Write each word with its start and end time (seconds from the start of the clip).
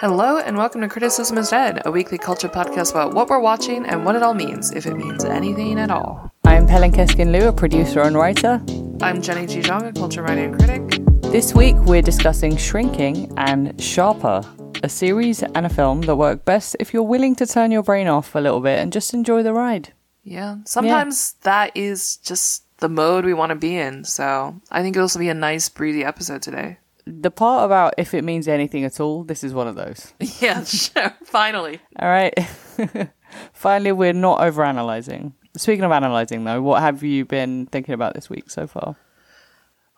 Hello, 0.00 0.38
and 0.38 0.56
welcome 0.56 0.80
to 0.82 0.88
Criticism 0.88 1.38
is 1.38 1.50
Dead, 1.50 1.82
a 1.84 1.90
weekly 1.90 2.18
culture 2.18 2.48
podcast 2.48 2.92
about 2.92 3.14
what 3.14 3.28
we're 3.28 3.40
watching 3.40 3.84
and 3.84 4.04
what 4.04 4.14
it 4.14 4.22
all 4.22 4.32
means, 4.32 4.70
if 4.70 4.86
it 4.86 4.94
means 4.94 5.24
anything 5.24 5.76
at 5.76 5.90
all. 5.90 6.32
I'm 6.44 6.68
Helen 6.68 6.92
Keskin 6.92 7.32
Liu, 7.32 7.48
a 7.48 7.52
producer 7.52 8.02
and 8.02 8.14
writer. 8.14 8.62
I'm 9.02 9.20
Jenny 9.20 9.48
G. 9.48 9.60
Jong, 9.60 9.86
a 9.86 9.92
culture 9.92 10.22
writer 10.22 10.44
and 10.44 10.56
critic. 10.56 11.02
This 11.32 11.52
week 11.52 11.74
we're 11.78 12.00
discussing 12.00 12.56
Shrinking 12.56 13.32
and 13.36 13.74
Sharper, 13.82 14.44
a 14.84 14.88
series 14.88 15.42
and 15.42 15.66
a 15.66 15.68
film 15.68 16.02
that 16.02 16.14
work 16.14 16.44
best 16.44 16.76
if 16.78 16.94
you're 16.94 17.02
willing 17.02 17.34
to 17.34 17.44
turn 17.44 17.72
your 17.72 17.82
brain 17.82 18.06
off 18.06 18.36
a 18.36 18.38
little 18.38 18.60
bit 18.60 18.78
and 18.78 18.92
just 18.92 19.12
enjoy 19.14 19.42
the 19.42 19.52
ride. 19.52 19.94
Yeah, 20.22 20.58
sometimes 20.64 21.32
that 21.42 21.76
is 21.76 22.18
just 22.18 22.62
the 22.78 22.88
mode 22.88 23.24
we 23.24 23.34
want 23.34 23.50
to 23.50 23.56
be 23.56 23.76
in, 23.76 24.04
so 24.04 24.60
I 24.70 24.80
think 24.80 24.94
it'll 24.94 25.06
also 25.06 25.18
be 25.18 25.28
a 25.28 25.34
nice, 25.34 25.68
breezy 25.68 26.04
episode 26.04 26.42
today. 26.42 26.78
The 27.10 27.30
part 27.30 27.64
about 27.64 27.94
if 27.96 28.12
it 28.12 28.22
means 28.22 28.46
anything 28.48 28.84
at 28.84 29.00
all, 29.00 29.24
this 29.24 29.42
is 29.42 29.54
one 29.54 29.66
of 29.66 29.76
those. 29.76 30.12
Yeah, 30.40 30.62
sure. 30.64 31.14
Finally. 31.24 31.80
All 31.98 32.08
right. 32.08 32.34
Finally, 33.52 33.92
we're 33.92 34.12
not 34.12 34.40
overanalyzing. 34.40 35.32
Speaking 35.56 35.84
of 35.84 35.90
analyzing, 35.92 36.44
though, 36.44 36.60
what 36.62 36.82
have 36.82 37.02
you 37.02 37.24
been 37.24 37.66
thinking 37.66 37.94
about 37.94 38.14
this 38.14 38.28
week 38.30 38.50
so 38.50 38.66
far? 38.66 38.96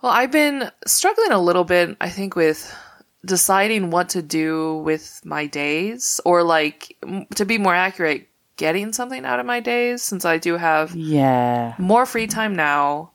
Well, 0.02 0.12
I've 0.12 0.30
been 0.30 0.70
struggling 0.86 1.32
a 1.32 1.38
little 1.38 1.64
bit, 1.64 1.96
I 2.00 2.08
think, 2.08 2.34
with 2.36 2.74
deciding 3.26 3.90
what 3.90 4.08
to 4.10 4.22
do 4.22 4.76
with 4.78 5.20
my 5.24 5.46
days, 5.46 6.20
or 6.24 6.42
like, 6.42 6.96
to 7.34 7.44
be 7.44 7.58
more 7.58 7.74
accurate, 7.74 8.28
getting 8.56 8.92
something 8.92 9.24
out 9.24 9.40
of 9.40 9.46
my 9.46 9.60
days, 9.60 10.02
since 10.02 10.24
I 10.24 10.38
do 10.38 10.56
have 10.56 10.94
Yeah. 10.94 11.74
more 11.78 12.06
free 12.06 12.26
time 12.26 12.54
now. 12.56 13.10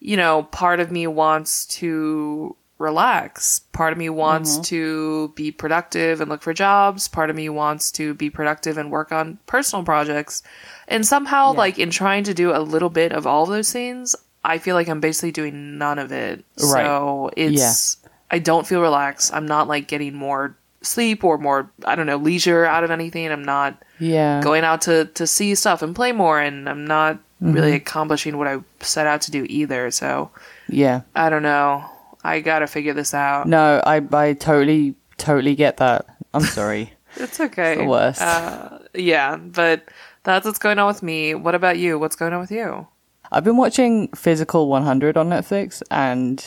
You 0.00 0.16
know, 0.16 0.42
part 0.44 0.80
of 0.80 0.90
me 0.90 1.06
wants 1.06 1.66
to 1.78 2.56
relax. 2.84 3.60
Part 3.72 3.92
of 3.92 3.98
me 3.98 4.08
wants 4.10 4.58
to 4.68 5.28
be 5.34 5.50
productive 5.50 6.20
and 6.20 6.30
look 6.30 6.42
for 6.42 6.54
jobs. 6.54 7.08
Part 7.08 7.30
of 7.30 7.36
me 7.36 7.48
wants 7.48 7.90
to 7.92 8.14
be 8.14 8.30
productive 8.30 8.78
and 8.78 8.90
work 8.90 9.10
on 9.10 9.38
personal 9.46 9.84
projects. 9.84 10.42
And 10.86 11.04
somehow, 11.06 11.52
Yeah. 11.52 11.58
like, 11.58 11.78
in 11.78 11.90
trying 11.90 12.24
to 12.24 12.34
do 12.34 12.54
a 12.54 12.60
little 12.60 12.90
bit 12.90 13.12
of 13.12 13.26
all 13.26 13.46
those 13.46 13.72
things, 13.72 14.14
I 14.44 14.58
feel 14.58 14.74
like 14.76 14.88
I'm 14.88 15.00
basically 15.00 15.32
doing 15.32 15.78
none 15.78 15.98
of 15.98 16.12
it. 16.12 16.44
Right. 16.62 16.84
So 16.84 17.30
it's, 17.36 17.96
I 18.30 18.38
don't 18.38 18.66
feel 18.66 18.80
relaxed. 18.82 19.32
I'm 19.34 19.46
not 19.46 19.66
like 19.68 19.88
getting 19.88 20.14
more 20.14 20.54
sleep 20.82 21.24
or 21.24 21.38
more, 21.38 21.70
I 21.86 21.94
don't 21.96 22.06
know, 22.06 22.18
leisure 22.18 22.66
out 22.66 22.84
of 22.84 22.90
anything. 22.90 23.32
I'm 23.32 23.44
not 23.44 23.82
Yeah. 23.98 24.42
going 24.42 24.64
out 24.64 24.82
to 24.82 25.06
to 25.06 25.26
see 25.26 25.54
stuff 25.54 25.80
and 25.82 25.94
play 25.96 26.12
more 26.12 26.38
and 26.40 26.68
I'm 26.68 26.84
not 26.86 27.18
really 27.40 27.68
Mm-hmm. 27.68 27.76
accomplishing 27.76 28.36
what 28.38 28.46
I 28.46 28.58
set 28.80 29.06
out 29.06 29.22
to 29.22 29.30
do 29.30 29.46
either. 29.48 29.90
So 29.90 30.30
yeah. 30.68 31.00
I 31.16 31.30
don't 31.30 31.42
know. 31.42 31.84
I 32.24 32.40
gotta 32.40 32.66
figure 32.66 32.94
this 32.94 33.14
out. 33.14 33.46
No, 33.46 33.82
I, 33.84 34.02
I 34.12 34.32
totally, 34.32 34.94
totally 35.18 35.54
get 35.54 35.76
that. 35.76 36.06
I'm 36.32 36.42
sorry. 36.42 36.92
It's 37.16 37.38
okay. 37.38 37.76
the 37.76 37.84
worst. 37.84 38.20
Uh, 38.20 38.80
yeah, 38.92 39.36
but 39.36 39.88
that's 40.24 40.44
what's 40.44 40.58
going 40.58 40.80
on 40.80 40.88
with 40.88 41.00
me. 41.00 41.32
What 41.36 41.54
about 41.54 41.78
you? 41.78 41.96
What's 41.96 42.16
going 42.16 42.32
on 42.32 42.40
with 42.40 42.50
you? 42.50 42.88
I've 43.30 43.44
been 43.44 43.56
watching 43.56 44.08
Physical 44.08 44.66
100 44.66 45.16
on 45.16 45.28
Netflix, 45.28 45.80
and 45.92 46.44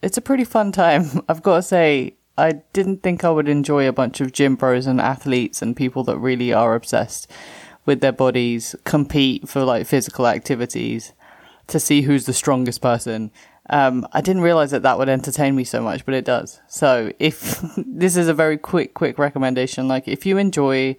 it's 0.00 0.16
a 0.16 0.22
pretty 0.22 0.44
fun 0.44 0.72
time. 0.72 1.20
I've 1.28 1.42
got 1.42 1.56
to 1.56 1.62
say, 1.62 2.14
I 2.38 2.62
didn't 2.72 3.02
think 3.02 3.22
I 3.22 3.30
would 3.30 3.48
enjoy 3.48 3.86
a 3.86 3.92
bunch 3.92 4.20
of 4.20 4.32
gym 4.32 4.56
bros 4.56 4.86
and 4.86 5.00
athletes 5.00 5.60
and 5.60 5.76
people 5.76 6.04
that 6.04 6.16
really 6.16 6.52
are 6.52 6.74
obsessed 6.74 7.30
with 7.84 8.00
their 8.00 8.12
bodies 8.12 8.74
compete 8.84 9.48
for 9.48 9.64
like 9.64 9.86
physical 9.86 10.26
activities 10.26 11.12
to 11.66 11.78
see 11.78 12.02
who's 12.02 12.26
the 12.26 12.32
strongest 12.32 12.80
person. 12.80 13.30
Um, 13.72 14.06
I 14.12 14.20
didn't 14.20 14.42
realize 14.42 14.70
that 14.70 14.82
that 14.82 14.98
would 14.98 15.08
entertain 15.08 15.56
me 15.56 15.64
so 15.64 15.82
much, 15.82 16.04
but 16.04 16.14
it 16.14 16.24
does. 16.24 16.60
So 16.68 17.10
if 17.18 17.60
this 17.76 18.16
is 18.16 18.28
a 18.28 18.34
very 18.34 18.58
quick, 18.58 18.94
quick 18.94 19.18
recommendation, 19.18 19.88
like 19.88 20.06
if 20.06 20.26
you 20.26 20.36
enjoy 20.38 20.96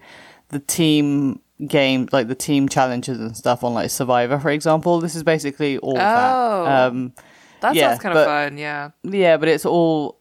the 0.50 0.60
team 0.60 1.40
game, 1.68 2.10
like 2.12 2.28
the 2.28 2.36
team 2.36 2.68
challenges 2.68 3.20
and 3.20 3.38
stuff 3.38 3.64
on 3.64 3.74
like 3.74 3.90
Survivor, 3.92 4.40
for 4.40 4.50
example, 4.50 5.00
this 5.00 5.16
is 5.16 5.24
basically 5.24 5.78
all 5.78 5.94
Oh. 5.98 6.00
that. 6.00 6.88
Um, 6.88 7.14
That 7.62 7.76
Yeah, 7.76 7.90
sounds 7.92 8.02
kind 8.02 8.18
of 8.18 8.26
fun. 8.26 8.58
Yeah. 8.58 8.90
yeah, 9.04 9.38
but 9.38 9.48
it's 9.48 9.66
all 9.66 10.20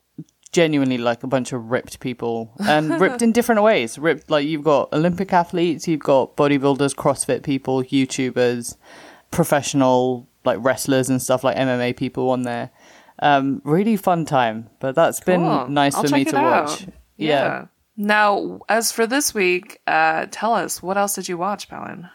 genuinely 0.52 0.98
like 0.98 1.22
a 1.24 1.26
bunch 1.26 1.52
of 1.54 1.70
ripped 1.70 1.98
people 2.00 2.52
and 2.68 3.00
ripped 3.00 3.22
in 3.22 3.32
different 3.32 3.62
ways. 3.62 3.98
Ripped 3.98 4.30
like 4.30 4.46
you've 4.46 4.62
got 4.62 4.92
Olympic 4.92 5.32
athletes, 5.32 5.88
you've 5.88 6.00
got 6.04 6.36
bodybuilders, 6.36 6.94
CrossFit 6.94 7.42
people, 7.42 7.82
YouTubers, 7.82 8.76
professional 9.30 10.28
like 10.44 10.58
wrestlers 10.60 11.08
and 11.08 11.20
stuff 11.22 11.44
like 11.44 11.56
MMA 11.56 11.96
people 11.96 12.30
on 12.30 12.42
there. 12.42 12.70
Um, 13.20 13.60
really 13.64 13.96
fun 13.96 14.24
time, 14.24 14.68
but 14.80 14.94
that's 14.94 15.20
Cool. 15.20 15.36
been 15.36 15.74
nice 15.74 15.94
I'll 15.94 16.04
for 16.04 16.14
me 16.14 16.24
to 16.24 16.36
out. 16.36 16.68
watch. 16.70 16.86
Yeah. 17.16 17.66
Now, 17.96 18.60
as 18.68 18.90
for 18.90 19.06
this 19.06 19.34
week, 19.34 19.80
uh, 19.86 20.26
tell 20.30 20.54
us 20.54 20.82
what 20.82 20.96
else 20.96 21.14
did 21.14 21.28
you 21.28 21.36
watch, 21.38 21.68
Palin? 21.68 22.08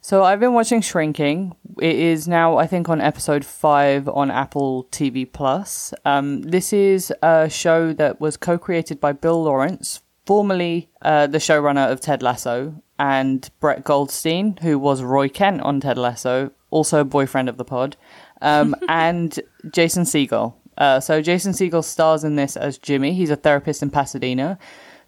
So 0.00 0.22
I've 0.22 0.40
been 0.40 0.52
watching 0.52 0.82
Shrinking. 0.82 1.56
It 1.80 1.96
is 1.96 2.28
now, 2.28 2.58
I 2.58 2.66
think, 2.66 2.90
on 2.90 3.00
episode 3.00 3.42
five 3.44 4.06
on 4.08 4.30
Apple 4.30 4.84
TV 4.92 5.24
Plus. 5.32 5.94
Um, 6.04 6.42
this 6.42 6.74
is 6.74 7.10
a 7.22 7.48
show 7.48 7.94
that 7.94 8.20
was 8.20 8.36
co-created 8.36 9.00
by 9.00 9.12
Bill 9.12 9.44
Lawrence, 9.44 10.02
formerly 10.26 10.90
uh, 11.00 11.26
the 11.26 11.38
showrunner 11.38 11.90
of 11.90 12.00
Ted 12.00 12.22
Lasso, 12.22 12.82
and 12.98 13.48
Brett 13.60 13.82
Goldstein, 13.82 14.58
who 14.60 14.78
was 14.78 15.02
Roy 15.02 15.28
Kent 15.30 15.62
on 15.62 15.80
Ted 15.80 15.96
Lasso, 15.96 16.50
also 16.74 17.00
a 17.00 17.04
boyfriend 17.04 17.48
of 17.48 17.56
the 17.56 17.64
pod, 17.64 17.96
um, 18.42 18.74
and 18.88 19.40
Jason 19.70 20.02
Segel. 20.02 20.54
Uh, 20.76 21.00
so 21.00 21.22
Jason 21.22 21.52
Segel 21.52 21.84
stars 21.84 22.24
in 22.24 22.36
this 22.36 22.56
as 22.56 22.76
Jimmy. 22.78 23.14
He's 23.14 23.30
a 23.30 23.36
therapist 23.36 23.82
in 23.82 23.90
Pasadena 23.90 24.58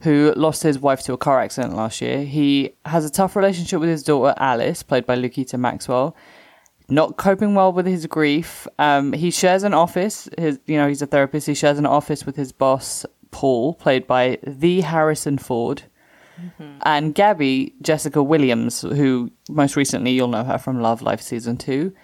who 0.00 0.32
lost 0.37 0.62
his 0.62 0.78
wife 0.78 1.03
to 1.03 1.12
a 1.12 1.19
car 1.19 1.41
accident 1.41 1.75
last 1.75 2.00
year. 2.00 2.25
He 2.25 2.75
has 2.84 3.05
a 3.05 3.10
tough 3.10 3.34
relationship 3.34 3.81
with 3.81 3.88
his 3.88 4.03
daughter 4.03 4.34
Alice, 4.37 4.82
played 4.82 5.06
by 5.06 5.16
Lukita 5.16 5.59
Maxwell. 5.59 6.15
Not 6.88 7.16
coping 7.16 7.55
well 7.55 7.72
with 7.72 7.87
his 7.87 8.06
grief. 8.06 8.69
Um, 8.78 9.12
he 9.12 9.31
shares 9.31 9.65
an 9.65 9.75
office. 9.75 10.28
His, 10.38 10.60
you 10.66 10.76
know, 10.76 10.87
he's 10.87 11.03
a 11.03 11.06
therapist. 11.06 11.47
He 11.47 11.55
shares 11.55 11.78
an 11.78 11.87
office 11.87 12.25
with 12.25 12.37
his 12.37 12.53
boss 12.53 13.05
Paul, 13.32 13.75
played 13.75 14.06
by 14.06 14.38
the 14.47 14.82
Harrison 14.82 15.38
Ford, 15.38 15.82
Mm-hmm. 16.41 16.79
and 16.83 17.15
Gabby 17.15 17.75
Jessica 17.81 18.23
Williams, 18.23 18.83
who 18.83 19.31
most 19.49 19.75
recently 19.75 20.11
you'll 20.11 20.29
know 20.29 20.45
her 20.45 20.59
from 20.59 20.83
Love 20.83 21.01
Life 21.01 21.23
season 21.23 21.57
two. 21.57 21.95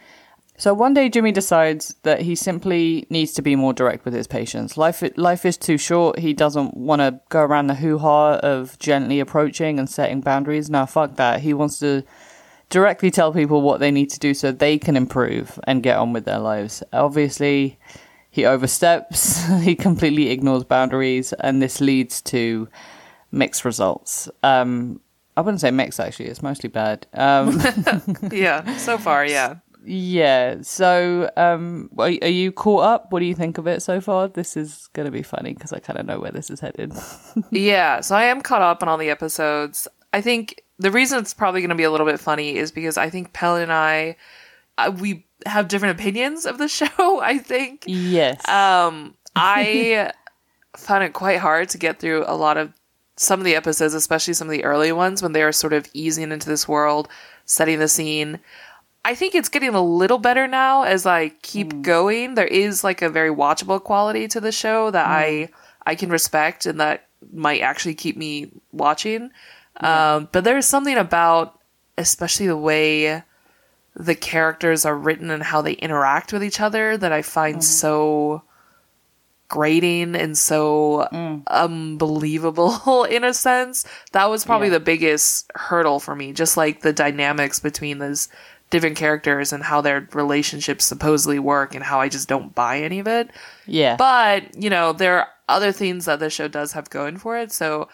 So 0.56 0.72
one 0.72 0.94
day 0.94 1.08
Jimmy 1.08 1.32
decides 1.32 1.94
that 2.02 2.20
he 2.20 2.34
simply 2.34 3.06
needs 3.10 3.32
to 3.32 3.42
be 3.42 3.56
more 3.56 3.72
direct 3.72 4.04
with 4.04 4.14
his 4.14 4.26
patients. 4.26 4.76
Life 4.76 5.02
life 5.16 5.44
is 5.44 5.56
too 5.56 5.76
short. 5.76 6.18
He 6.18 6.34
doesn't 6.34 6.76
want 6.76 7.00
to 7.00 7.20
go 7.30 7.40
around 7.40 7.66
the 7.66 7.74
hoo-ha 7.74 8.36
of 8.36 8.78
gently 8.78 9.18
approaching 9.18 9.78
and 9.78 9.90
setting 9.90 10.20
boundaries. 10.20 10.70
Now 10.70 10.86
fuck 10.86 11.16
that. 11.16 11.40
He 11.40 11.52
wants 11.52 11.78
to 11.80 12.04
directly 12.70 13.10
tell 13.10 13.32
people 13.32 13.60
what 13.60 13.80
they 13.80 13.90
need 13.90 14.10
to 14.10 14.18
do 14.18 14.34
so 14.34 14.52
they 14.52 14.78
can 14.78 14.96
improve 14.96 15.58
and 15.64 15.82
get 15.82 15.98
on 15.98 16.12
with 16.12 16.24
their 16.24 16.38
lives. 16.38 16.82
Obviously, 16.92 17.78
he 18.30 18.46
oversteps, 18.46 19.46
he 19.60 19.74
completely 19.74 20.30
ignores 20.30 20.64
boundaries 20.64 21.32
and 21.34 21.60
this 21.60 21.80
leads 21.80 22.22
to 22.22 22.68
mixed 23.32 23.64
results. 23.64 24.28
Um 24.42 25.00
I 25.36 25.40
wouldn't 25.40 25.60
say 25.62 25.70
mixed 25.70 25.98
actually, 25.98 26.26
it's 26.26 26.42
mostly 26.42 26.68
bad. 26.68 27.06
Um 27.14 27.60
yeah, 28.30 28.76
so 28.76 28.98
far, 28.98 29.24
yeah. 29.26 29.56
yeah. 29.84 30.56
So, 30.62 31.30
um, 31.36 31.90
are, 31.98 32.12
are 32.22 32.28
you 32.28 32.52
caught 32.52 32.84
up? 32.84 33.12
What 33.12 33.20
do 33.20 33.26
you 33.26 33.34
think 33.34 33.58
of 33.58 33.66
it 33.66 33.82
so 33.82 34.00
far? 34.00 34.28
This 34.28 34.56
is 34.56 34.88
going 34.92 35.06
to 35.06 35.10
be 35.10 35.22
funny 35.22 35.54
because 35.54 35.72
I 35.72 35.80
kind 35.80 35.98
of 35.98 36.06
know 36.06 36.20
where 36.20 36.30
this 36.30 36.50
is 36.50 36.60
headed. 36.60 36.92
yeah, 37.50 38.00
so 38.00 38.14
I 38.14 38.24
am 38.24 38.42
caught 38.42 38.62
up 38.62 38.82
on 38.82 38.88
all 38.88 38.98
the 38.98 39.10
episodes. 39.10 39.88
I 40.12 40.20
think 40.20 40.62
the 40.78 40.90
reason 40.90 41.18
it's 41.18 41.34
probably 41.34 41.60
going 41.60 41.70
to 41.70 41.74
be 41.74 41.84
a 41.84 41.90
little 41.90 42.06
bit 42.06 42.20
funny 42.20 42.56
is 42.56 42.70
because 42.70 42.96
I 42.96 43.08
think 43.10 43.32
Pell 43.32 43.56
and 43.56 43.72
I, 43.72 44.16
uh, 44.78 44.92
we 45.00 45.26
have 45.46 45.68
different 45.68 45.98
opinions 45.98 46.44
of 46.46 46.58
the 46.58 46.68
show. 46.68 47.20
I 47.20 47.38
think. 47.38 47.84
yes. 47.86 48.46
Um, 48.48 49.14
I 49.34 50.12
found 50.76 51.04
it 51.04 51.12
quite 51.12 51.38
hard 51.38 51.70
to 51.70 51.78
get 51.78 51.98
through 51.98 52.24
a 52.26 52.36
lot 52.36 52.56
of 52.56 52.72
some 53.16 53.40
of 53.40 53.44
the 53.44 53.54
episodes, 53.54 53.94
especially 53.94 54.34
some 54.34 54.48
of 54.48 54.52
the 54.52 54.64
early 54.64 54.92
ones 54.92 55.22
when 55.22 55.32
they 55.32 55.42
are 55.42 55.52
sort 55.52 55.72
of 55.72 55.88
easing 55.92 56.32
into 56.32 56.48
this 56.48 56.66
world, 56.66 57.08
setting 57.44 57.78
the 57.78 57.88
scene. 57.88 58.40
I 59.04 59.14
think 59.14 59.34
it's 59.34 59.48
getting 59.48 59.74
a 59.74 59.82
little 59.82 60.18
better 60.18 60.46
now 60.46 60.84
as 60.84 61.06
I 61.06 61.30
keep 61.42 61.72
hmm. 61.72 61.82
going. 61.82 62.34
There 62.34 62.46
is 62.46 62.84
like 62.84 63.02
a 63.02 63.10
very 63.10 63.30
watchable 63.30 63.82
quality 63.82 64.28
to 64.28 64.40
the 64.40 64.52
show 64.52 64.90
that 64.90 65.06
I 65.06 65.44
hmm. 65.46 65.54
I 65.84 65.94
can 65.96 66.10
respect 66.10 66.66
and 66.66 66.78
that 66.80 67.08
might 67.32 67.60
actually 67.60 67.94
keep 67.94 68.16
me 68.16 68.50
watching. 68.70 69.30
Um, 69.78 70.28
but 70.30 70.44
there's 70.44 70.66
something 70.66 70.96
about, 70.96 71.58
especially 71.98 72.46
the 72.46 72.56
way 72.56 73.24
the 73.96 74.14
characters 74.14 74.84
are 74.84 74.96
written 74.96 75.30
and 75.30 75.42
how 75.42 75.60
they 75.60 75.72
interact 75.72 76.32
with 76.32 76.44
each 76.44 76.60
other 76.60 76.96
that 76.96 77.12
I 77.12 77.22
find 77.22 77.56
hmm. 77.56 77.62
so 77.62 78.42
grating 79.52 80.16
and 80.16 80.36
so 80.36 81.06
mm. 81.12 81.42
unbelievable 81.46 83.04
in 83.10 83.22
a 83.22 83.34
sense. 83.34 83.84
That 84.12 84.30
was 84.30 84.44
probably 84.44 84.68
Yeah. 84.68 84.78
the 84.78 84.80
biggest 84.80 85.50
hurdle 85.54 86.00
for 86.00 86.16
me, 86.16 86.32
just 86.32 86.56
like 86.56 86.80
the 86.80 86.92
dynamics 86.92 87.60
between 87.60 87.98
those 87.98 88.28
different 88.70 88.96
characters 88.96 89.52
and 89.52 89.62
how 89.62 89.82
their 89.82 90.08
relationships 90.14 90.86
supposedly 90.86 91.38
work 91.38 91.74
and 91.74 91.84
how 91.84 92.00
I 92.00 92.08
just 92.08 92.26
don't 92.28 92.54
buy 92.54 92.80
any 92.80 92.98
of 93.00 93.06
it. 93.06 93.28
Yeah. 93.66 93.96
But, 93.96 94.56
you 94.56 94.70
know, 94.70 94.94
there 94.94 95.18
are 95.18 95.28
other 95.46 95.70
things 95.72 96.06
that 96.06 96.18
the 96.20 96.30
show 96.30 96.48
does 96.48 96.72
have 96.72 96.88
going 96.88 97.18
for 97.18 97.36
it. 97.36 97.52
So, 97.52 97.88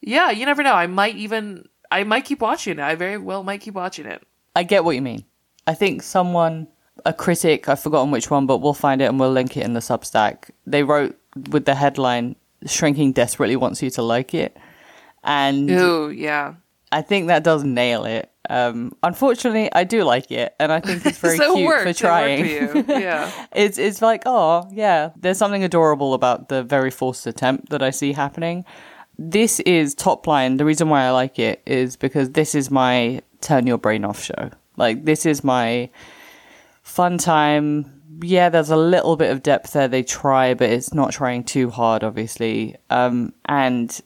yeah, 0.00 0.30
you 0.30 0.46
never 0.46 0.62
know. 0.62 0.72
I 0.72 0.86
might 0.86 1.16
even, 1.16 1.68
I 1.90 2.04
might 2.04 2.24
keep 2.24 2.40
watching 2.40 2.78
it. 2.78 2.82
I 2.82 2.94
very 2.94 3.18
well 3.18 3.42
might 3.44 3.60
keep 3.60 3.74
watching 3.74 4.06
it. 4.06 4.26
I 4.56 4.62
get 4.62 4.82
what 4.82 4.94
you 4.96 5.02
mean. 5.02 5.24
I 5.66 5.74
think 5.74 6.02
someone, 6.02 6.68
a 7.04 7.12
critic, 7.12 7.68
I've 7.68 7.80
forgotten 7.80 8.10
which 8.10 8.30
one, 8.30 8.46
but 8.46 8.58
we'll 8.58 8.74
find 8.74 9.00
it 9.02 9.06
and 9.06 9.18
we'll 9.20 9.32
link 9.32 9.56
it 9.56 9.64
in 9.64 9.74
the 9.74 9.80
Substack. 9.80 10.50
They 10.66 10.82
wrote 10.82 11.18
with 11.50 11.64
the 11.64 11.74
headline, 11.74 12.36
Shrinking 12.66 13.12
desperately 13.12 13.56
wants 13.56 13.82
you 13.82 13.90
to 13.90 14.02
like 14.02 14.32
it. 14.34 14.56
And 15.22 15.70
Ooh, 15.70 16.10
yeah. 16.10 16.54
I 16.92 17.02
think 17.02 17.26
that 17.26 17.42
does 17.44 17.64
nail 17.64 18.04
it. 18.04 18.30
Um, 18.48 18.92
unfortunately, 19.02 19.70
I 19.72 19.84
do 19.84 20.04
like 20.04 20.30
it, 20.30 20.54
and 20.60 20.70
I 20.70 20.80
think 20.80 21.04
it's 21.06 21.18
very 21.26 21.36
so 21.38 21.52
it 21.52 21.56
cute 21.56 21.66
worked. 21.66 21.82
for 21.82 21.88
It 21.88 21.96
trying. 21.96 22.44
for. 22.84 22.92
Yeah. 22.92 23.30
it's 23.54 23.78
it's 23.78 24.02
like 24.02 24.22
oh 24.26 24.68
yeah, 24.70 25.10
there's 25.16 25.38
something 25.38 25.64
adorable 25.64 26.12
about 26.12 26.48
the 26.50 26.62
very 26.62 26.90
forced 26.90 27.26
attempt 27.26 27.70
that 27.70 27.82
I 27.82 27.88
see 27.90 28.12
happening. 28.12 28.64
This 29.18 29.60
is 29.60 29.94
top 29.94 30.26
line. 30.26 30.58
The 30.58 30.64
reason 30.66 30.88
why 30.90 31.04
I 31.04 31.10
like 31.10 31.38
it 31.38 31.62
is 31.66 31.96
because 31.96 32.30
this 32.32 32.54
is 32.54 32.70
my 32.70 33.22
turn 33.40 33.66
your 33.66 33.78
brain 33.78 34.04
off 34.04 34.22
show. 34.22 34.50
Like 34.76 35.04
this 35.06 35.24
is 35.24 35.42
my 35.42 35.88
fun 36.94 37.18
time. 37.18 38.02
Yeah, 38.22 38.48
there's 38.48 38.70
a 38.70 38.76
little 38.76 39.16
bit 39.16 39.32
of 39.32 39.42
depth 39.42 39.72
there. 39.72 39.88
They 39.88 40.04
try, 40.04 40.54
but 40.54 40.70
it's 40.70 40.94
not 40.94 41.10
trying 41.10 41.42
too 41.42 41.68
hard, 41.68 42.04
obviously. 42.04 42.76
Um, 42.88 43.34
and 43.46 44.00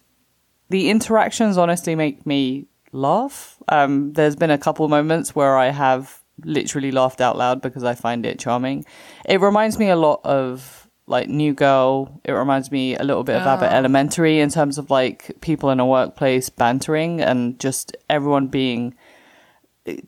the 0.70 0.88
interactions 0.88 1.58
honestly 1.58 1.94
make 1.94 2.24
me 2.24 2.66
laugh. 2.92 3.58
Um, 3.68 4.14
there's 4.14 4.36
been 4.36 4.50
a 4.50 4.56
couple 4.56 4.88
moments 4.88 5.36
where 5.36 5.58
I 5.58 5.68
have 5.68 6.22
literally 6.44 6.90
laughed 6.90 7.20
out 7.20 7.36
loud 7.36 7.60
because 7.60 7.84
I 7.84 7.94
find 7.94 8.24
it 8.24 8.38
charming. 8.38 8.86
It 9.26 9.42
reminds 9.42 9.78
me 9.78 9.90
a 9.90 9.96
lot 9.96 10.22
of 10.24 10.88
like 11.06 11.28
New 11.28 11.52
Girl. 11.52 12.20
It 12.24 12.32
reminds 12.32 12.70
me 12.70 12.96
a 12.96 13.02
little 13.02 13.24
bit 13.24 13.36
of 13.36 13.46
Abbott 13.46 13.72
Elementary 13.72 14.40
in 14.40 14.48
terms 14.48 14.78
of 14.78 14.90
like 14.90 15.30
people 15.42 15.68
in 15.68 15.80
a 15.80 15.86
workplace 15.86 16.48
bantering 16.48 17.20
and 17.20 17.58
just 17.60 17.94
everyone 18.08 18.46
being 18.46 18.94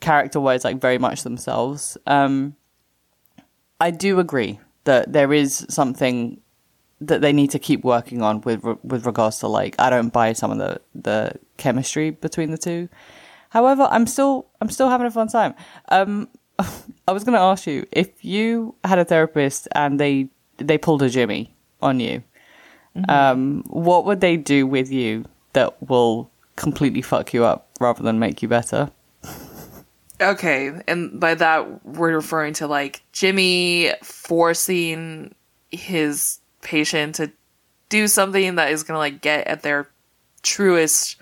character 0.00 0.40
wise 0.40 0.64
like 0.64 0.80
very 0.80 0.98
much 0.98 1.22
themselves. 1.22 1.98
Um, 2.06 2.56
I 3.80 3.90
do 3.90 4.20
agree 4.20 4.60
that 4.84 5.12
there 5.12 5.32
is 5.32 5.66
something 5.68 6.40
that 7.00 7.22
they 7.22 7.32
need 7.32 7.50
to 7.50 7.58
keep 7.58 7.82
working 7.82 8.22
on 8.22 8.42
with 8.42 8.62
with 8.82 9.06
regards 9.06 9.38
to 9.38 9.48
like 9.48 9.74
I 9.78 9.90
don't 9.90 10.12
buy 10.12 10.32
some 10.34 10.50
of 10.50 10.58
the 10.58 10.80
the 10.94 11.32
chemistry 11.56 12.10
between 12.10 12.50
the 12.50 12.58
two. 12.58 12.88
However, 13.50 13.88
I'm 13.90 14.06
still 14.06 14.46
I'm 14.60 14.70
still 14.70 14.88
having 14.88 15.06
a 15.06 15.10
fun 15.10 15.28
time. 15.28 15.54
Um, 15.88 16.28
I 17.08 17.12
was 17.12 17.24
going 17.24 17.34
to 17.34 17.40
ask 17.40 17.66
you 17.66 17.86
if 17.90 18.24
you 18.24 18.74
had 18.84 18.98
a 18.98 19.04
therapist 19.04 19.66
and 19.72 19.98
they 19.98 20.28
they 20.58 20.78
pulled 20.78 21.02
a 21.02 21.08
Jimmy 21.08 21.54
on 21.80 22.00
you, 22.00 22.22
um, 23.08 23.64
what 23.66 24.04
would 24.04 24.20
they 24.20 24.36
do 24.36 24.66
with 24.66 24.92
you 24.92 25.24
that 25.54 25.88
will 25.88 26.30
completely 26.56 27.02
fuck 27.02 27.32
you 27.32 27.44
up 27.44 27.68
rather 27.80 28.02
than 28.02 28.18
make 28.18 28.42
you 28.42 28.48
better? 28.48 28.90
Okay, 30.20 30.70
and 30.86 31.18
by 31.18 31.34
that 31.34 31.84
we're 31.86 32.14
referring 32.14 32.52
to 32.54 32.66
like 32.66 33.02
Jimmy 33.12 33.90
forcing 34.02 35.34
his 35.70 36.40
patient 36.62 37.14
to 37.16 37.32
do 37.88 38.06
something 38.06 38.56
that 38.56 38.70
is 38.70 38.82
going 38.82 38.96
to 38.96 38.98
like 38.98 39.20
get 39.22 39.46
at 39.46 39.62
their 39.62 39.88
truest 40.42 41.16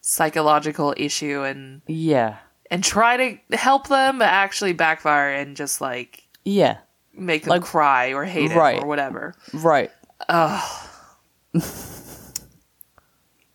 psychological 0.00 0.92
issue 0.96 1.42
and 1.44 1.82
Yeah, 1.86 2.36
and 2.70 2.82
try 2.82 3.16
to 3.16 3.56
help 3.56 3.86
them 3.88 4.18
but 4.18 4.26
actually 4.28 4.72
backfire 4.72 5.30
and 5.32 5.56
just 5.56 5.80
like 5.80 6.24
yeah, 6.44 6.78
make 7.14 7.44
them 7.44 7.50
Like- 7.50 7.62
cry 7.62 8.12
or 8.12 8.24
hate 8.24 8.50
Right. 8.50 8.78
it 8.78 8.82
or 8.82 8.86
whatever. 8.88 9.34
right. 9.52 9.90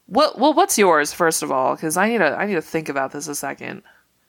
What 0.05 0.39
well 0.39 0.53
what's 0.53 0.77
yours 0.77 1.11
first 1.11 1.43
of 1.43 1.51
all 1.51 1.75
cuz 1.75 1.97
I 1.97 2.07
need 2.07 2.19
to 2.19 2.37
I 2.37 2.45
need 2.45 2.53
to 2.55 2.61
think 2.61 2.87
about 2.87 3.11
this 3.11 3.27
a 3.27 3.35
second. 3.35 3.83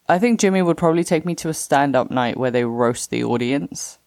I 0.09 0.19
think 0.19 0.41
Jimmy 0.41 0.63
would 0.63 0.77
probably 0.77 1.05
take 1.05 1.25
me 1.25 1.35
to 1.37 1.49
a 1.49 1.55
stand 1.55 1.95
up 1.95 2.11
night 2.11 2.37
where 2.37 2.51
they 2.51 2.65
roast 2.65 3.11
the 3.11 3.25
audience. 3.25 3.99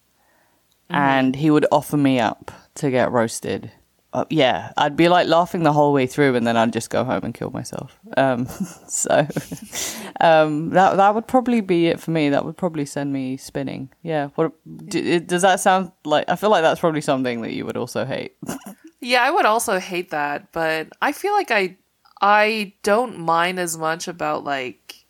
And 0.94 1.38
he 1.38 1.50
would 1.50 1.65
offer 1.71 1.95
me 1.95 2.19
up 2.19 2.51
to 2.75 2.92
get 2.92 3.12
roasted. 3.13 3.71
Uh, 4.12 4.25
yeah, 4.30 4.74
I'd 4.75 4.98
be 4.98 5.07
like 5.07 5.25
laughing 5.30 5.63
the 5.63 5.71
whole 5.71 5.94
way 5.94 6.06
through 6.06 6.36
and 6.36 6.45
then 6.45 6.57
I'd 6.57 6.74
just 6.74 6.89
go 6.89 7.06
home 7.06 7.21
and 7.24 7.33
kill 7.33 7.50
myself. 7.50 7.98
Um, 8.18 8.45
so 8.89 9.25
um, 10.19 10.71
that 10.71 10.98
that 10.98 11.15
would 11.15 11.27
probably 11.27 11.62
be 11.62 11.88
it 11.88 12.01
for 12.01 12.12
me. 12.12 12.27
That 12.27 12.44
would 12.44 12.57
probably 12.57 12.86
send 12.86 13.13
me 13.13 13.38
spinning. 13.38 13.89
Yeah. 14.04 14.31
What 14.36 14.51
d- 14.88 15.19
does 15.19 15.44
that 15.44 15.62
sound 15.62 15.94
like? 16.04 16.25
I 16.27 16.36
feel 16.36 16.50
like 16.50 16.62
that's 16.62 16.81
probably 16.81 17.00
something 17.00 17.42
that 17.44 17.54
you 17.54 17.65
would 17.65 17.77
also 17.77 18.06
hate. 18.06 18.36
Yeah, 19.04 19.24
I 19.24 19.31
would 19.31 19.47
also 19.47 19.80
hate 19.80 20.12
that, 20.12 20.51
but 20.51 20.89
I 21.01 21.12
feel 21.12 21.33
like 21.33 21.50
I 21.50 21.75
I 22.21 22.74
don't 22.83 23.18
mind 23.18 23.59
as 23.59 23.75
much 23.75 24.07
about 24.07 24.44
like 24.44 25.00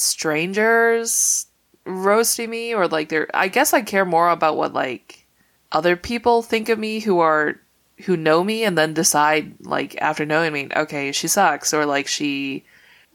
strangers 0.00 1.46
roasting 1.84 2.50
me 2.50 2.74
or 2.74 2.86
like 2.88 3.08
they're 3.08 3.28
I 3.34 3.48
guess 3.48 3.72
I 3.72 3.82
care 3.82 4.04
more 4.04 4.28
about 4.30 4.56
what 4.56 4.72
like 4.72 5.26
other 5.72 5.96
people 5.96 6.42
think 6.42 6.68
of 6.68 6.78
me 6.78 7.00
who 7.00 7.20
are 7.20 7.60
who 8.04 8.16
know 8.16 8.42
me 8.42 8.64
and 8.64 8.76
then 8.78 8.94
decide 8.94 9.54
like 9.60 10.00
after 10.00 10.24
knowing 10.24 10.52
me, 10.52 10.68
okay, 10.74 11.12
she 11.12 11.28
sucks 11.28 11.72
or 11.74 11.84
like 11.86 12.06
she 12.06 12.64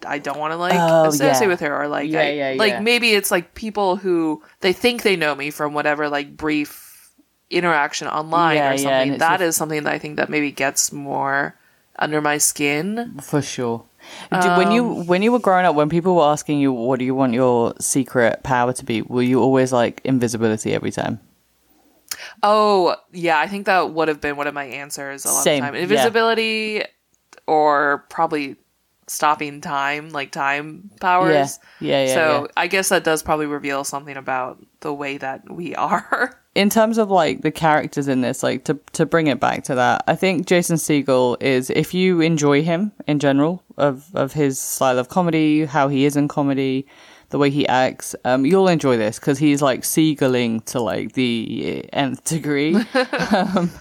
I 0.06 0.20
don't 0.20 0.38
want 0.38 0.52
to 0.52 0.58
like 0.58 0.74
Oh, 0.78 1.06
associate 1.08 1.42
yeah. 1.42 1.48
with 1.48 1.60
her 1.62 1.82
or 1.84 1.88
like 1.88 2.10
Yeah, 2.10 2.20
I- 2.22 2.30
yeah, 2.32 2.54
like 2.58 2.82
maybe 2.82 3.12
it's 3.12 3.32
like 3.32 3.56
people 3.56 3.96
who 3.96 4.44
they 4.60 4.74
think 4.74 5.02
they 5.04 5.16
know 5.16 5.34
me 5.36 5.52
from 5.52 5.74
whatever 5.74 6.10
like 6.10 6.36
brief 6.38 7.12
interaction 7.50 8.08
online 8.08 8.58
or 8.58 8.78
something. 8.78 9.18
that 9.20 9.42
is 9.42 9.56
something 9.56 9.84
that 9.84 9.94
I 9.94 10.00
think 10.00 10.18
that 10.18 10.30
maybe 10.30 10.52
gets 10.52 10.92
more 10.92 11.56
under 11.98 12.20
my 12.22 12.38
skin. 12.38 13.20
For 13.22 13.42
sure. 13.42 13.86
Do- 14.32 14.58
when 14.58 14.72
you 14.72 14.86
um, 14.86 15.08
when 15.08 15.22
you 15.22 15.32
were 15.32 15.40
growing 15.40 15.66
up, 15.66 15.76
when 15.76 15.90
people 15.90 16.16
were 16.16 16.24
asking 16.24 16.60
you, 16.60 16.72
"What 16.74 17.00
do 17.00 17.06
you 17.06 17.16
want 17.16 17.34
your 17.34 17.74
secret 17.80 18.44
power 18.44 18.74
to 18.74 18.86
be?" 18.86 19.02
Were 19.02 19.22
you 19.22 19.42
always 19.42 19.72
like 19.72 20.02
invisibility 20.04 20.74
every 20.74 20.92
time? 20.92 21.20
Oh, 22.44 22.96
yeah, 23.12 23.40
I 23.40 23.48
think 23.48 23.66
that 23.66 23.92
would 23.92 24.08
have 24.08 24.22
been 24.22 24.36
one 24.38 24.48
of 24.48 24.54
my 24.54 24.66
answers 24.66 25.26
a 25.26 25.30
lot 25.32 25.44
Same, 25.44 25.64
of 25.64 25.68
the 25.68 25.68
time. 25.68 25.76
yeah. 25.76 25.82
Invisibility 25.84 26.84
or 27.48 28.06
probably 28.10 28.56
stopping 29.08 29.62
time, 29.62 30.10
like 30.10 30.32
time 30.32 30.90
powers. 31.00 31.60
Yeah, 31.80 32.06
yeah, 32.06 32.14
so 32.14 32.42
yeah. 32.42 32.48
I 32.58 32.68
guess 32.68 32.90
that 32.90 33.04
does 33.04 33.22
probably 33.24 33.46
reveal 33.46 33.84
something 33.84 34.18
about 34.18 34.66
the 34.82 34.94
way 34.94 35.18
that 35.18 35.52
we 35.52 35.76
are. 35.76 36.40
In 36.56 36.70
terms 36.70 36.98
of 36.98 37.12
like 37.12 37.42
the 37.42 37.52
characters 37.52 38.08
in 38.08 38.22
this, 38.22 38.42
like 38.42 38.64
to 38.64 38.80
to 38.94 39.06
bring 39.06 39.28
it 39.28 39.42
back 39.42 39.66
to 39.66 39.76
that, 39.76 40.06
I 40.08 40.16
think 40.16 40.48
Jason 40.48 40.78
Segel 40.78 41.36
is 41.44 41.70
if 41.70 41.94
you 41.94 42.22
enjoy 42.22 42.64
him 42.64 42.94
in 43.08 43.20
general 43.20 43.62
of 43.78 44.14
of 44.16 44.34
his 44.34 44.60
style 44.60 45.00
of 45.00 45.10
comedy, 45.10 45.66
how 45.66 45.88
he 45.88 46.06
is 46.06 46.16
in 46.16 46.28
comedy, 46.28 46.86
the 47.30 47.38
way 47.38 47.50
he 47.50 47.68
acts, 47.68 48.16
um, 48.26 48.46
you'll 48.46 48.68
enjoy 48.68 48.98
this 48.98 49.20
because 49.20 49.38
he's 49.38 49.62
like 49.62 49.84
seaguling 49.84 50.62
to 50.62 50.80
like 50.80 51.14
the 51.14 51.88
nth 51.92 52.24
degree. 52.24 52.76
um, 53.36 53.72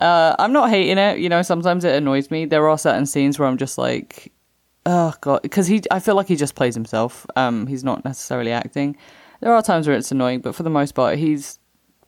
uh, 0.00 0.34
I'm 0.38 0.52
not 0.52 0.70
hating 0.70 0.98
it. 0.98 1.18
You 1.18 1.28
know, 1.28 1.42
sometimes 1.42 1.84
it 1.84 1.94
annoys 1.94 2.30
me. 2.30 2.46
There 2.46 2.68
are 2.68 2.78
certain 2.78 3.06
scenes 3.06 3.38
where 3.38 3.48
I'm 3.48 3.58
just 3.58 3.78
like, 3.78 4.32
oh 4.86 5.14
god, 5.20 5.42
because 5.42 5.66
he, 5.66 5.82
I 5.90 6.00
feel 6.00 6.14
like 6.14 6.28
he 6.28 6.36
just 6.36 6.54
plays 6.54 6.74
himself. 6.74 7.26
Um, 7.36 7.66
he's 7.66 7.84
not 7.84 8.04
necessarily 8.04 8.52
acting. 8.52 8.96
There 9.40 9.52
are 9.52 9.62
times 9.62 9.86
where 9.86 9.96
it's 9.96 10.10
annoying, 10.10 10.40
but 10.40 10.54
for 10.54 10.62
the 10.62 10.70
most 10.70 10.92
part, 10.92 11.18
he's 11.18 11.58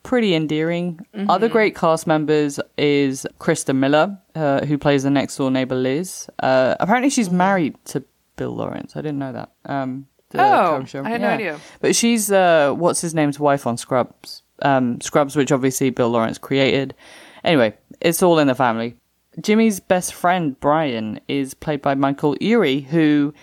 pretty 0.07 0.33
endearing. 0.33 0.99
Other 1.27 1.49
great 1.49 1.75
cast 1.75 2.07
members 2.07 2.59
is 2.77 3.27
Christa 3.39 3.75
Miller, 3.75 4.17
uh, 4.35 4.65
who 4.65 4.77
plays 4.77 5.03
the 5.03 5.09
next 5.09 5.35
door 5.35 5.51
neighbor 5.51 5.75
Liz. 5.75 6.29
Uh, 6.39 6.75
apparently, 6.79 7.09
she's 7.09 7.29
married 7.29 7.75
to 7.85 8.03
Bill 8.37 8.55
Lawrence. 8.55 8.95
I 8.95 9.01
didn't 9.01 9.19
know 9.19 9.33
that. 9.33 9.51
Um, 9.65 10.07
the 10.29 10.41
Oh. 10.41 10.85
I 11.03 11.09
had 11.09 11.21
no 11.21 11.27
idea. 11.29 11.59
But 11.81 11.95
she's 11.95 12.31
uh, 12.31 12.73
what's 12.73 13.01
his 13.01 13.13
name's 13.13 13.37
wife 13.39 13.67
on 13.67 13.75
Scrubs. 13.77 14.43
Um, 14.61 14.99
Scrubs, 15.01 15.35
which 15.35 15.51
obviously 15.51 15.89
Bill 15.89 16.09
Lawrence 16.09 16.37
created. 16.37 16.95
Anyway, 17.43 17.73
it's 18.01 18.23
all 18.23 18.39
in 18.39 18.47
the 18.47 18.55
family. 18.55 18.95
Jimmy's 19.41 19.79
best 19.79 20.13
friend 20.13 20.59
Brian 20.59 21.19
is 21.27 21.53
played 21.53 21.81
by 21.81 21.95
Michael 21.95 22.35
Urie, 22.41 22.81
who 22.81 23.33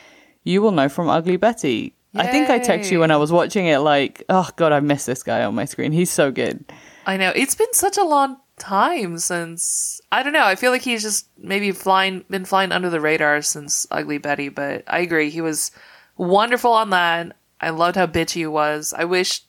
you 0.42 0.60
will 0.62 0.72
know 0.72 0.88
from 0.88 1.08
Ugly 1.08 1.36
Betty. 1.36 1.93
I 2.14 2.26
think 2.28 2.50
I 2.50 2.58
texted 2.60 2.92
you 2.92 3.00
when 3.00 3.10
I 3.10 3.16
was 3.16 3.32
watching 3.32 3.66
it, 3.66 3.78
like, 3.78 4.22
oh 4.28 4.48
god, 4.56 4.72
I 4.72 4.80
miss 4.80 5.06
this 5.06 5.22
guy 5.22 5.44
on 5.44 5.54
my 5.54 5.64
screen. 5.64 5.92
He's 5.92 6.10
so 6.10 6.30
good. 6.30 6.64
I 7.06 7.16
know. 7.16 7.32
It's 7.34 7.54
been 7.54 7.72
such 7.72 7.96
a 7.96 8.04
long 8.04 8.38
time 8.58 9.18
since 9.18 10.00
I 10.12 10.22
don't 10.22 10.32
know. 10.32 10.44
I 10.44 10.54
feel 10.54 10.70
like 10.70 10.82
he's 10.82 11.02
just 11.02 11.28
maybe 11.36 11.72
flying 11.72 12.24
been 12.30 12.44
flying 12.44 12.72
under 12.72 12.90
the 12.90 13.00
radar 13.00 13.42
since 13.42 13.86
Ugly 13.90 14.18
Betty, 14.18 14.48
but 14.48 14.84
I 14.86 15.00
agree. 15.00 15.30
He 15.30 15.40
was 15.40 15.70
wonderful 16.16 16.72
on 16.72 16.90
that. 16.90 17.36
I 17.60 17.70
loved 17.70 17.96
how 17.96 18.06
bitchy 18.06 18.34
he 18.34 18.46
was. 18.46 18.94
I 18.96 19.04
wish 19.04 19.42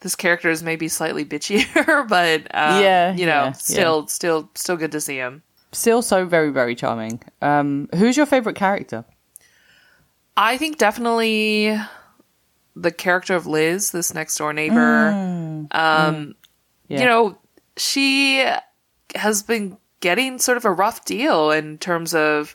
this 0.00 0.14
character 0.14 0.48
is 0.50 0.62
maybe 0.62 0.88
slightly 0.88 1.24
bitchier, 1.24 2.08
but 2.08 2.42
um, 2.54 2.82
Yeah, 2.82 3.12
you 3.12 3.26
know, 3.26 3.44
yeah, 3.44 3.52
still 3.52 4.06
still 4.06 4.50
still 4.54 4.76
good 4.76 4.92
to 4.92 5.00
see 5.00 5.16
him. 5.16 5.42
Still 5.72 6.02
so 6.02 6.24
very, 6.24 6.50
very 6.50 6.74
charming. 6.74 7.20
Um, 7.42 7.88
who's 7.94 8.16
your 8.16 8.26
favorite 8.26 8.56
character? 8.56 9.04
I 10.42 10.56
think 10.56 10.78
definitely 10.78 11.78
the 12.74 12.90
character 12.90 13.34
of 13.34 13.46
Liz, 13.46 13.90
this 13.90 14.14
next 14.14 14.36
door 14.38 14.52
neighbor. 14.54 15.08
Um, 15.70 16.34
Yeah. 16.88 17.00
you 17.00 17.04
know, 17.06 17.38
she 17.76 18.44
has 19.14 19.42
been 19.42 19.76
getting 20.00 20.38
sort 20.38 20.56
of 20.56 20.64
a 20.64 20.70
rough 20.72 21.04
deal 21.04 21.50
in 21.50 21.76
terms 21.76 22.14
of 22.14 22.54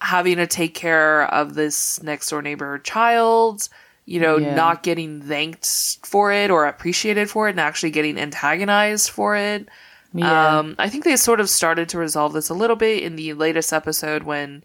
having 0.00 0.36
to 0.38 0.46
take 0.46 0.74
care 0.74 1.24
of 1.34 1.54
this 1.54 2.02
next 2.02 2.30
door 2.30 2.40
neighbor 2.40 2.78
child, 2.78 3.68
you 4.06 4.18
know, 4.18 4.38
Yeah. 4.38 4.54
not 4.54 4.82
getting 4.82 5.20
thanked 5.20 5.98
for 6.04 6.32
it 6.32 6.50
or 6.50 6.64
appreciated 6.64 7.28
for 7.28 7.46
it 7.48 7.52
and 7.52 7.60
actually 7.60 7.90
getting 7.90 8.18
antagonized 8.18 9.10
for 9.10 9.36
it. 9.36 9.68
Yeah. 10.14 10.58
Um, 10.60 10.76
I 10.78 10.88
think 10.88 11.04
they 11.04 11.16
sort 11.16 11.40
of 11.40 11.50
started 11.50 11.90
to 11.90 11.98
resolve 11.98 12.32
this 12.32 12.48
a 12.48 12.54
little 12.54 12.76
bit 12.76 13.02
in 13.02 13.16
the 13.16 13.34
latest 13.34 13.70
episode 13.72 14.22
when 14.22 14.64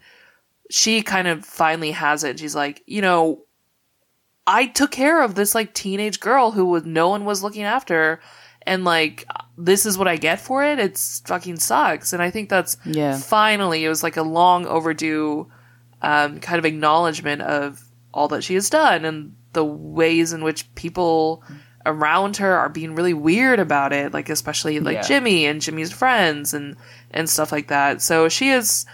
she 0.72 1.02
kind 1.02 1.28
of 1.28 1.44
finally 1.44 1.90
has 1.92 2.24
it. 2.24 2.30
And 2.30 2.40
she's 2.40 2.54
like, 2.54 2.82
you 2.86 3.02
know, 3.02 3.42
I 4.46 4.66
took 4.66 4.90
care 4.90 5.22
of 5.22 5.34
this 5.34 5.54
like 5.54 5.74
teenage 5.74 6.18
girl 6.18 6.50
who 6.50 6.64
was 6.64 6.84
no 6.84 7.08
one 7.08 7.24
was 7.24 7.42
looking 7.42 7.62
after, 7.62 8.20
and 8.66 8.84
like 8.84 9.24
this 9.56 9.84
is 9.86 9.98
what 9.98 10.08
I 10.08 10.16
get 10.16 10.40
for 10.40 10.64
it. 10.64 10.78
It's 10.78 11.20
fucking 11.26 11.56
sucks. 11.58 12.12
And 12.12 12.22
I 12.22 12.30
think 12.30 12.48
that's 12.48 12.76
Yeah. 12.84 13.16
finally 13.18 13.84
it 13.84 13.88
was 13.88 14.02
like 14.02 14.16
a 14.16 14.22
long 14.22 14.66
overdue 14.66 15.50
um, 16.00 16.40
kind 16.40 16.58
of 16.58 16.64
acknowledgement 16.64 17.42
of 17.42 17.82
all 18.12 18.28
that 18.28 18.42
she 18.42 18.54
has 18.54 18.68
done 18.70 19.04
and 19.04 19.36
the 19.52 19.64
ways 19.64 20.32
in 20.32 20.42
which 20.42 20.74
people 20.74 21.44
around 21.86 22.38
her 22.38 22.56
are 22.56 22.68
being 22.68 22.94
really 22.94 23.14
weird 23.14 23.58
about 23.60 23.92
it 23.92 24.12
like 24.12 24.28
especially 24.28 24.80
like 24.80 24.94
Yeah. 24.96 25.02
Jimmy 25.02 25.46
and 25.46 25.60
Jimmy's 25.60 25.92
friends 25.92 26.54
and 26.54 26.76
and 27.10 27.28
stuff 27.30 27.52
like 27.52 27.68
that 27.68 28.00
so 28.02 28.28
she 28.28 28.50
is 28.50 28.84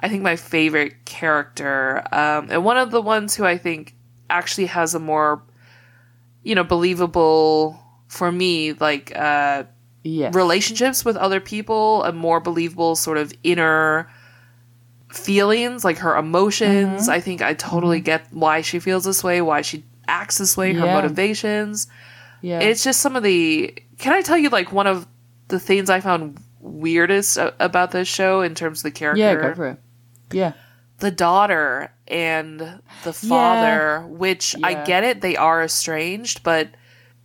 I 0.00 0.08
think 0.08 0.22
my 0.22 0.36
favorite 0.36 1.04
character 1.04 2.02
um, 2.12 2.48
and 2.50 2.64
one 2.64 2.76
of 2.76 2.90
the 2.90 3.02
ones 3.02 3.34
who 3.34 3.44
I 3.44 3.58
think 3.58 3.94
actually 4.30 4.66
has 4.66 4.94
a 4.94 5.00
more 5.00 5.42
you 6.42 6.54
know 6.54 6.64
believable 6.64 7.82
for 8.08 8.30
me 8.30 8.72
like 8.74 9.14
uh 9.16 9.64
yes. 10.02 10.34
relationships 10.34 11.04
with 11.04 11.16
other 11.16 11.40
people, 11.40 12.04
a 12.04 12.12
more 12.12 12.40
believable 12.40 12.96
sort 12.96 13.18
of 13.18 13.32
inner 13.44 14.10
feelings, 15.12 15.84
like 15.84 15.98
her 15.98 16.16
emotions. 16.16 17.02
Mm-hmm. 17.02 17.10
I 17.10 17.20
think 17.20 17.42
I 17.42 17.54
totally 17.54 18.00
get 18.00 18.26
why 18.30 18.60
she 18.60 18.78
feels 18.78 19.04
this 19.04 19.22
way, 19.22 19.40
why 19.40 19.62
she 19.62 19.84
acts 20.06 20.38
this 20.38 20.56
way, 20.56 20.72
her 20.72 20.86
motivations. 20.86 21.88
Yeah. 22.40 22.60
It's 22.60 22.84
just 22.84 23.00
some 23.00 23.16
of 23.16 23.22
the. 23.22 23.74
Can 23.98 24.12
I 24.12 24.22
tell 24.22 24.38
you, 24.38 24.48
like, 24.48 24.72
one 24.72 24.86
of 24.86 25.06
the 25.48 25.58
things 25.58 25.90
I 25.90 26.00
found 26.00 26.38
weirdest 26.60 27.36
about 27.58 27.90
this 27.90 28.06
show 28.06 28.42
in 28.42 28.54
terms 28.54 28.80
of 28.80 28.84
the 28.84 28.90
character? 28.92 29.20
yeah, 29.20 29.34
go 29.34 29.54
for 29.54 29.68
it. 29.70 29.80
Yeah. 30.32 30.52
the 30.98 31.10
daughter 31.10 31.92
and 32.08 32.80
the 33.04 33.12
father, 33.12 34.04
which 34.08 34.54
I 34.64 34.84
get 34.84 35.04
it, 35.04 35.20
they 35.20 35.36
are 35.36 35.62
estranged, 35.62 36.42
but 36.42 36.68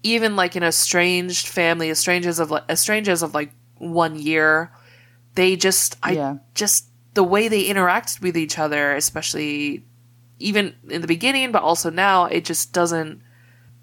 even 0.03 0.36
like 0.36 0.55
an 0.55 0.63
estranged 0.63 1.48
family, 1.48 1.89
estranged 1.89 2.27
as 2.27 2.39
of 2.39 2.51
like 2.51 2.63
estranged 2.69 3.10
as 3.10 3.24
of 3.24 3.33
like 3.33 3.51
one 3.77 4.15
year, 4.19 4.72
they 5.36 5.55
just 5.55 5.98
I 6.03 6.12
Yeah. 6.12 6.36
just 6.53 6.86
the 7.13 7.24
way 7.24 7.48
they 7.48 7.62
interact 7.63 8.19
with 8.22 8.36
each 8.38 8.60
other, 8.60 8.93
especially 8.95 9.86
even 10.39 10.75
in 10.89 11.01
the 11.01 11.07
beginning, 11.07 11.51
but 11.51 11.62
also 11.63 11.89
now, 11.89 12.25
it 12.25 12.43
just 12.43 12.74
doesn't 12.74 13.22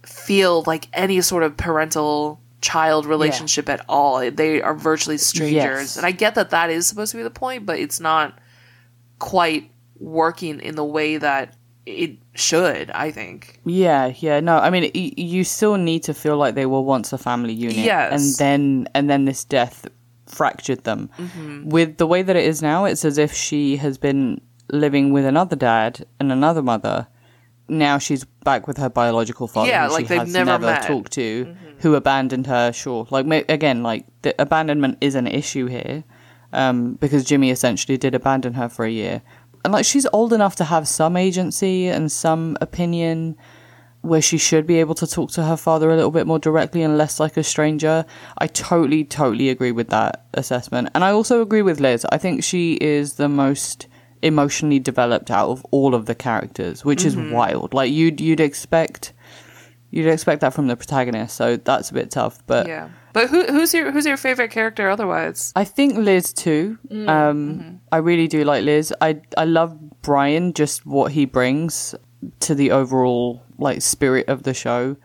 feel 0.05 0.63
like 0.67 0.89
any 0.93 1.21
sort 1.21 1.43
of 1.43 1.57
parental 1.57 2.41
child 2.61 3.07
relationship 3.07 3.69
at 3.69 3.85
all. 3.89 4.31
They 4.31 4.61
are 4.61 4.75
virtually 4.75 5.17
strangers. 5.19 5.55
Yes. 5.55 5.97
And 5.97 6.05
I 6.05 6.11
get 6.11 6.35
that 6.35 6.51
that 6.51 6.69
is 6.71 6.87
supposed 6.87 7.13
to 7.13 7.17
be 7.17 7.23
the 7.23 7.31
point, 7.31 7.65
but 7.67 7.79
it's 7.79 8.01
not 8.01 8.39
quite 9.21 9.71
working 10.01 10.59
in 10.61 10.75
the 10.75 10.85
way 10.85 11.17
that 11.19 11.55
it 11.87 12.17
should, 12.35 12.91
I 12.91 13.11
think. 13.13 13.61
Yeah, 13.65 14.13
yeah, 14.19 14.41
no. 14.41 14.59
I 14.59 14.71
mean, 14.71 14.91
y- 14.95 15.13
you 15.17 15.45
still 15.45 15.77
need 15.77 16.03
to 16.05 16.15
feel 16.15 16.37
like 16.37 16.55
they 16.55 16.67
were 16.67 16.81
once 16.81 17.13
a 17.13 17.19
family 17.19 17.53
unit, 17.53 17.77
Yes. 17.77 18.13
and 18.13 18.39
then 18.39 18.89
and 18.95 19.09
then 19.09 19.25
this 19.27 19.45
death 19.45 19.87
fractured 20.27 20.85
them. 20.85 21.09
Mm-hmm. 21.19 21.69
With 21.69 21.97
the 21.99 22.07
way 22.07 22.23
that 22.23 22.37
it 22.37 22.45
is 22.45 22.61
now, 22.63 22.85
it's 22.85 23.05
as 23.05 23.19
if 23.19 23.33
she 23.33 23.77
has 23.77 23.99
been 23.99 24.41
living 24.73 25.13
with 25.13 25.25
another 25.25 25.57
dad 25.57 26.07
and 26.19 26.31
another 26.33 26.63
mother. 26.63 27.07
Now 27.69 27.99
she's 27.99 28.25
back 28.45 28.67
with 28.67 28.79
her 28.79 28.89
biological 28.91 29.47
father, 29.47 29.69
Yeah, 29.71 29.87
who 29.87 29.93
like 29.93 30.05
she 30.05 30.09
they've 30.09 30.21
has 30.21 30.33
never 30.33 30.59
met. 30.59 30.83
Mm-hmm. 30.83 30.93
talked 30.93 31.13
to, 31.13 31.57
who 31.79 31.95
abandoned 31.95 32.47
her. 32.49 32.73
Sure, 32.73 33.07
like 33.11 33.27
again, 33.49 33.83
like 33.83 34.07
the 34.23 34.35
abandonment 34.41 34.99
is 35.01 35.15
an 35.15 35.27
issue 35.27 35.67
here, 35.67 36.03
um, 36.53 36.95
because 36.95 37.25
Jimmy 37.25 37.51
essentially 37.51 37.97
did 37.97 38.15
abandon 38.15 38.55
her 38.55 38.69
for 38.69 38.85
a 38.85 38.91
year, 38.91 39.23
and 39.65 39.73
like 39.73 39.85
she's 39.85 40.07
old 40.13 40.33
enough 40.33 40.57
to 40.57 40.65
have 40.65 40.89
some 40.89 41.17
agency 41.17 41.89
and 41.89 42.11
some 42.11 42.57
opinion 42.61 43.37
where 44.03 44.23
she 44.23 44.39
should 44.39 44.67
be 44.67 44.81
able 44.81 44.95
to 44.95 45.07
talk 45.07 45.31
to 45.31 45.43
her 45.45 45.57
father 45.57 45.91
a 45.91 45.95
little 45.97 46.11
bit 46.11 46.27
more 46.27 46.39
directly 46.39 46.83
and 46.83 46.97
less 46.97 47.21
like 47.21 47.37
a 47.37 47.45
stranger. 47.45 48.05
I 48.39 48.47
totally, 48.47 49.05
totally 49.05 49.51
agree 49.51 49.73
with 49.73 49.89
that 49.91 50.25
assessment. 50.33 50.89
And 50.95 51.05
I 51.05 51.11
also 51.11 51.43
agree 51.43 51.61
with 51.61 51.81
Liz. 51.81 52.07
I 52.11 52.17
think 52.17 52.43
she 52.43 52.75
is 52.81 53.15
the 53.15 53.29
most 53.29 53.87
emotionally 54.23 54.79
developed 54.79 55.31
out 55.31 55.51
of 55.51 55.65
all 55.71 55.95
of 55.95 56.07
the 56.07 56.15
characters, 56.15 56.85
which 56.85 57.05
is 57.05 57.17
wild. 57.17 57.75
Like 57.75 57.93
you'd 57.93 58.21
you'd 58.21 58.41
expect 58.41 59.13
you'd 59.91 60.07
expect 60.07 60.41
that 60.41 60.55
from 60.55 60.67
the 60.69 60.77
protagonist, 60.77 61.37
so 61.37 61.57
that's 61.57 61.91
a 61.91 61.95
bit 61.95 62.11
tough. 62.11 62.45
But 62.47 62.67
Yeah. 62.67 62.89
But 63.13 63.29
who 63.29 63.45
who's 63.45 63.75
your 63.75 63.91
who's 63.91 64.07
your 64.07 64.17
favorite 64.17 64.51
character 64.53 64.89
otherwise? 64.89 65.53
I 65.57 65.65
think 65.65 65.97
Liz 65.97 66.33
too. 66.33 66.79
Um, 67.09 67.81
I 67.91 67.97
really 67.97 68.29
do 68.29 68.45
like 68.45 68.63
Liz. 68.65 68.95
I 69.01 69.21
I 69.37 69.45
love 69.45 69.77
Brian, 70.03 70.53
just 70.53 70.87
what 70.87 71.13
he 71.13 71.25
brings 71.25 71.95
to 72.41 72.55
the 72.55 72.71
overall 72.71 73.43
like 73.59 73.83
spirit 73.83 74.29
of 74.29 74.45
the 74.45 74.55
show. 74.55 74.97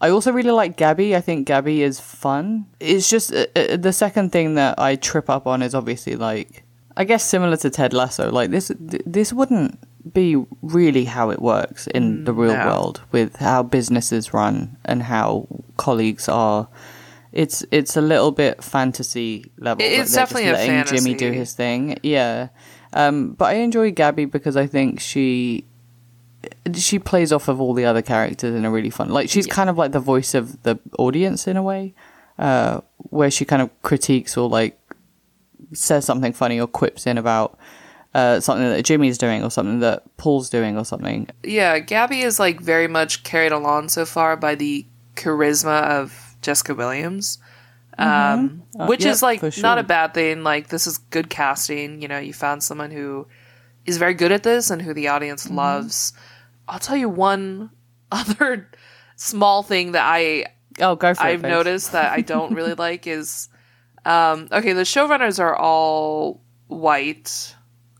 I 0.00 0.10
also 0.10 0.30
really 0.30 0.50
like 0.50 0.76
Gabby. 0.76 1.16
I 1.16 1.20
think 1.20 1.46
Gabby 1.46 1.82
is 1.82 1.98
fun. 1.98 2.66
It's 2.78 3.08
just 3.08 3.32
uh, 3.32 3.46
uh, 3.56 3.76
the 3.76 3.92
second 3.92 4.30
thing 4.30 4.54
that 4.54 4.78
I 4.78 4.94
trip 4.96 5.28
up 5.30 5.46
on 5.46 5.62
is 5.62 5.74
obviously 5.74 6.16
like 6.16 6.64
I 6.96 7.04
guess 7.04 7.24
similar 7.24 7.56
to 7.56 7.70
Ted 7.70 7.92
Lasso. 7.94 8.30
Like 8.30 8.50
this 8.50 8.68
th- 8.68 9.02
this 9.06 9.32
wouldn't 9.32 9.78
be 10.12 10.36
really 10.62 11.04
how 11.04 11.30
it 11.30 11.40
works 11.40 11.86
in 11.88 12.24
the 12.24 12.32
real 12.32 12.54
no. 12.54 12.66
world 12.66 13.02
with 13.12 13.36
how 13.36 13.62
businesses 13.62 14.32
run 14.32 14.76
and 14.84 15.02
how 15.02 15.46
colleagues 15.76 16.28
are. 16.28 16.68
It's 17.32 17.64
it's 17.70 17.96
a 17.96 18.00
little 18.00 18.32
bit 18.32 18.64
fantasy 18.64 19.50
level. 19.58 19.84
It's 19.84 19.96
just 19.96 20.14
definitely 20.14 20.48
a 20.48 20.52
letting 20.52 20.96
Jimmy 20.96 21.14
do 21.14 21.30
his 21.30 21.52
thing. 21.52 21.98
Yeah, 22.02 22.48
um, 22.92 23.32
but 23.32 23.46
I 23.46 23.54
enjoy 23.54 23.90
Gabby 23.90 24.24
because 24.24 24.56
I 24.56 24.66
think 24.66 25.00
she 25.00 25.66
she 26.74 26.98
plays 26.98 27.32
off 27.32 27.48
of 27.48 27.60
all 27.60 27.74
the 27.74 27.84
other 27.84 28.02
characters 28.02 28.54
in 28.54 28.64
a 28.64 28.70
really 28.70 28.90
fun. 28.90 29.10
Like 29.10 29.28
she's 29.28 29.46
kind 29.46 29.68
of 29.68 29.76
like 29.76 29.92
the 29.92 30.00
voice 30.00 30.34
of 30.34 30.62
the 30.62 30.78
audience 30.98 31.46
in 31.46 31.56
a 31.56 31.62
way, 31.62 31.94
uh, 32.38 32.80
where 32.96 33.30
she 33.30 33.44
kind 33.44 33.60
of 33.60 33.82
critiques 33.82 34.36
or 34.36 34.48
like 34.48 34.78
says 35.74 36.04
something 36.04 36.32
funny 36.32 36.58
or 36.58 36.66
quips 36.66 37.06
in 37.06 37.18
about 37.18 37.58
uh, 38.14 38.40
something 38.40 38.68
that 38.68 38.84
Jimmy's 38.84 39.18
doing 39.18 39.42
or 39.44 39.50
something 39.50 39.80
that 39.80 40.02
Paul's 40.16 40.48
doing 40.50 40.76
or 40.78 40.84
something. 40.84 41.28
Yeah, 41.42 41.78
Gabby 41.78 42.20
is 42.22 42.38
like 42.38 42.60
very 42.60 42.88
much 42.88 43.22
carried 43.22 43.52
along 43.52 43.90
so 43.90 44.04
far 44.04 44.36
by 44.36 44.54
the 44.54 44.86
charisma 45.16 45.82
of 45.84 46.36
Jessica 46.42 46.74
Williams. 46.74 47.38
Um, 47.98 48.62
Uh, 48.78 48.86
which 48.86 49.04
yeah, 49.04 49.10
is 49.10 49.22
like 49.22 49.40
for 49.40 49.50
not 49.60 49.78
a 49.78 49.82
bad 49.82 50.14
thing. 50.14 50.42
Like 50.44 50.68
this 50.68 50.86
is 50.86 50.98
good 50.98 51.28
casting. 51.28 52.00
You 52.00 52.08
know, 52.08 52.18
you 52.18 52.32
found 52.32 52.62
someone 52.62 52.90
who 52.92 53.26
is 53.86 53.98
very 53.98 54.14
good 54.14 54.30
at 54.32 54.42
this 54.44 54.70
and 54.70 54.80
who 54.82 54.94
the 54.94 55.08
audience 55.08 55.44
Mm-hmm. 55.46 55.56
loves. 55.56 56.12
I'll 56.68 56.78
tell 56.78 56.96
you 56.96 57.08
one 57.08 57.70
other 58.12 58.70
small 59.16 59.62
thing 59.64 59.92
that 59.92 60.04
I 60.06 60.46
oh 60.80 60.94
go 60.94 61.12
for 61.14 61.22
I've 61.22 61.42
babes. 61.42 61.50
noticed 61.50 61.92
that 61.92 62.12
I 62.12 62.20
don't 62.20 62.54
really 62.54 62.74
like 62.86 63.06
is 63.06 63.48
um 64.04 64.48
okay, 64.52 64.72
the 64.74 64.82
showrunners 64.82 65.40
are 65.40 65.56
all 65.56 66.40
white. 66.68 67.54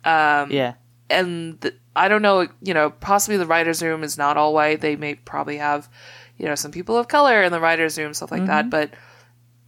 Um 0.09 0.51
Yeah, 0.51 0.75
and 1.11 1.61
th- 1.61 1.75
I 1.97 2.09
don't 2.09 2.23
know, 2.23 2.47
you 2.63 2.75
know, 2.75 2.91
possibly 2.91 3.37
the 3.37 3.47
writers 3.47 3.83
room 3.83 4.03
is 4.05 4.17
not 4.17 4.37
all 4.37 4.55
white. 4.55 4.81
They 4.81 4.95
may 4.97 5.15
probably 5.17 5.57
have, 5.59 5.89
you 6.37 6.47
know, 6.47 6.55
some 6.55 6.71
people 6.71 6.97
of 6.97 7.09
color 7.09 7.43
in 7.43 7.51
the 7.53 7.61
writers 7.61 7.99
room, 7.99 8.15
stuff 8.15 8.31
like 8.31 8.47
that. 8.47 8.71
But 8.71 8.91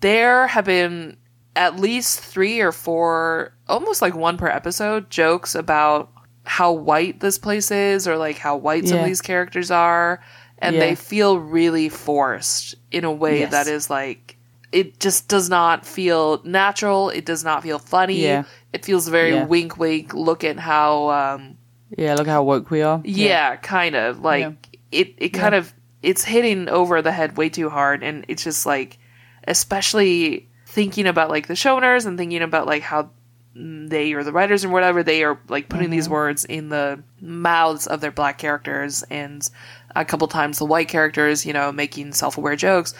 there 0.00 0.46
have 0.46 0.64
been 0.64 1.16
at 1.56 1.76
least 1.80 2.20
three 2.20 2.60
or 2.60 2.72
four, 2.72 3.52
almost 3.68 4.00
like 4.00 4.14
one 4.14 4.36
per 4.36 4.46
episode, 4.48 5.10
jokes 5.10 5.54
about 5.54 6.10
how 6.44 6.72
white 6.72 7.20
this 7.20 7.38
place 7.38 7.70
is 7.70 8.06
or 8.08 8.16
like 8.16 8.38
how 8.38 8.56
white 8.56 8.86
some 8.86 8.98
of 9.00 9.04
these 9.04 9.20
characters 9.20 9.70
are. 9.70 10.22
And 10.58 10.74
Yeah. 10.76 10.80
they 10.80 10.94
feel 10.94 11.38
really 11.38 11.88
forced 11.88 12.76
in 12.92 13.04
a 13.04 13.10
way 13.12 13.40
Yes. 13.40 13.50
that 13.50 13.66
is 13.66 13.90
like, 13.90 14.36
it 14.72 15.00
just 15.00 15.26
does 15.26 15.48
not 15.50 15.84
feel 15.84 16.40
natural. 16.44 17.10
It 17.10 17.24
does 17.26 17.42
not 17.42 17.62
feel 17.62 17.78
funny. 17.78 18.22
Yeah. 18.22 18.44
It 18.72 18.84
feels 18.84 19.08
very 19.08 19.32
Yeah. 19.32 19.44
wink 19.46 19.78
wink. 19.78 20.14
Look 20.14 20.44
at 20.44 20.58
how 20.58 21.10
um, 21.10 21.56
yeah. 21.96 22.14
Look 22.14 22.26
how 22.26 22.42
woke 22.44 22.70
we 22.70 22.82
are. 22.82 23.00
yeah, 23.04 23.56
kind 23.56 23.94
of 23.96 24.20
like 24.20 24.40
Yeah. 24.42 24.52
it. 24.92 25.14
It 25.18 25.28
kind 25.30 25.54
of 25.54 25.72
it's 26.02 26.24
hitting 26.24 26.68
over 26.68 27.02
the 27.02 27.12
head 27.12 27.36
way 27.36 27.48
too 27.48 27.68
hard, 27.68 28.02
and 28.02 28.24
it's 28.28 28.42
just 28.44 28.64
like, 28.66 28.98
especially 29.46 30.48
thinking 30.66 31.06
about 31.06 31.28
like 31.30 31.46
the 31.48 31.54
showrunners 31.54 32.06
and 32.06 32.16
thinking 32.16 32.42
about 32.42 32.66
like 32.66 32.82
how 32.82 33.10
they 33.54 34.12
or 34.12 34.22
the 34.22 34.32
writers 34.32 34.64
or 34.64 34.68
whatever 34.68 35.02
they 35.02 35.24
are 35.24 35.38
like 35.48 35.68
putting 35.68 35.90
these 35.90 36.04
Mm-hmm. 36.04 36.12
words 36.14 36.44
in 36.44 36.68
the 36.68 37.02
mouths 37.20 37.86
of 37.88 38.00
their 38.00 38.12
black 38.12 38.38
characters 38.38 39.02
and 39.10 39.50
a 39.96 40.04
couple 40.04 40.28
times 40.28 40.58
the 40.58 40.64
white 40.64 40.86
characters, 40.88 41.44
you 41.44 41.52
know, 41.52 41.72
making 41.72 42.12
self 42.12 42.38
aware 42.38 42.54
jokes. 42.56 42.94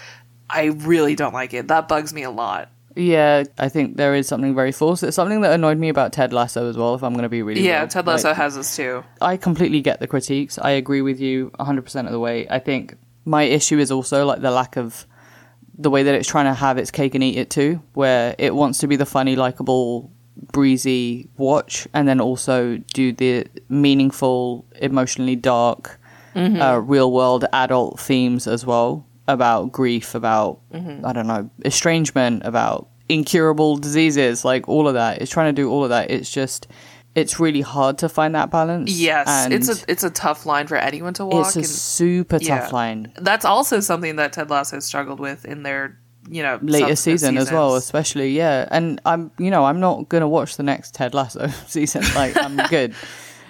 I 0.53 0.65
really 0.65 1.15
don't 1.15 1.33
like 1.33 1.55
it. 1.55 1.69
That 1.69 1.87
bugs 1.87 2.12
me 2.12 2.25
a 2.25 2.31
lot. 2.31 2.71
Yeah, 3.00 3.45
I 3.59 3.69
think 3.69 3.97
there 3.97 4.14
is 4.14 4.28
something 4.28 4.54
very 4.54 4.73
forced. 4.73 5.02
It's 5.02 5.16
something 5.16 5.40
that 5.40 5.52
annoyed 5.52 5.78
me 5.78 5.88
about 5.88 6.12
Ted 6.12 6.33
Lasso 6.33 6.69
as 6.69 6.76
well, 6.76 6.95
if 6.95 7.02
I'm 7.02 7.12
going 7.14 7.23
to 7.23 7.28
be 7.28 7.42
really 7.42 7.66
Yeah, 7.66 7.80
real. 7.80 7.88
Ted 7.88 8.07
Lasso 8.07 8.28
Like, 8.28 8.37
has 8.37 8.57
this 8.57 8.76
too. 8.76 9.04
I 9.21 9.37
completely 9.37 9.80
get 9.80 10.00
the 10.00 10.07
critiques. 10.07 10.59
I 10.59 10.71
agree 10.73 11.00
with 11.02 11.21
you 11.21 11.50
100% 11.59 12.07
of 12.07 12.12
the 12.12 12.19
way. 12.21 12.47
I 12.50 12.59
think 12.59 12.95
my 13.25 13.45
issue 13.45 13.78
is 13.78 13.90
also 13.90 14.26
like 14.26 14.40
the 14.42 14.50
lack 14.50 14.76
of 14.76 15.07
the 15.78 15.88
way 15.90 16.02
that 16.02 16.14
it's 16.14 16.28
trying 16.28 16.45
to 16.47 16.52
have 16.54 16.76
its 16.76 16.90
cake 16.90 17.14
and 17.14 17.25
eat 17.25 17.38
it 17.38 17.49
too, 17.49 17.80
where 17.95 18.35
it 18.38 18.54
wants 18.54 18.78
to 18.80 18.87
be 18.87 18.97
the 18.97 19.07
funny, 19.07 19.35
likable, 19.37 20.11
breezy 20.52 21.28
watch 21.37 21.87
and 21.92 22.07
then 22.09 22.21
also 22.21 22.76
do 22.95 23.12
the 23.12 23.47
meaningful, 23.69 24.66
emotionally 24.76 25.37
dark, 25.37 25.99
uh, 26.37 26.80
real 26.85 27.11
world 27.12 27.45
adult 27.52 27.99
themes 27.99 28.47
as 28.47 28.64
well 28.64 29.07
about 29.26 29.71
grief, 29.73 30.14
about, 30.14 30.61
I 30.73 31.12
don't 31.12 31.26
know, 31.26 31.49
estrangement, 31.64 32.42
about 32.45 32.88
incurable 33.11 33.76
diseases, 33.76 34.45
like 34.45 34.69
all 34.69 34.88
of 34.88 34.95
that. 34.95 35.21
It's 35.21 35.31
trying 35.31 35.55
to 35.55 35.62
do 35.62 35.71
all 35.71 35.85
of 35.85 35.90
that. 35.90 36.11
It's 36.11 36.31
just. 36.31 36.67
It's 37.12 37.40
really 37.40 37.61
hard 37.61 37.99
to 37.99 38.09
find 38.09 38.37
that 38.37 38.52
balance. 38.52 38.88
Yes, 38.88 39.26
and 39.29 39.52
it's 39.52 39.69
a 39.69 39.85
it's 39.90 40.05
a 40.05 40.11
tough 40.11 40.47
line 40.47 40.69
for 40.69 40.76
anyone 40.76 41.12
to 41.14 41.26
walk. 41.26 41.49
it's 41.49 41.57
a 41.57 41.64
super 41.64 42.38
tough 42.38 42.47
yeah. 42.47 42.69
line. 42.69 43.12
that's 43.17 43.45
also 43.45 43.81
something 43.81 44.14
that 44.14 44.33
Ted 44.33 44.49
Lasso 44.49 44.79
struggled 44.79 45.19
with 45.19 45.45
in 45.45 45.64
their 45.64 45.99
you 46.29 46.45
know 46.45 46.61
Later 46.62 46.95
season 46.95 47.37
as 47.37 47.50
well, 47.50 47.75
especially 47.75 48.31
yeah. 48.31 48.69
And 48.71 49.00
I'm, 49.05 49.33
you 49.38 49.50
know, 49.50 49.64
I'm 49.64 49.81
not 49.81 50.09
gonna 50.09 50.29
watch 50.29 50.57
the 50.57 50.62
next 50.62 50.95
Ted 50.95 51.12
Lasso 51.12 51.49
season. 51.67 52.02
Like 52.14 52.37
I'm 52.37 52.57
good, 52.69 52.95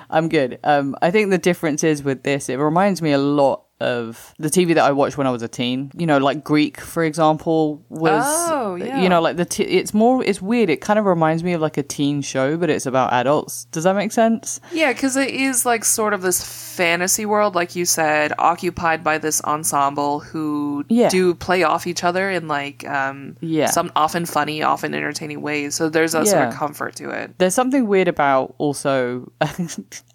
I'm 0.09 0.31
good. 0.31 0.59
Um, 0.65 0.97
I 1.03 1.11
think 1.11 1.29
the 1.29 1.39
difference 1.39 1.85
is 1.85 2.03
with 2.03 2.23
this, 2.23 2.49
it 2.49 2.57
reminds 2.57 3.03
me 3.03 3.13
a 3.13 3.19
lot 3.19 3.65
of 3.81 4.35
the 4.39 4.49
TV 4.49 4.69
that 4.75 4.85
I 4.85 4.93
watched 4.93 5.17
when 5.19 5.27
I 5.27 5.31
was 5.31 5.43
a 5.43 5.49
teen. 5.49 5.91
You 5.97 6.07
know, 6.07 6.19
like 6.19 6.45
Greek, 6.45 6.81
for 6.81 7.03
example, 7.05 7.83
was 7.89 8.25
Oh, 8.27 8.75
yeah. 8.77 9.03
you 9.03 9.09
know 9.09 9.21
like 9.21 9.37
the 9.37 9.45
t- 9.45 9.65
it's 9.65 9.93
more 9.95 10.23
it's 10.25 10.41
weird. 10.43 10.71
It 10.71 10.81
kind 10.81 10.99
of 10.99 11.05
reminds 11.05 11.43
me 11.43 11.53
of 11.53 11.61
like 11.61 11.77
a 11.77 11.83
teen 11.83 12.23
show, 12.23 12.57
but 12.57 12.71
it's 12.71 12.87
about 12.87 13.13
adults. 13.13 13.65
Does 13.67 13.85
that 13.85 13.95
make 13.97 14.13
sense? 14.13 14.61
Yeah, 14.73 14.93
because 14.93 15.17
it 15.17 15.31
is 15.31 15.65
like 15.67 15.85
sort 15.85 16.13
of 16.15 16.23
this 16.23 16.43
fantasy 16.77 17.27
world, 17.27 17.55
like 17.55 17.75
you 17.77 17.85
said, 17.85 18.33
occupied 18.39 19.03
by 19.05 19.19
this 19.19 19.43
ensemble 19.45 20.21
who 20.21 20.85
Yeah. 20.89 21.09
do 21.09 21.35
play 21.35 21.63
off 21.63 21.87
each 21.87 22.05
other 22.05 22.31
in 22.31 22.49
like 22.49 22.87
um, 22.89 23.37
Yeah. 23.41 23.67
some 23.67 23.91
often 23.97 24.27
funny, 24.27 24.63
often 24.63 24.95
entertaining 24.95 25.41
ways. 25.43 25.75
So 25.75 25.89
there's 25.89 26.15
a 26.15 26.25
sort 26.27 26.49
of 26.49 26.55
comfort 26.55 26.97
to 26.97 27.11
it. 27.11 27.35
There's 27.39 27.55
something 27.55 27.87
weird 27.87 28.09
about 28.09 28.55
also. 28.59 29.31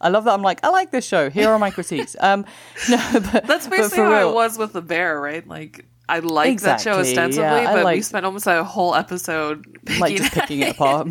I 0.02 0.10
love 0.10 0.24
that. 0.26 0.34
I'm 0.34 0.42
like, 0.42 0.60
I 0.64 0.70
like 0.70 0.92
this 0.92 1.06
show. 1.06 1.30
Here 1.30 1.50
are 1.50 1.60
my 1.60 1.72
critiques. 1.72 2.16
Um, 2.20 2.46
no, 2.90 2.98
but 3.32 3.48
That's 3.56 3.68
basically 3.78 3.98
how 4.04 4.12
real- 4.12 4.30
it 4.30 4.34
was 4.34 4.58
with 4.58 4.74
the 4.74 4.82
bear, 4.82 5.20
right? 5.20 5.48
Like 5.48 5.86
I 6.08 6.20
like 6.20 6.62
that 6.62 6.82
show 6.82 7.00
Exactly, 7.00 7.12
ostensibly, 7.12 7.44
yeah, 7.44 7.72
I 7.72 7.84
but 7.84 7.94
we 7.96 8.02
spent 8.02 8.26
almost 8.26 8.48
a 8.48 8.64
whole 8.64 8.96
episode 8.96 9.66
picking 9.86 10.02
like 10.02 10.18
just 10.18 10.34
picking 10.34 10.60
it 10.62 10.72
apart. 10.76 11.08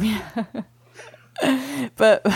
but 1.96 2.26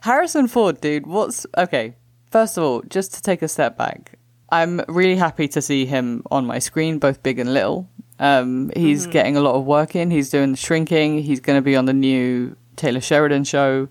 Harrison 0.00 0.48
Ford, 0.48 0.80
dude, 0.80 1.06
what's 1.06 1.46
okay? 1.56 1.96
First 2.30 2.56
of 2.56 2.64
all, 2.64 2.82
just 2.88 3.14
to 3.14 3.22
take 3.22 3.42
a 3.42 3.48
step 3.48 3.76
back, 3.76 4.18
I'm 4.50 4.80
really 4.88 5.16
happy 5.16 5.48
to 5.48 5.62
see 5.62 5.86
him 5.86 6.22
on 6.30 6.46
my 6.46 6.58
screen, 6.58 6.98
both 6.98 7.22
big 7.22 7.38
and 7.38 7.52
little. 7.52 7.88
Um, 8.18 8.70
he's 8.76 9.06
getting 9.06 9.36
a 9.36 9.40
lot 9.40 9.54
of 9.54 9.64
work 9.64 9.96
in. 9.96 10.10
He's 10.10 10.30
doing 10.30 10.52
the 10.52 10.56
shrinking. 10.56 11.22
He's 11.22 11.40
going 11.40 11.58
to 11.58 11.62
be 11.62 11.74
on 11.74 11.86
the 11.86 11.92
new 11.92 12.56
Taylor 12.76 13.00
Sheridan 13.00 13.44
show. 13.44 13.88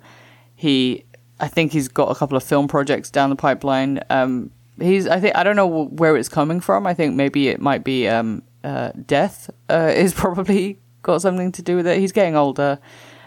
He, 0.55 1.05
I 1.39 1.47
think 1.47 1.71
he's 1.73 1.87
got 1.87 2.09
a 2.09 2.15
couple 2.15 2.37
of 2.37 2.43
film 2.43 2.67
projects 2.67 3.09
down 3.11 3.29
the 3.29 3.35
pipeline. 3.35 3.99
Um, 4.09 4.51
he's, 4.81 5.07
I 5.07 5.19
think, 5.19 5.35
I 5.35 5.43
don't 5.43 5.55
know 5.55 5.85
where 5.85 6.17
it's 6.17 6.29
coming 6.29 6.59
from. 6.59 6.85
I 6.87 6.93
think 6.93 7.15
maybe 7.15 7.47
it 7.47 7.61
might 7.61 7.83
be 7.83 8.07
um, 8.07 8.43
uh, 8.63 8.91
death 9.05 9.49
uh, 9.69 9.91
is 9.95 10.13
probably 10.13 10.79
got 11.03 11.21
something 11.21 11.51
to 11.53 11.61
do 11.61 11.75
with 11.75 11.87
it. 11.87 11.99
He's 11.99 12.11
getting 12.11 12.35
older. 12.35 12.79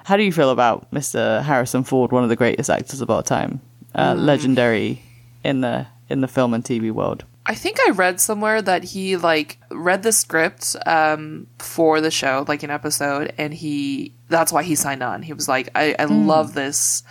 How 0.05 0.17
do 0.17 0.23
you 0.23 0.33
feel 0.33 0.51
about 0.51 0.91
Mr. 0.91 1.43
Harrison 1.43 1.83
Ford, 1.83 2.13
one 2.13 2.23
of 2.23 2.29
the 2.29 2.37
greatest 2.37 2.69
actors 2.69 3.01
of 3.01 3.11
our 3.11 3.23
time, 3.23 3.61
uh, 3.95 4.15
legendary 4.15 5.03
in 5.43 5.63
the 5.63 5.87
in 6.11 6.21
the 6.21 6.29
film 6.29 6.53
and 6.53 6.63
TV 6.63 6.93
world? 6.93 7.25
I 7.47 7.55
think 7.55 7.79
I 7.87 7.91
read 7.91 8.21
somewhere 8.21 8.63
that 8.63 8.85
he 8.85 9.17
like 9.17 9.59
read 9.71 10.03
the 10.03 10.13
script 10.13 10.77
um, 10.87 11.47
for 11.59 12.01
the 12.01 12.11
show, 12.11 12.45
like 12.49 12.63
an 12.63 12.71
episode, 12.71 13.35
and 13.37 13.53
he 13.53 14.15
that's 14.29 14.53
why 14.53 14.63
he 14.63 14.75
signed 14.75 15.03
on. 15.03 15.23
He 15.23 15.33
was 15.33 15.49
like, 15.49 15.69
I, 15.75 15.95
I 15.99 16.05
love 16.05 16.55
this, 16.55 17.03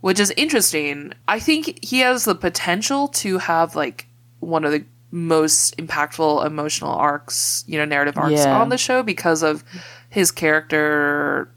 which 0.00 0.20
is 0.20 0.32
interesting. 0.36 1.12
I 1.26 1.38
think 1.40 1.84
he 1.84 2.00
has 2.00 2.24
the 2.24 2.34
potential 2.34 3.08
to 3.08 3.38
have 3.38 3.74
like 3.74 4.06
one 4.40 4.64
of 4.64 4.72
the 4.72 4.84
most 5.10 5.76
impactful 5.78 6.44
emotional 6.46 6.92
arcs, 6.92 7.64
you 7.66 7.78
know, 7.78 7.84
narrative 7.84 8.16
arcs 8.18 8.44
Yeah. 8.44 8.60
on 8.60 8.68
the 8.68 8.78
show 8.78 9.02
because 9.02 9.42
of 9.42 9.64
his 10.10 10.30
character. 10.30 11.50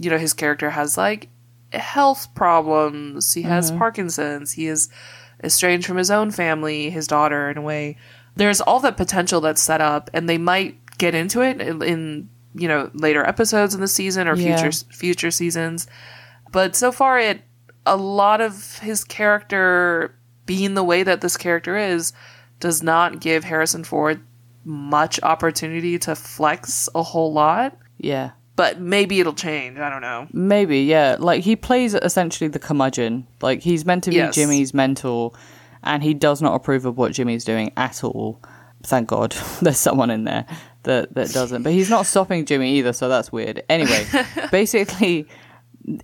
You 0.00 0.10
know, 0.10 0.18
his 0.18 0.32
character 0.32 0.70
has 0.70 0.96
like 0.96 1.28
health 1.72 2.34
problems. 2.34 3.32
He 3.34 3.42
has 3.42 3.68
mm-hmm. 3.70 3.78
Parkinson's. 3.78 4.52
He 4.52 4.66
is 4.66 4.88
estranged 5.42 5.86
from 5.86 5.96
his 5.98 6.10
own 6.10 6.30
family, 6.30 6.90
his 6.90 7.06
daughter, 7.06 7.50
in 7.50 7.58
a 7.58 7.62
way. 7.62 7.96
There's 8.36 8.60
all 8.60 8.80
that 8.80 8.96
potential 8.96 9.40
that's 9.40 9.62
set 9.62 9.80
up, 9.80 10.10
and 10.12 10.28
they 10.28 10.38
might 10.38 10.78
get 10.98 11.14
into 11.14 11.42
it 11.42 11.60
in, 11.60 11.82
in 11.82 12.28
you 12.54 12.66
know 12.68 12.90
later 12.94 13.24
episodes 13.24 13.74
in 13.74 13.80
the 13.80 13.88
season 13.88 14.26
or 14.26 14.34
Yeah. 14.34 14.56
future 14.60 14.84
future 14.92 15.30
seasons. 15.30 15.86
But 16.50 16.74
so 16.74 16.90
far, 16.90 17.18
it 17.18 17.42
a 17.86 17.96
lot 17.96 18.40
of 18.40 18.78
his 18.78 19.04
character 19.04 20.14
being 20.46 20.74
the 20.74 20.84
way 20.84 21.02
that 21.02 21.20
this 21.20 21.36
character 21.36 21.76
is 21.76 22.12
does 22.60 22.82
not 22.82 23.20
give 23.20 23.44
Harrison 23.44 23.84
Ford 23.84 24.20
much 24.64 25.20
opportunity 25.22 25.98
to 25.98 26.14
flex 26.14 26.88
a 26.94 27.02
whole 27.02 27.32
lot. 27.32 27.76
Yeah. 27.98 28.30
But 28.56 28.80
maybe 28.80 29.18
it'll 29.20 29.34
change. 29.34 29.78
I 29.78 29.90
don't 29.90 30.00
know. 30.00 30.28
Maybe, 30.32 30.80
yeah. 30.82 31.16
Like 31.18 31.42
he 31.42 31.56
plays 31.56 31.94
essentially 31.94 32.48
the 32.48 32.58
curmudgeon. 32.60 33.26
Like 33.42 33.62
he's 33.62 33.84
meant 33.84 34.04
to 34.04 34.10
be 34.10 34.16
Yes. 34.16 34.34
Jimmy's 34.34 34.72
mentor, 34.72 35.32
and 35.82 36.02
he 36.02 36.14
does 36.14 36.40
not 36.40 36.54
approve 36.54 36.86
of 36.86 36.96
what 36.96 37.12
Jimmy's 37.12 37.44
doing 37.44 37.72
at 37.76 38.04
all. 38.04 38.40
Thank 38.84 39.08
God, 39.08 39.32
there's 39.62 39.78
someone 39.78 40.10
in 40.10 40.24
there 40.24 40.46
that 40.84 41.14
that 41.14 41.30
doesn't. 41.30 41.64
But 41.64 41.72
he's 41.72 41.90
not 41.90 42.06
stopping 42.06 42.44
Jimmy 42.46 42.78
either, 42.78 42.92
so 42.92 43.08
that's 43.08 43.32
weird. 43.32 43.62
Anyway, 43.68 44.06
basically, 44.52 45.26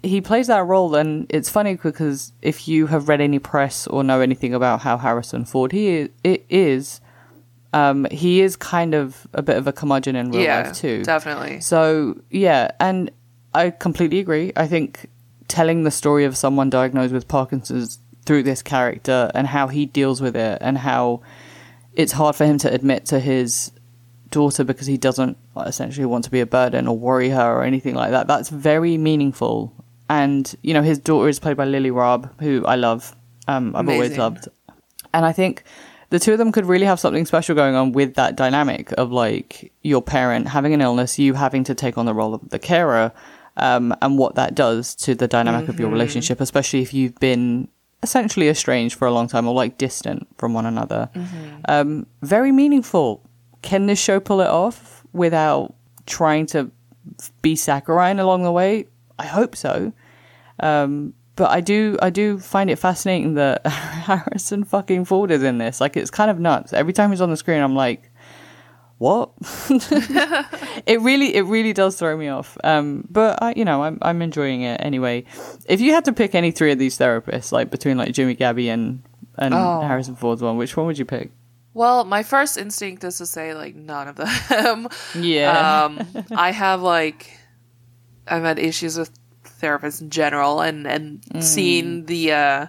he 0.02 0.20
plays 0.20 0.48
that 0.48 0.66
role, 0.66 0.94
and 0.94 1.26
it's 1.30 1.48
funny 1.48 1.76
because 1.76 2.32
if 2.42 2.68
you 2.68 2.86
have 2.86 3.08
read 3.08 3.20
any 3.20 3.38
press 3.38 3.86
or 3.86 4.04
know 4.04 4.20
anything 4.20 4.54
about 4.54 4.80
how 4.80 4.98
Harrison 4.98 5.44
Ford 5.44 5.72
he 5.72 5.88
is, 5.88 6.08
it 6.22 6.44
is, 6.48 7.00
um, 7.72 8.06
he 8.10 8.42
is 8.42 8.56
kind 8.56 8.94
of 8.94 9.26
a 9.32 9.42
bit 9.42 9.56
of 9.56 9.66
a 9.66 9.72
curmudgeon 9.72 10.16
in 10.16 10.30
real 10.30 10.42
yeah, 10.42 10.62
life 10.62 10.76
too. 10.76 11.02
definitely. 11.02 11.60
So 11.60 12.20
yeah, 12.30 12.70
and 12.78 13.10
I 13.54 13.70
completely 13.70 14.18
agree. 14.18 14.52
I 14.56 14.66
think 14.66 15.08
telling 15.48 15.84
the 15.84 15.90
story 15.90 16.24
of 16.24 16.36
someone 16.36 16.70
diagnosed 16.70 17.12
with 17.12 17.26
Parkinson's 17.26 17.98
through 18.24 18.42
this 18.42 18.62
character 18.62 19.30
and 19.34 19.46
how 19.46 19.68
he 19.68 19.86
deals 19.86 20.20
with 20.20 20.36
it 20.36 20.58
and 20.60 20.78
how 20.78 21.22
it's 21.94 22.12
hard 22.12 22.36
for 22.36 22.44
him 22.44 22.58
to 22.58 22.72
admit 22.72 23.06
to 23.06 23.18
his 23.18 23.72
daughter 24.30 24.64
because 24.64 24.86
he 24.86 24.96
doesn't 24.96 25.36
essentially 25.66 26.06
want 26.06 26.24
to 26.24 26.30
be 26.30 26.40
a 26.40 26.46
burden 26.46 26.86
or 26.86 26.96
worry 26.96 27.30
her 27.30 27.58
or 27.58 27.62
anything 27.62 27.94
like 27.94 28.10
that. 28.10 28.26
That's 28.26 28.48
very 28.48 28.96
meaningful. 28.96 29.72
And 30.08 30.54
you 30.62 30.74
know, 30.74 30.82
his 30.82 30.98
daughter 30.98 31.28
is 31.28 31.38
played 31.38 31.56
by 31.56 31.64
Lily 31.64 31.90
Rabe, 31.90 32.30
who 32.40 32.64
I 32.66 32.76
love. 32.76 33.14
Um, 33.48 33.74
I've 33.74 33.88
always 33.88 34.16
loved, 34.16 34.48
and 35.12 35.24
I 35.24 35.32
think 35.32 35.64
the 36.10 36.18
two 36.18 36.32
of 36.32 36.38
them 36.38 36.52
could 36.52 36.66
really 36.66 36.86
have 36.86 37.00
something 37.00 37.24
special 37.26 37.54
going 37.54 37.74
on 37.74 37.92
with 37.92 38.14
that 38.14 38.36
dynamic 38.36 38.92
of 38.92 39.12
like 39.12 39.72
your 39.82 40.02
parent 40.02 40.48
having 40.48 40.74
an 40.74 40.80
illness, 40.80 41.18
you 41.18 41.34
having 41.34 41.64
to 41.64 41.74
take 41.74 41.96
on 41.98 42.06
the 42.06 42.14
role 42.14 42.34
of 42.34 42.50
the 42.50 42.58
carer, 42.58 43.12
um, 43.56 43.94
and 44.02 44.18
what 44.18 44.34
that 44.34 44.54
does 44.54 44.94
to 44.96 45.14
the 45.14 45.28
dynamic 45.28 45.68
of 45.68 45.78
your 45.80 45.88
relationship, 45.90 46.40
especially 46.40 46.82
if 46.82 46.92
you've 46.94 47.14
been 47.20 47.68
essentially 48.02 48.48
estranged 48.48 48.96
for 48.96 49.06
a 49.06 49.12
long 49.12 49.28
time 49.28 49.46
or 49.46 49.54
like 49.54 49.78
distant 49.78 50.26
from 50.38 50.54
one 50.54 50.66
another. 50.66 51.08
Um, 51.68 52.06
very 52.22 52.50
meaningful. 52.52 53.28
Can 53.62 53.86
this 53.86 53.98
show 54.00 54.20
pull 54.20 54.40
it 54.40 54.48
off 54.48 55.04
without 55.12 55.74
trying 56.06 56.46
to 56.46 56.70
be 57.42 57.56
saccharine 57.56 58.18
along 58.18 58.42
the 58.42 58.52
way? 58.52 58.86
I 59.18 59.26
hope 59.26 59.54
so. 59.56 59.92
Um, 60.60 61.14
but 61.36 61.50
I 61.50 61.60
do, 61.60 61.96
I 62.02 62.10
do 62.10 62.38
find 62.38 62.70
it 62.70 62.76
fascinating 62.76 63.34
that 63.34 63.66
Harrison 63.66 64.64
fucking 64.64 65.04
Ford 65.06 65.30
is 65.30 65.42
in 65.42 65.58
this. 65.58 65.80
Like, 65.80 65.96
it's 65.96 66.10
kind 66.10 66.30
of 66.30 66.38
nuts. 66.38 66.72
Every 66.72 66.92
time 66.92 67.10
he's 67.10 67.20
on 67.20 67.30
the 67.30 67.36
screen, 67.36 67.62
I'm 67.62 67.74
like, 67.74 68.10
what? 68.98 69.30
it 70.86 71.00
really, 71.00 71.34
it 71.34 71.42
really 71.42 71.72
does 71.72 71.98
throw 71.98 72.16
me 72.16 72.28
off. 72.28 72.58
Um, 72.62 73.06
but 73.10 73.42
I, 73.42 73.54
you 73.56 73.64
know, 73.64 73.82
I'm, 73.82 73.98
I'm 74.02 74.20
enjoying 74.20 74.62
it 74.62 74.80
anyway. 74.84 75.24
If 75.66 75.80
you 75.80 75.94
had 75.94 76.04
to 76.06 76.12
pick 76.12 76.34
any 76.34 76.50
three 76.50 76.72
of 76.72 76.78
these 76.78 76.98
therapists, 76.98 77.52
like 77.52 77.70
between 77.70 77.96
like 77.96 78.12
Jimmy 78.12 78.34
Gabby 78.34 78.68
and 78.68 79.02
and 79.38 79.54
Oh. 79.54 79.80
Harrison 79.80 80.16
Ford's 80.16 80.42
one, 80.42 80.58
which 80.58 80.76
one 80.76 80.84
would 80.86 80.98
you 80.98 81.06
pick? 81.06 81.30
Well, 81.74 82.04
my 82.04 82.22
first 82.22 82.56
instinct 82.56 83.04
is 83.04 83.18
to 83.18 83.26
say 83.26 83.54
like 83.54 83.74
none 83.76 84.08
of 84.08 84.16
them. 84.16 84.88
Yeah, 85.14 85.84
um, 85.84 86.24
I 86.34 86.50
have 86.50 86.82
like 86.82 87.38
I've 88.26 88.42
had 88.42 88.58
issues 88.58 88.98
with 88.98 89.10
therapists 89.44 90.00
in 90.00 90.10
general, 90.10 90.60
and 90.60 90.86
and 90.86 91.22
Mm. 91.32 91.42
seeing 91.42 92.06
the 92.06 92.32
uh, 92.32 92.66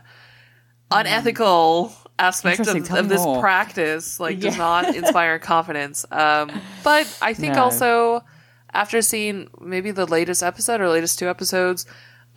unethical 0.92 1.94
aspect 2.20 2.68
of, 2.68 2.92
of 2.92 3.10
this 3.10 3.26
practice 3.40 4.20
like 4.20 4.40
does 4.40 4.56
not 4.58 4.90
inspire 4.94 5.40
confidence 5.40 6.06
um 6.12 6.62
but 6.84 7.08
i 7.22 7.34
think 7.34 7.56
No. 7.56 7.64
also 7.64 8.24
after 8.74 9.02
seeing 9.02 9.50
maybe 9.60 9.90
the 9.92 10.06
latest 10.06 10.44
episode 10.44 10.80
or 10.80 10.88
latest 10.90 11.18
two 11.20 11.28
episodes. 11.28 11.86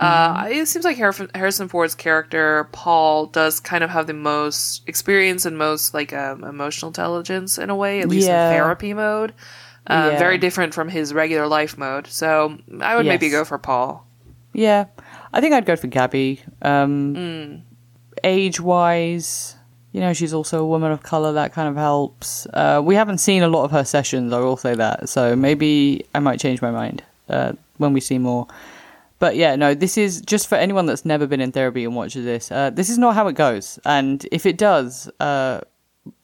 Uh 0.00 0.48
it 0.50 0.66
seems 0.66 0.84
like 0.84 0.96
harrison 0.96 1.68
ford's 1.68 1.94
character 1.94 2.68
paul 2.72 3.26
does 3.26 3.60
kind 3.60 3.84
of 3.84 3.90
have 3.90 4.06
the 4.08 4.12
most 4.14 4.82
experience 4.88 5.44
and 5.46 5.56
most 5.56 5.94
like 5.94 6.12
um, 6.12 6.42
emotional 6.42 6.88
intelligence 6.88 7.58
in 7.58 7.70
a 7.70 7.76
way 7.76 8.00
at 8.00 8.08
least 8.08 8.26
Yeah. 8.26 8.48
in 8.50 8.54
therapy 8.56 8.92
mode 8.92 9.32
uh, 9.86 10.10
Yeah. 10.12 10.18
very 10.18 10.36
different 10.38 10.74
from 10.74 10.88
his 10.88 11.14
regular 11.14 11.46
life 11.46 11.78
mode 11.78 12.06
so 12.08 12.58
i 12.80 12.96
would 12.96 13.06
maybe 13.06 13.30
go 13.30 13.44
for 13.44 13.56
paul 13.58 14.04
Yeah, 14.52 14.84
I 15.32 15.40
think 15.40 15.52
I'd 15.52 15.66
go 15.66 15.74
for 15.76 15.88
Gabby. 15.88 16.40
Um, 16.62 17.14
Mm. 17.16 17.62
Age 18.22 18.60
wise, 18.60 19.56
you 19.90 20.00
know, 20.00 20.12
she's 20.12 20.32
also 20.32 20.62
a 20.62 20.66
woman 20.66 20.92
of 20.92 21.02
color. 21.02 21.32
That 21.32 21.52
kind 21.52 21.68
of 21.68 21.74
helps. 21.74 22.46
Uh, 22.54 22.80
we 22.84 22.94
haven't 22.94 23.18
seen 23.18 23.42
a 23.42 23.48
lot 23.48 23.64
of 23.64 23.72
her 23.72 23.84
sessions. 23.84 24.32
I 24.32 24.38
will 24.38 24.56
say 24.56 24.74
that. 24.76 25.08
So 25.08 25.34
maybe 25.34 26.06
I 26.14 26.20
might 26.20 26.38
change 26.38 26.62
my 26.62 26.70
mind 26.70 27.02
uh, 27.28 27.52
when 27.78 27.92
we 27.92 28.00
see 28.00 28.16
more. 28.18 28.46
But 29.24 29.36
yeah, 29.36 29.56
no, 29.56 29.72
this 29.72 29.96
is 29.96 30.20
just 30.20 30.48
for 30.48 30.56
anyone 30.56 30.84
that's 30.84 31.06
never 31.06 31.26
been 31.26 31.40
in 31.40 31.50
therapy 31.50 31.82
and 31.86 31.96
watches 31.96 32.26
this. 32.26 32.52
Uh, 32.52 32.68
this 32.68 32.90
is 32.90 32.98
not 32.98 33.14
how 33.14 33.26
it 33.28 33.32
goes. 33.36 33.78
And 33.86 34.26
if 34.30 34.44
it 34.44 34.58
does, 34.58 35.10
uh, 35.18 35.62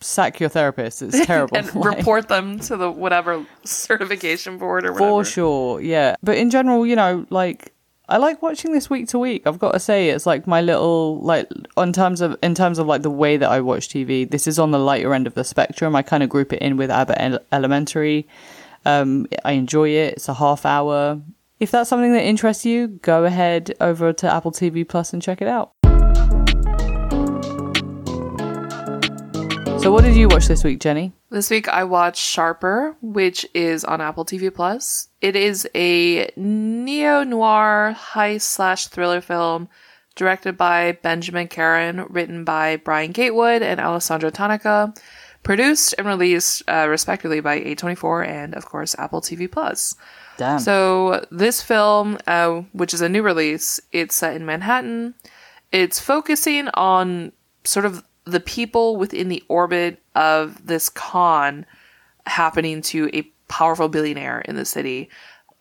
sack 0.01 0.39
your 0.39 0.51
therapist. 0.51 1.01
It's 1.01 1.25
terrible. 1.33 1.57
and 1.57 1.75
Like- 1.75 1.97
report 1.97 2.29
them 2.29 2.59
to 2.59 2.77
the 2.77 2.91
whatever 2.91 3.47
certification 3.65 4.59
board 4.59 4.85
or 4.85 4.93
whatever 4.93 5.09
for 5.11 5.25
sure, 5.25 5.81
yeah. 5.81 6.17
But 6.23 6.37
in 6.37 6.51
general, 6.51 6.87
you 6.87 6.95
know, 6.95 7.25
like 7.31 7.73
I 8.11 8.19
like 8.19 8.43
watching 8.43 8.73
this 8.73 8.91
week 8.91 9.09
to 9.09 9.19
week. 9.19 9.47
I've 9.47 9.59
got 9.59 9.73
to 9.73 9.81
say, 9.81 10.11
it's 10.11 10.27
like 10.27 10.47
my 10.47 10.61
little 10.61 11.23
like 11.23 11.49
on 11.79 11.95
terms 11.95 12.21
of 12.21 12.37
in 12.43 12.55
terms 12.55 12.79
of 12.79 12.87
like 12.87 13.01
the 13.01 13.09
way 13.09 13.39
that 13.39 13.49
I 13.51 13.63
watch 13.63 13.89
TV. 13.89 14.31
This 14.31 14.47
is 14.47 14.59
on 14.59 14.73
the 14.73 14.79
lighter 14.79 15.15
end 15.15 15.27
of 15.27 15.33
the 15.33 15.45
spectrum. 15.45 15.97
I 15.97 16.03
kind 16.03 16.23
of 16.23 16.29
group 16.29 16.53
it 16.53 16.61
in 16.61 16.77
with 16.77 16.91
Abbott 16.91 17.43
Elementary. 17.51 18.29
Um, 18.85 19.27
I 19.43 19.53
enjoy 19.53 19.89
it. 19.89 20.15
It's 20.17 20.29
a 20.29 20.35
half 20.35 20.67
hour. 20.67 21.23
If 21.61 21.71
that's 21.71 21.91
something 21.91 22.15
that 22.15 22.25
interests 22.25 22.65
you, 22.65 22.89
go 22.89 23.27
ahead 23.27 23.75
over 23.83 24.15
to 24.15 24.35
Apple 24.35 24.51
TV 24.51 24.89
Plus 24.89 25.13
and 25.13 25.21
check 25.21 25.43
it 25.43 25.47
out. 25.47 25.73
So, 29.83 29.93
what 29.93 30.05
did 30.05 30.17
you 30.17 30.29
watch 30.29 30.49
this 30.49 30.65
week, 30.65 30.81
Jenny? 30.81 31.13
This 31.29 31.51
week 31.51 31.69
I 31.69 31.85
watched 31.85 32.25
Sharper, 32.25 32.97
which 33.03 33.47
is 33.53 33.85
on 33.85 34.01
Apple 34.01 34.25
TV 34.25 34.53
Plus. 34.53 35.09
It 35.21 35.37
is 35.37 35.69
a 35.75 36.33
neo 36.35 37.25
noir 37.25 37.95
heist 37.95 38.43
slash 38.43 38.87
thriller 38.87 39.21
film 39.21 39.69
directed 40.17 40.57
by 40.57 40.93
Benjamin 41.03 41.49
Caron, 41.49 42.07
written 42.09 42.43
by 42.43 42.77
Brian 42.77 43.13
Gatewood 43.13 43.61
and 43.61 43.81
Alessandro 43.81 44.31
Tanaka, 44.31 44.95
produced 45.43 45.95
and 45.99 46.07
released 46.07 46.63
uh, 46.69 46.87
respectively 46.89 47.41
by 47.41 47.61
A24 47.61 48.27
and 48.27 48.55
of 48.55 48.67
course 48.67 48.95
Apple 48.99 49.21
TV 49.21 49.51
Plus. 49.51 49.95
Damn. 50.37 50.59
So 50.59 51.27
this 51.31 51.63
film, 51.63 52.19
uh, 52.27 52.63
which 52.73 52.95
is 52.95 53.01
a 53.01 53.09
new 53.09 53.23
release, 53.23 53.81
it's 53.93 54.15
set 54.15 54.37
in 54.37 54.47
Manhattan. 54.47 55.15
It's 55.73 56.01
focusing 56.01 56.69
on 56.75 57.33
sort 57.65 57.85
of 57.87 58.03
the 58.25 58.41
people 58.41 58.97
within 58.97 59.29
the 59.29 59.43
orbit 59.49 60.03
of 60.15 60.67
this 60.67 60.89
con 60.89 61.67
happening 62.27 62.83
to 62.83 63.11
a 63.13 63.23
powerful 63.49 63.89
billionaire 63.89 64.41
in 64.43 64.57
the 64.57 64.65
city. 64.65 65.11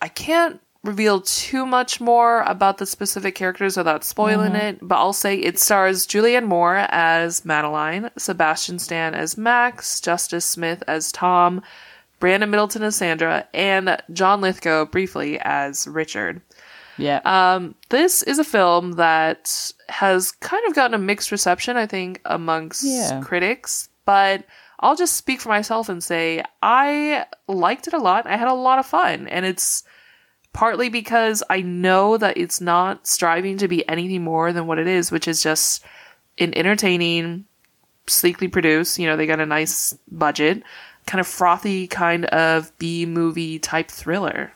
I 0.01 0.07
can't 0.07 0.61
reveal 0.83 1.19
too 1.21 1.65
much 1.65 1.99
more 1.99 2.41
about 2.43 2.77
the 2.77 2.85
specific 2.85 3.35
characters 3.35 3.75
without 3.75 4.03
spoiling 4.03 4.55
it, 4.55 4.79
but 4.81 4.95
I'll 4.95 5.11
say 5.13 5.35
it 5.37 5.59
stars 5.59 6.07
Julianne 6.07 6.45
Moore 6.47 6.87
as 6.89 7.43
Madeline, 7.43 8.09
Sebastian 8.17 8.79
Stan 8.79 9.13
as 9.13 9.37
Max, 9.37 9.99
Justice 9.99 10.45
Smith 10.45 10.81
as 10.87 11.11
Tom, 11.11 11.61
Briana 12.21 12.47
Middleton 12.49 12.83
as 12.83 12.95
Sandra, 12.95 13.45
and 13.53 14.01
John 14.13 14.39
Lithgow 14.41 14.85
briefly 14.85 15.37
as 15.41 15.85
Richard. 15.87 16.41
yeah. 16.97 17.19
Um, 17.25 17.75
this 17.89 18.23
is 18.23 18.39
a 18.39 18.43
film 18.45 18.93
that 18.93 19.73
has 19.89 20.31
kind 20.31 20.65
of 20.67 20.75
gotten 20.75 20.93
a 20.93 20.97
mixed 20.97 21.31
reception, 21.31 21.75
I 21.77 21.85
think, 21.87 22.21
amongst 22.25 22.83
Yeah. 22.85 23.21
critics, 23.21 23.89
but 24.05 24.43
I'll 24.81 24.95
just 24.95 25.17
speak 25.17 25.41
for 25.41 25.49
myself 25.49 25.89
and 25.89 26.01
say 26.03 26.41
I 26.63 27.25
liked 27.49 27.87
it 27.87 27.93
a 27.93 27.97
lot. 27.99 28.27
I 28.27 28.37
had 28.37 28.47
a 28.47 28.53
lot 28.53 28.79
of 28.79 28.85
fun, 28.85 29.27
and 29.27 29.45
it's 29.45 29.83
partly 30.59 30.89
because 30.89 31.41
I 31.49 31.61
know 31.61 32.17
that 32.17 32.37
it's 32.37 32.59
not 32.59 33.07
striving 33.07 33.57
to 33.59 33.69
be 33.69 33.87
anything 33.87 34.25
more 34.25 34.51
than 34.51 34.67
what 34.67 34.77
it 34.77 34.87
is, 34.87 35.09
which 35.09 35.25
is 35.25 35.41
just 35.41 35.85
an 36.37 36.53
entertaining, 36.53 37.45
sleekly 38.07 38.49
produced, 38.49 38.99
you 38.99 39.07
know, 39.07 39.15
they 39.15 39.25
got 39.25 39.39
a 39.39 39.45
nice 39.45 39.97
budget, 40.11 40.61
kind 41.05 41.21
of 41.21 41.27
frothy 41.27 41.87
kind 41.87 42.25
of 42.25 42.77
B 42.77 43.05
movie 43.05 43.57
type 43.57 43.89
thriller. 43.89 44.51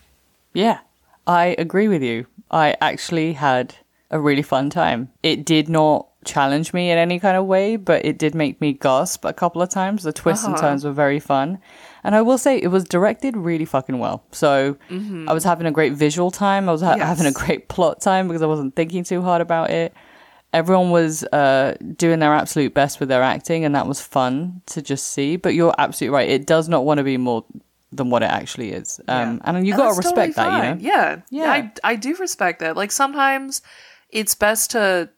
Yeah, 0.52 0.80
I 1.26 1.56
agree 1.58 1.88
with 1.88 2.04
you. 2.04 2.26
I 2.52 2.76
actually 2.82 3.32
had 3.32 3.76
a 4.12 4.20
really 4.20 4.42
fun 4.42 4.70
time. 4.70 5.10
It 5.24 5.46
did 5.46 5.70
not 5.70 6.10
challenge 6.26 6.74
me 6.74 6.90
in 6.92 6.98
any 6.98 7.20
kind 7.20 7.38
of 7.38 7.46
way, 7.46 7.76
but 7.76 8.04
it 8.06 8.18
did 8.18 8.34
make 8.36 8.60
me 8.62 8.74
gasp 8.74 9.26
a 9.26 9.34
couple 9.34 9.62
of 9.62 9.70
times. 9.70 10.04
The 10.04 10.14
twists 10.14 10.46
and 10.46 10.56
Uh-huh. 10.56 10.62
turns 10.70 10.84
were 10.86 10.92
very 10.92 11.20
fun. 11.20 11.60
And 12.04 12.16
I 12.16 12.22
will 12.22 12.38
say 12.38 12.58
it 12.58 12.68
was 12.68 12.84
directed 12.84 13.38
really 13.38 13.66
fucking 13.66 13.98
well. 14.00 14.24
So 14.32 14.78
I 15.28 15.34
was 15.34 15.44
having 15.44 15.68
a 15.68 15.72
great 15.72 15.94
visual 15.94 16.32
time. 16.32 16.68
I 16.68 16.72
was 16.72 16.82
ha- 16.82 16.96
Yes. 16.98 17.08
having 17.08 17.26
a 17.26 17.32
great 17.32 17.70
plot 17.70 18.02
time 18.02 18.28
because 18.28 18.42
I 18.42 18.46
wasn't 18.48 18.76
thinking 18.76 19.04
too 19.04 19.22
hard 19.22 19.42
about 19.42 19.70
it. 19.70 19.94
Everyone 20.52 20.92
was 20.92 21.24
uh, 21.26 21.76
doing 21.96 22.20
their 22.20 22.34
absolute 22.34 22.74
best 22.76 23.00
with 23.00 23.10
their 23.10 23.24
acting, 23.24 23.66
and 23.66 23.74
that 23.74 23.88
was 23.88 24.00
fun 24.02 24.62
to 24.68 24.82
just 24.84 25.08
see. 25.08 25.36
But 25.36 25.56
you're 25.56 25.74
absolutely 25.80 26.14
right; 26.16 26.30
it 26.30 26.46
does 26.46 26.70
not 26.70 26.86
want 26.86 27.00
to 27.00 27.04
be 27.04 27.18
more 27.18 27.44
than 27.92 28.12
what 28.12 28.22
it 28.22 28.30
actually 28.30 28.72
is, 28.72 29.00
um, 29.08 29.42
and 29.46 29.66
you 29.66 29.76
got 29.76 29.92
to 29.92 29.98
respect 29.98 30.36
totally 30.36 30.62
that. 30.62 30.82
You 30.82 30.88
know, 30.92 30.94
Yeah. 30.94 31.16
Yeah. 31.32 31.52
I, 31.52 31.72
I 31.84 31.96
do 31.96 32.16
respect 32.18 32.60
that. 32.60 32.76
Like 32.78 32.92
sometimes 32.92 33.62
it's 34.10 34.36
best 34.36 34.72
to, 34.72 35.10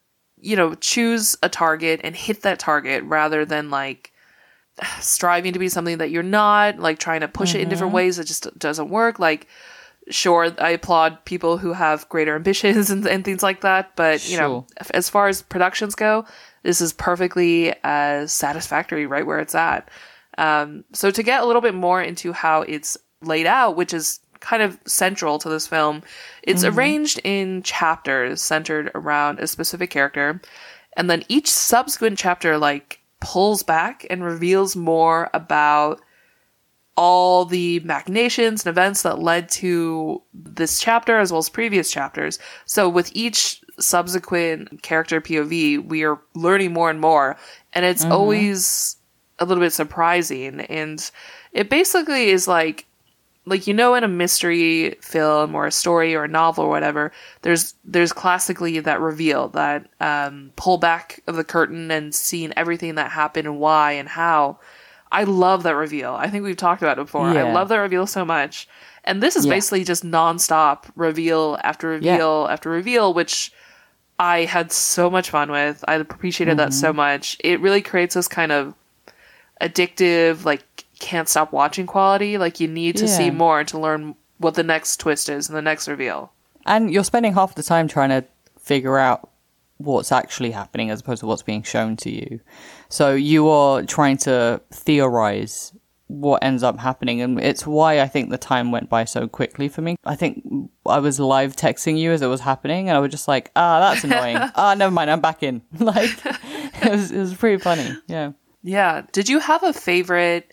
you 0.45 0.55
know, 0.55 0.75
choose 0.75 1.35
a 1.41 1.49
target 1.49 2.01
and 2.03 2.15
hit 2.15 2.43
that 2.43 2.59
target 2.59 3.03
rather 3.03 3.45
than 3.45 3.69
like 3.71 4.13
striving 4.99 5.53
to 5.53 5.59
be 5.59 5.69
something 5.69 5.97
that 5.97 6.11
you're 6.11 6.23
not, 6.23 6.79
like 6.79 6.99
trying 6.99 7.21
to 7.21 7.27
push 7.27 7.55
it 7.55 7.61
in 7.61 7.69
different 7.69 7.89
Mm-hmm. 7.89 7.95
ways 7.95 8.17
that 8.17 8.27
just 8.27 8.57
doesn't 8.59 8.89
work. 8.89 9.19
Like, 9.19 9.47
sure, 10.09 10.53
I 10.59 10.71
applaud 10.71 11.25
people 11.25 11.57
who 11.57 11.73
have 11.73 12.07
greater 12.09 12.35
ambitions 12.41 12.91
and, 12.91 13.05
and 13.07 13.25
things 13.25 13.41
like 13.41 13.61
that. 13.61 13.95
But, 13.95 14.29
you 14.29 14.37
know, 14.37 14.67
as 14.91 15.09
far 15.09 15.27
as 15.27 15.41
productions 15.41 15.95
go, 15.95 16.25
this 16.63 16.79
is 16.81 16.93
perfectly 16.93 17.73
uh, 17.83 18.27
satisfactory 18.27 19.05
right 19.07 19.25
where 19.25 19.39
it's 19.39 19.55
at. 19.55 19.89
Um, 20.37 20.83
so 20.93 21.11
to 21.11 21.23
get 21.23 21.41
a 21.41 21.45
little 21.45 21.61
bit 21.61 21.73
more 21.73 22.01
into 22.01 22.33
how 22.33 22.61
it's 22.63 22.97
laid 23.21 23.47
out, 23.47 23.75
which 23.77 23.93
is 23.93 24.19
kind 24.45 24.61
of 24.61 24.79
central 24.85 25.39
to 25.39 25.49
this 25.49 25.65
film, 25.65 26.03
it's 26.43 26.63
mm-hmm. 26.63 26.77
arranged 26.77 27.19
in 27.23 27.63
chapters 27.63 28.41
centered 28.41 28.91
around 28.93 29.39
a 29.39 29.47
specific 29.47 29.89
character, 29.89 30.39
and 30.95 31.09
then 31.09 31.23
each 31.27 31.49
subsequent 31.49 32.19
chapter 32.19 32.57
like 32.57 32.99
pulls 33.19 33.63
back 33.63 34.05
and 34.09 34.23
reveals 34.23 34.75
more 34.75 35.31
about 35.33 35.99
all 36.95 37.43
the 37.43 37.79
machinations 37.81 38.63
and 38.63 38.69
events 38.71 39.01
that 39.01 39.19
led 39.19 39.49
to 39.49 40.21
this 40.33 40.79
chapter 40.79 41.17
as 41.17 41.31
well 41.31 41.39
as 41.39 41.49
previous 41.49 41.91
chapters. 41.91 42.39
So 42.65 42.87
with 42.87 43.11
each 43.13 43.61
subsequent 43.79 44.83
character 44.83 45.19
POV, 45.19 45.85
we 45.89 46.03
are 46.03 46.21
learning 46.35 46.71
more 46.71 46.89
and 46.89 47.01
more, 47.01 47.35
and 47.73 47.83
it's 47.83 48.03
mm-hmm. 48.03 48.13
always 48.13 48.95
a 49.39 49.45
little 49.45 49.63
bit 49.63 49.73
surprising. 49.73 50.61
And 50.61 51.09
it 51.51 51.69
basically 51.69 52.29
is 52.29 52.47
like 52.47 52.85
like 53.47 53.67
you 53.67 53.73
know 53.73 53.93
in 53.95 54.03
a 54.03 54.07
mystery 54.07 54.95
film 55.01 55.53
or 55.53 55.65
a 55.67 55.71
story 55.71 56.15
or 56.15 56.23
a 56.23 56.27
novel 56.27 56.65
or 56.65 56.69
whatever 56.69 57.11
there's 57.43 57.75
there's 57.83 58.11
classically 58.11 58.79
that 58.79 58.99
reveal 58.99 59.49
that 59.49 59.87
um, 59.99 60.51
pull 60.55 60.77
back 60.77 61.21
of 61.27 61.35
the 61.35 61.43
curtain 61.43 61.91
and 61.91 62.13
seeing 62.15 62.51
everything 62.57 62.95
that 62.95 63.11
happened 63.11 63.47
and 63.47 63.59
why 63.59 63.91
and 63.93 64.09
how. 64.09 64.59
I 65.11 65.23
love 65.23 65.63
that 65.63 65.75
reveal. 65.75 66.13
I 66.13 66.29
think 66.29 66.43
we've 66.43 66.57
talked 66.57 66.81
about 66.81 66.97
it 66.97 67.03
before. 67.03 67.27
I 67.27 67.53
love 67.53 67.69
that 67.69 67.77
reveal 67.77 68.07
so 68.07 68.25
much. 68.25 68.67
And 69.03 69.21
this 69.21 69.35
is 69.35 69.45
Yeah. 69.45 69.53
basically 69.53 69.83
just 69.83 70.03
nonstop 70.03 70.85
reveal 70.95 71.57
after 71.63 71.87
reveal 71.89 72.47
after 72.49 72.69
reveal 72.69 73.13
which 73.13 73.53
i 74.17 74.45
had 74.45 74.71
so 74.71 75.09
much 75.09 75.29
fun 75.29 75.51
with. 75.51 75.85
I 75.87 75.95
appreciated 75.95 76.57
that 76.57 76.73
so 76.73 76.91
much. 76.91 77.37
It 77.41 77.59
really 77.61 77.81
creates 77.81 78.15
this 78.15 78.27
kind 78.27 78.51
of 78.51 78.73
addictive 79.61 80.43
like 80.45 80.63
can't 80.99 81.27
stop 81.29 81.51
watching 81.51 81.85
quality 81.85 82.37
like 82.37 82.59
you 82.59 82.67
need 82.67 82.95
to 82.97 83.07
see 83.07 83.29
more 83.31 83.63
to 83.63 83.77
learn 83.77 84.15
what 84.37 84.55
the 84.55 84.63
next 84.63 84.97
twist 84.97 85.29
is 85.29 85.47
and 85.47 85.57
the 85.57 85.61
next 85.61 85.87
reveal 85.87 86.31
and 86.65 86.91
you're 86.91 87.03
spending 87.03 87.33
half 87.33 87.55
the 87.55 87.63
time 87.63 87.87
trying 87.87 88.09
to 88.09 88.25
figure 88.59 88.97
out 88.97 89.29
what's 89.77 90.11
actually 90.11 90.51
happening 90.51 90.89
as 90.89 91.01
opposed 91.01 91.19
to 91.19 91.25
what's 91.25 91.43
being 91.43 91.63
shown 91.63 91.95
to 91.97 92.09
you. 92.09 92.39
So 92.89 93.13
you 93.13 93.49
are 93.49 93.83
trying 93.83 94.17
to 94.19 94.61
theorize 94.71 95.73
what 96.07 96.43
ends 96.43 96.63
up 96.63 96.79
happening, 96.79 97.21
and 97.21 97.39
it's 97.39 97.65
why 97.65 97.99
I 97.99 98.07
think 98.07 98.29
the 98.29 98.37
time 98.37 98.71
went 98.71 98.89
by 98.89 99.05
so 99.05 99.27
quickly 99.27 99.67
for 99.67 99.81
me. 99.81 99.95
I 100.05 100.15
think 100.15 100.43
I 100.85 100.99
was 100.99 101.19
live 101.19 101.55
texting 101.55 101.97
you 101.97 102.11
as 102.11 102.21
it 102.21 102.27
was 102.27 102.41
happening, 102.41 102.89
and 102.89 102.95
I 102.95 102.99
was 102.99 103.11
just 103.11 103.27
like, 103.27 103.51
"Ah, 103.55 103.79
that's 103.79 104.03
annoying. 104.05 104.37
ah, 104.37 104.75
never 104.77 104.91
mind, 104.91 105.09
I'm 105.09 105.21
back 105.21 105.41
in." 105.41 105.61
Like, 105.79 106.11
it, 106.25 106.91
was, 106.91 107.11
it 107.11 107.19
was 107.19 107.33
pretty 107.33 107.61
funny. 107.61 107.95
Yeah. 108.07 108.33
Yeah. 108.63 109.03
Did 109.11 109.29
you 109.29 109.39
have 109.39 109.63
a 109.63 109.73
favorite 109.73 110.51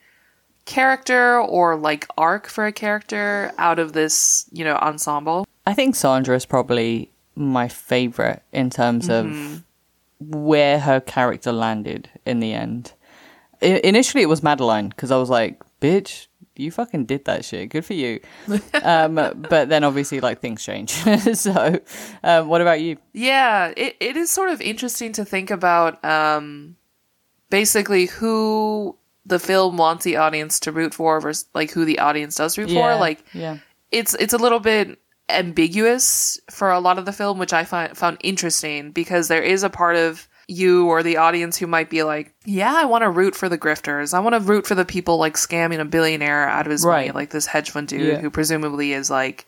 character 0.64 1.40
or 1.40 1.77
like 1.77 2.07
arc 2.16 2.48
for 2.48 2.66
a 2.66 2.72
character 2.72 3.53
out 3.59 3.79
of 3.79 3.92
this, 3.92 4.46
you 4.53 4.64
know, 4.64 4.77
ensemble? 4.77 5.46
I 5.66 5.75
think 5.75 5.94
Sandra 5.94 6.37
is 6.37 6.46
probably 6.46 7.11
my 7.35 7.68
favorite 7.68 8.42
in 8.53 8.70
terms 8.70 9.09
of 9.09 9.62
where 10.20 10.81
her 10.81 11.01
character 11.01 11.53
landed 11.53 12.11
in 12.27 12.40
the 12.40 12.53
end. 12.53 12.92
I- 13.61 13.81
initially, 13.85 14.22
it 14.22 14.29
was 14.29 14.42
Madeline 14.42 14.88
because 14.88 15.11
I 15.11 15.16
was 15.16 15.31
like, 15.31 15.62
"Bitch, 15.81 16.27
you 16.57 16.70
fucking 16.70 17.07
did 17.07 17.25
that 17.25 17.44
shit. 17.44 17.70
Good 17.70 17.85
for 17.85 17.94
you." 17.94 18.20
um, 18.83 19.14
but 19.14 19.68
then 19.68 19.85
obviously, 19.85 20.20
like 20.20 20.40
things 20.40 20.64
change. 20.64 20.90
so, 21.35 21.81
um, 22.22 22.48
what 22.48 22.61
about 22.61 22.81
you? 22.81 22.98
Yeah, 23.12 23.72
it, 23.77 23.96
it 24.01 24.16
is 24.16 24.31
sort 24.31 24.51
of 24.51 24.61
interesting 24.61 25.12
to 25.12 25.25
think 25.25 25.51
about 25.51 26.05
um 26.05 26.77
basically 27.51 28.07
who 28.07 28.96
the 29.26 29.38
film 29.38 29.76
wants 29.76 30.04
the 30.04 30.16
audience 30.16 30.58
to 30.61 30.72
root 30.72 30.94
for 30.94 31.20
versus 31.20 31.46
like 31.54 31.70
who 31.70 31.85
the 31.85 31.98
audience 32.00 32.35
does 32.37 32.58
root 32.58 32.70
for. 32.70 32.94
Like 32.96 33.24
yeah, 33.32 33.58
it's 33.90 34.14
it's 34.14 34.32
a 34.32 34.38
little 34.38 34.61
bit 34.61 34.98
ambiguous 35.28 36.40
for 36.50 36.70
a 36.70 36.80
lot 36.80 36.98
of 36.98 37.04
the 37.06 37.12
film, 37.12 37.38
which 37.38 37.52
I 37.52 37.64
find 37.64 37.96
found 37.96 38.18
interesting 38.22 38.90
because 38.92 39.28
there 39.28 39.42
is 39.42 39.62
a 39.62 39.70
part 39.70 39.96
of 39.96 40.28
you 40.48 40.87
or 40.88 41.02
the 41.02 41.16
audience 41.18 41.56
who 41.56 41.66
might 41.66 41.88
be 41.88 42.02
like, 42.02 42.35
yeah, 42.44 42.74
I 42.74 42.85
want 42.85 43.02
to 43.02 43.11
root 43.11 43.35
for 43.37 43.48
the 43.48 43.56
grifters. 43.58 44.12
I 44.12 44.18
want 44.20 44.35
to 44.35 44.40
root 44.40 44.66
for 44.66 44.74
the 44.74 44.85
people 44.85 45.16
like 45.18 45.35
scamming 45.35 45.80
a 45.80 45.85
billionaire 45.85 46.48
out 46.48 46.66
of 46.66 46.72
his 46.72 46.85
money, 46.85 47.11
like 47.12 47.30
this 47.30 47.46
hedge 47.46 47.70
fund 47.70 47.88
dude 47.88 48.00
Yeah. 48.00 48.18
who 48.20 48.28
presumably 48.30 48.92
is 48.92 49.08
like 49.11 49.46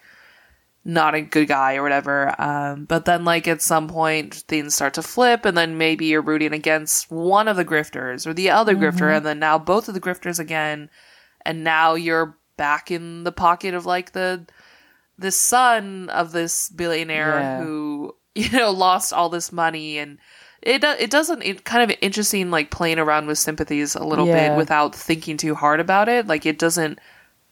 not 0.84 1.14
a 1.14 1.22
good 1.22 1.48
guy 1.48 1.76
or 1.76 1.82
whatever. 1.82 2.34
Um, 2.40 2.84
but 2.84 3.06
then 3.06 3.24
like 3.24 3.48
at 3.48 3.62
some 3.62 3.88
point 3.88 4.34
things 4.34 4.74
start 4.74 4.94
to 4.94 5.02
flip 5.02 5.44
and 5.46 5.56
then 5.56 5.78
maybe 5.78 6.06
you're 6.06 6.20
rooting 6.20 6.52
against 6.52 7.10
one 7.10 7.48
of 7.48 7.56
the 7.56 7.64
grifters 7.64 8.26
or 8.26 8.34
the 8.34 8.50
other 8.50 8.74
grifter 8.74 9.16
and 9.16 9.24
then 9.24 9.38
now 9.38 9.58
both 9.58 9.88
of 9.88 9.94
the 9.94 10.00
grifters 10.00 10.38
again 10.38 10.90
and 11.46 11.64
now 11.64 11.94
you're 11.94 12.36
back 12.56 12.90
in 12.90 13.24
the 13.24 13.32
pocket 13.32 13.72
of 13.74 13.86
like 13.86 14.12
the 14.12 14.46
the 15.18 15.30
son 15.30 16.08
of 16.10 16.32
this 16.32 16.68
billionaire 16.68 17.38
Yeah. 17.40 17.62
who 17.62 18.14
you 18.34 18.50
know 18.50 18.70
lost 18.70 19.12
all 19.12 19.28
this 19.30 19.52
money 19.52 19.96
and 19.98 20.18
it 20.60 20.84
it 20.84 21.10
doesn't 21.10 21.42
it 21.42 21.64
kind 21.64 21.90
of 21.90 21.96
interesting 22.02 22.50
like 22.50 22.70
playing 22.70 22.98
around 22.98 23.26
with 23.26 23.38
sympathies 23.38 23.94
a 23.94 24.04
little 24.04 24.26
Yeah. 24.26 24.50
bit 24.50 24.58
without 24.58 24.94
thinking 24.94 25.36
too 25.38 25.54
hard 25.54 25.80
about 25.80 26.08
it 26.10 26.26
like 26.26 26.44
it 26.44 26.58
doesn't 26.58 26.98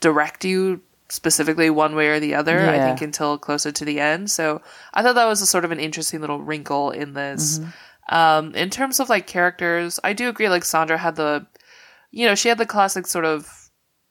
direct 0.01 0.45
you 0.45 0.83
specifically 1.13 1.69
one 1.69 1.95
way 1.95 2.09
or 2.09 2.19
the 2.19 2.35
other 2.35 2.59
i 2.71 2.79
think 2.79 3.03
until 3.03 3.37
closer 3.37 3.71
to 3.71 3.85
the 3.85 4.01
end. 4.01 4.31
So 4.31 4.63
i 4.95 5.03
thought 5.03 5.15
that 5.15 5.27
was 5.27 5.43
a 5.43 5.47
sort 5.47 5.65
of 5.65 5.71
an 5.71 5.79
interesting 5.79 6.21
little 6.21 6.41
wrinkle 6.41 6.91
in 6.91 7.13
this. 7.13 7.59
Mm-hmm. 7.59 8.15
um 8.15 8.55
in 8.55 8.71
terms 8.71 8.99
of 8.99 9.09
like 9.11 9.27
characters 9.27 10.01
i 10.03 10.13
do 10.15 10.29
agree 10.29 10.49
like 10.49 10.65
sandra 10.65 10.97
had 10.97 11.17
the 11.17 11.47
you 12.11 12.27
know 12.27 12.35
she 12.35 12.49
had 12.49 12.59
the 12.59 12.67
classic 12.67 13.07
sort 13.07 13.27
of 13.27 13.71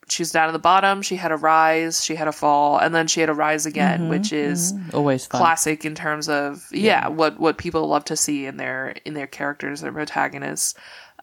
she 0.10 0.22
was 0.22 0.32
down 0.32 0.48
at 0.48 0.52
the 0.52 0.60
bottom 0.60 1.02
she 1.02 1.16
had 1.16 1.32
a 1.32 1.38
rise 1.38 2.06
she 2.06 2.16
had 2.16 2.28
a 2.28 2.32
fall 2.32 2.78
and 2.78 2.94
then 2.94 3.08
she 3.08 3.20
had 3.20 3.30
a 3.30 3.34
rise 3.34 3.66
again 3.66 4.08
which 4.10 4.32
is 4.32 4.74
always 4.94 5.26
fun. 5.26 5.40
classic 5.40 5.84
in 5.86 5.96
terms 5.96 6.30
of 6.30 6.68
yeah, 6.72 7.08
what 7.08 7.40
what 7.40 7.58
people 7.58 7.88
love 7.88 8.06
to 8.06 8.16
see 8.16 8.46
in 8.46 8.58
their 8.58 8.96
in 9.06 9.14
their 9.16 9.28
characters 9.28 9.82
their 9.82 9.92
protagonists. 9.92 10.76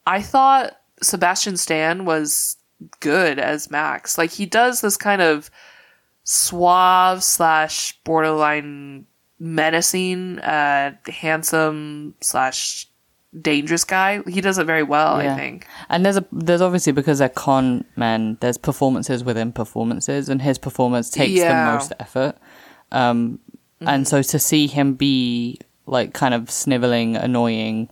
I 0.07 0.23
thought 0.23 0.77
sebastian 1.03 1.57
stan 1.57 2.05
was 2.05 2.57
good 3.01 3.39
as 3.39 3.71
max. 3.71 4.17
Like 4.17 4.31
he 4.31 4.47
does 4.47 4.81
this 4.81 4.97
kind 4.97 5.21
of 5.21 5.51
suave 6.33 7.25
slash 7.25 7.99
borderline 8.05 9.07
menacing 9.39 10.39
uh 10.41 10.93
handsome 11.07 12.15
slash 12.21 12.87
dangerous 13.41 13.85
guy 13.85 14.21
he 14.29 14.41
does 14.43 14.59
it 14.59 14.65
very 14.65 14.83
well 14.83 15.23
Yeah. 15.23 15.33
i 15.35 15.37
think 15.39 15.67
And 15.89 16.05
there's 16.05 16.19
a 16.19 16.27
there's 16.31 16.61
obviously 16.61 16.93
because 16.93 17.19
they're 17.21 17.31
con 17.47 17.85
men. 17.97 18.37
There's 18.41 18.59
performances 18.59 19.25
within 19.25 19.53
performances, 19.53 20.29
and 20.29 20.43
his 20.43 20.59
performance 20.59 21.09
takes 21.09 21.33
Yeah. 21.33 21.49
the 21.67 21.73
most 21.73 21.93
effort. 21.99 22.35
Um, 22.93 23.39
and 23.81 24.07
so 24.09 24.21
to 24.23 24.39
see 24.39 24.67
him 24.67 24.95
be 24.95 25.59
like 25.87 26.13
kind 26.13 26.35
of 26.35 26.51
sniveling, 26.51 27.17
annoying, 27.17 27.89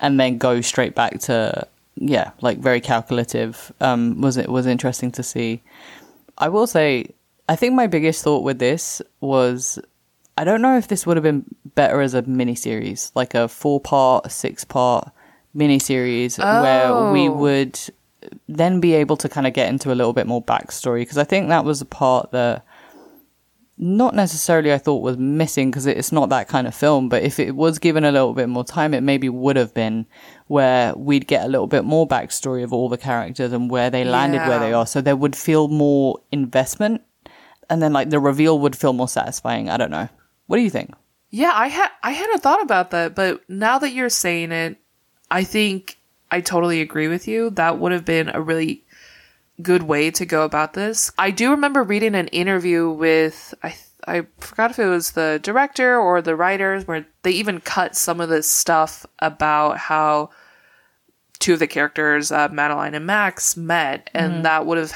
and 0.00 0.18
then 0.18 0.38
go 0.38 0.60
straight 0.62 0.94
back 0.96 1.20
to 1.28 1.66
yeah, 1.96 2.30
like 2.40 2.58
very 2.58 2.80
calculative, 2.80 3.72
um, 3.80 4.20
was 4.20 4.36
it 4.36 4.48
was 4.48 4.66
interesting 4.66 5.10
to 5.12 5.22
see. 5.22 5.60
I 6.38 6.48
will 6.48 6.66
say, 6.66 6.88
I 7.48 7.56
think 7.56 7.74
my 7.74 7.86
biggest 7.86 8.22
thought 8.22 8.42
with 8.42 8.58
this 8.58 9.00
was, 9.20 9.78
I 10.36 10.44
don't 10.44 10.60
know 10.62 10.76
if 10.76 10.88
this 10.88 11.06
would 11.06 11.16
have 11.16 11.24
been 11.24 11.44
better 11.74 12.00
as 12.00 12.14
a 12.14 12.22
miniseries, 12.22 13.10
like 13.14 13.34
a 13.34 13.48
four 13.48 13.80
part, 13.80 14.30
six 14.30 14.64
part 14.64 15.10
miniseries, 15.56 16.38
where 16.38 17.12
we 17.12 17.28
Oh. 17.28 17.32
would 17.32 17.80
then 18.48 18.80
be 18.80 18.94
able 18.94 19.16
to 19.16 19.28
kind 19.28 19.46
of 19.46 19.52
get 19.54 19.68
into 19.68 19.90
a 19.92 19.94
little 19.94 20.12
bit 20.12 20.26
more 20.26 20.42
backstory 20.42 21.00
because 21.00 21.16
I 21.18 21.24
think 21.24 21.48
that 21.48 21.64
was 21.64 21.78
the 21.78 21.84
part 21.86 22.32
that 22.32 22.64
not 23.80 24.12
necessarily 24.14 24.72
I 24.72 24.78
thought 24.78 25.02
was 25.02 25.16
missing 25.16 25.70
because 25.70 25.86
it's 25.86 26.10
not 26.10 26.28
that 26.30 26.48
kind 26.48 26.66
of 26.66 26.74
film, 26.74 27.08
but 27.08 27.22
if 27.22 27.38
it 27.38 27.54
was 27.54 27.78
given 27.78 28.04
a 28.04 28.10
little 28.10 28.34
bit 28.34 28.48
more 28.48 28.64
time, 28.64 28.92
it 28.92 29.02
maybe 29.02 29.28
would 29.28 29.54
have 29.54 29.72
been 29.72 30.04
where 30.48 30.94
we'd 30.96 31.28
get 31.28 31.44
a 31.44 31.48
little 31.48 31.68
bit 31.68 31.84
more 31.84 32.06
backstory 32.06 32.64
of 32.64 32.72
all 32.72 32.88
the 32.88 32.98
characters 32.98 33.52
and 33.52 33.70
where 33.70 33.88
they 33.88 34.02
landed 34.04 34.40
where 34.48 34.58
they 34.58 34.72
are. 34.72 34.84
So 34.86 35.00
there 35.00 35.14
would 35.16 35.36
feel 35.36 35.68
more 35.68 36.18
investment 36.32 37.02
and 37.70 37.82
then 37.82 37.92
like 37.92 38.10
the 38.10 38.20
reveal 38.20 38.58
would 38.60 38.76
feel 38.76 38.92
more 38.92 39.08
satisfying. 39.08 39.68
I 39.68 39.76
don't 39.76 39.90
know. 39.90 40.08
What 40.46 40.56
do 40.56 40.62
you 40.62 40.70
think? 40.70 40.92
Yeah, 41.30 41.52
I 41.54 41.68
had 41.68 41.90
I 42.02 42.12
hadn't 42.12 42.42
thought 42.42 42.62
about 42.62 42.90
that, 42.90 43.14
but 43.14 43.48
now 43.48 43.78
that 43.78 43.92
you're 43.92 44.08
saying 44.08 44.52
it, 44.52 44.78
I 45.30 45.44
think 45.44 45.98
I 46.30 46.40
totally 46.40 46.80
agree 46.80 47.08
with 47.08 47.28
you. 47.28 47.50
That 47.50 47.78
would 47.78 47.92
have 47.92 48.04
been 48.04 48.30
a 48.30 48.40
really 48.40 48.84
good 49.60 49.82
way 49.82 50.10
to 50.12 50.24
go 50.24 50.44
about 50.44 50.72
this. 50.72 51.10
I 51.18 51.30
do 51.30 51.50
remember 51.50 51.82
reading 51.82 52.14
an 52.14 52.28
interview 52.28 52.90
with 52.90 53.52
I 53.62 53.74
I 54.06 54.26
forgot 54.38 54.70
if 54.70 54.78
it 54.78 54.86
was 54.86 55.12
the 55.12 55.38
director 55.42 55.98
or 55.98 56.22
the 56.22 56.36
writers 56.36 56.86
where 56.86 57.06
they 57.22 57.32
even 57.32 57.60
cut 57.60 57.94
some 57.94 58.20
of 58.20 58.30
this 58.30 58.50
stuff 58.50 59.04
about 59.18 59.76
how 59.76 60.30
two 61.38 61.52
of 61.52 61.58
the 61.58 61.66
characters, 61.66 62.32
uh, 62.32 62.48
Madeline 62.50 62.94
and 62.94 63.06
Max, 63.06 63.56
met, 63.56 64.10
and 64.14 64.44
that 64.44 64.66
would 64.66 64.78
have 64.78 64.92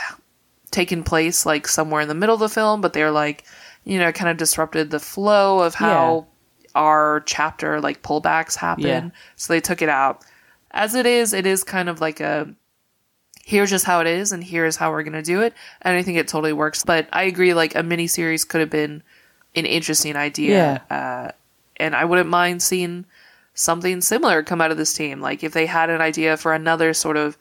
taken 0.73 1.05
place 1.05 1.47
like 1.47 1.69
somewhere 1.69 2.01
in 2.01 2.09
the 2.09 2.15
middle 2.15 2.35
of 2.35 2.41
the 2.41 2.49
film, 2.49 2.81
but 2.81 2.93
they're 2.93 3.11
like, 3.11 3.45
you 3.85 3.99
know, 3.99 4.11
kind 4.13 4.31
of 4.31 4.37
disrupted 4.37 4.91
the 4.91 4.99
flow 4.99 5.61
of 5.61 5.75
how 5.75 6.27
our 6.75 7.23
chapter 7.27 7.81
like 7.81 8.03
pullbacks 8.03 8.57
happen. 8.57 8.85
Yeah. 8.85 9.11
So 9.37 9.53
they 9.53 9.61
took 9.61 9.83
it 9.83 9.89
out. 9.89 10.25
As 10.71 10.95
it 10.95 11.07
is, 11.07 11.33
it 11.33 11.47
is 11.47 11.65
kind 11.65 11.89
of 11.89 12.01
like 12.01 12.21
a 12.21 12.53
here's 13.45 13.71
just 13.71 13.85
how 13.85 14.01
it 14.01 14.07
is 14.07 14.33
and 14.33 14.43
here's 14.43 14.77
how 14.77 14.91
we're 14.91 15.03
gonna 15.03 15.23
do 15.23 15.43
it. 15.43 15.55
And 15.83 15.97
I 15.97 16.03
think 16.03 16.19
it 16.19 16.29
totally 16.29 16.53
works. 16.53 16.85
But 16.85 17.09
I 17.13 17.25
agree, 17.25 17.55
like 17.55 17.75
a 17.75 17.83
mini 17.83 18.07
series 18.07 18.45
could 18.45 18.61
have 18.61 18.71
been 18.71 19.03
an 19.55 19.67
interesting 19.67 20.17
idea. 20.17 20.83
Uh, 20.91 21.33
and 21.77 21.95
I 21.95 22.05
wouldn't 22.05 22.29
mind 22.29 22.63
seeing 22.63 23.05
something 23.55 24.01
similar 24.01 24.43
come 24.43 24.61
out 24.61 24.71
of 24.71 24.77
this 24.77 24.95
team. 24.95 25.21
Like 25.21 25.45
if 25.45 25.53
they 25.53 25.67
had 25.67 25.91
an 25.91 26.01
idea 26.01 26.37
for 26.37 26.55
another 26.55 26.95
sort 26.95 27.17
of 27.17 27.37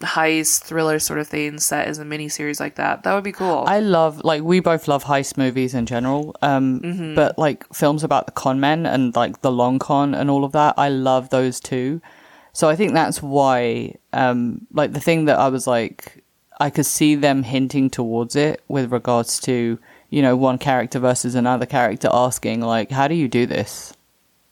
heist 0.00 0.64
thriller 0.64 0.98
sort 0.98 1.20
of 1.20 1.28
thing 1.28 1.58
set 1.58 1.86
as 1.86 1.98
a 1.98 2.04
mini 2.04 2.28
series 2.28 2.58
like 2.58 2.74
that, 2.74 3.04
that 3.04 3.14
would 3.14 3.24
be 3.24 3.32
cool. 3.32 3.64
I 3.66 3.80
love 3.80 4.22
like 4.24 4.42
we 4.42 4.60
both 4.60 4.88
love 4.88 5.04
heist 5.04 5.36
movies 5.36 5.74
in 5.74 5.86
general. 5.86 6.34
Um 6.42 7.14
but 7.14 7.38
like 7.38 7.72
films 7.72 8.02
about 8.02 8.26
the 8.26 8.32
con 8.32 8.58
men 8.60 8.86
and 8.86 9.14
like 9.14 9.42
the 9.42 9.52
long 9.52 9.78
con 9.78 10.14
and 10.14 10.30
all 10.30 10.44
of 10.44 10.52
that, 10.52 10.74
I 10.76 10.88
love 10.88 11.30
those 11.30 11.60
too. 11.60 12.00
So 12.52 12.68
I 12.68 12.76
think 12.76 12.92
that's 12.92 13.22
why 13.22 13.94
um 14.12 14.66
like 14.72 14.92
the 14.92 15.00
thing 15.00 15.26
that 15.26 15.38
I 15.38 15.48
was 15.48 15.66
like 15.66 16.24
I 16.60 16.70
could 16.70 16.86
see 16.86 17.14
them 17.14 17.42
hinting 17.42 17.90
towards 17.90 18.36
it 18.36 18.62
with 18.68 18.92
regards 18.92 19.40
to, 19.40 19.78
you 20.10 20.22
know, 20.22 20.36
one 20.36 20.58
character 20.58 20.98
versus 20.98 21.34
another 21.34 21.66
character 21.66 22.08
asking 22.12 22.60
like 22.62 22.90
how 22.90 23.06
do 23.06 23.14
you 23.14 23.28
do 23.28 23.46
this 23.46 23.94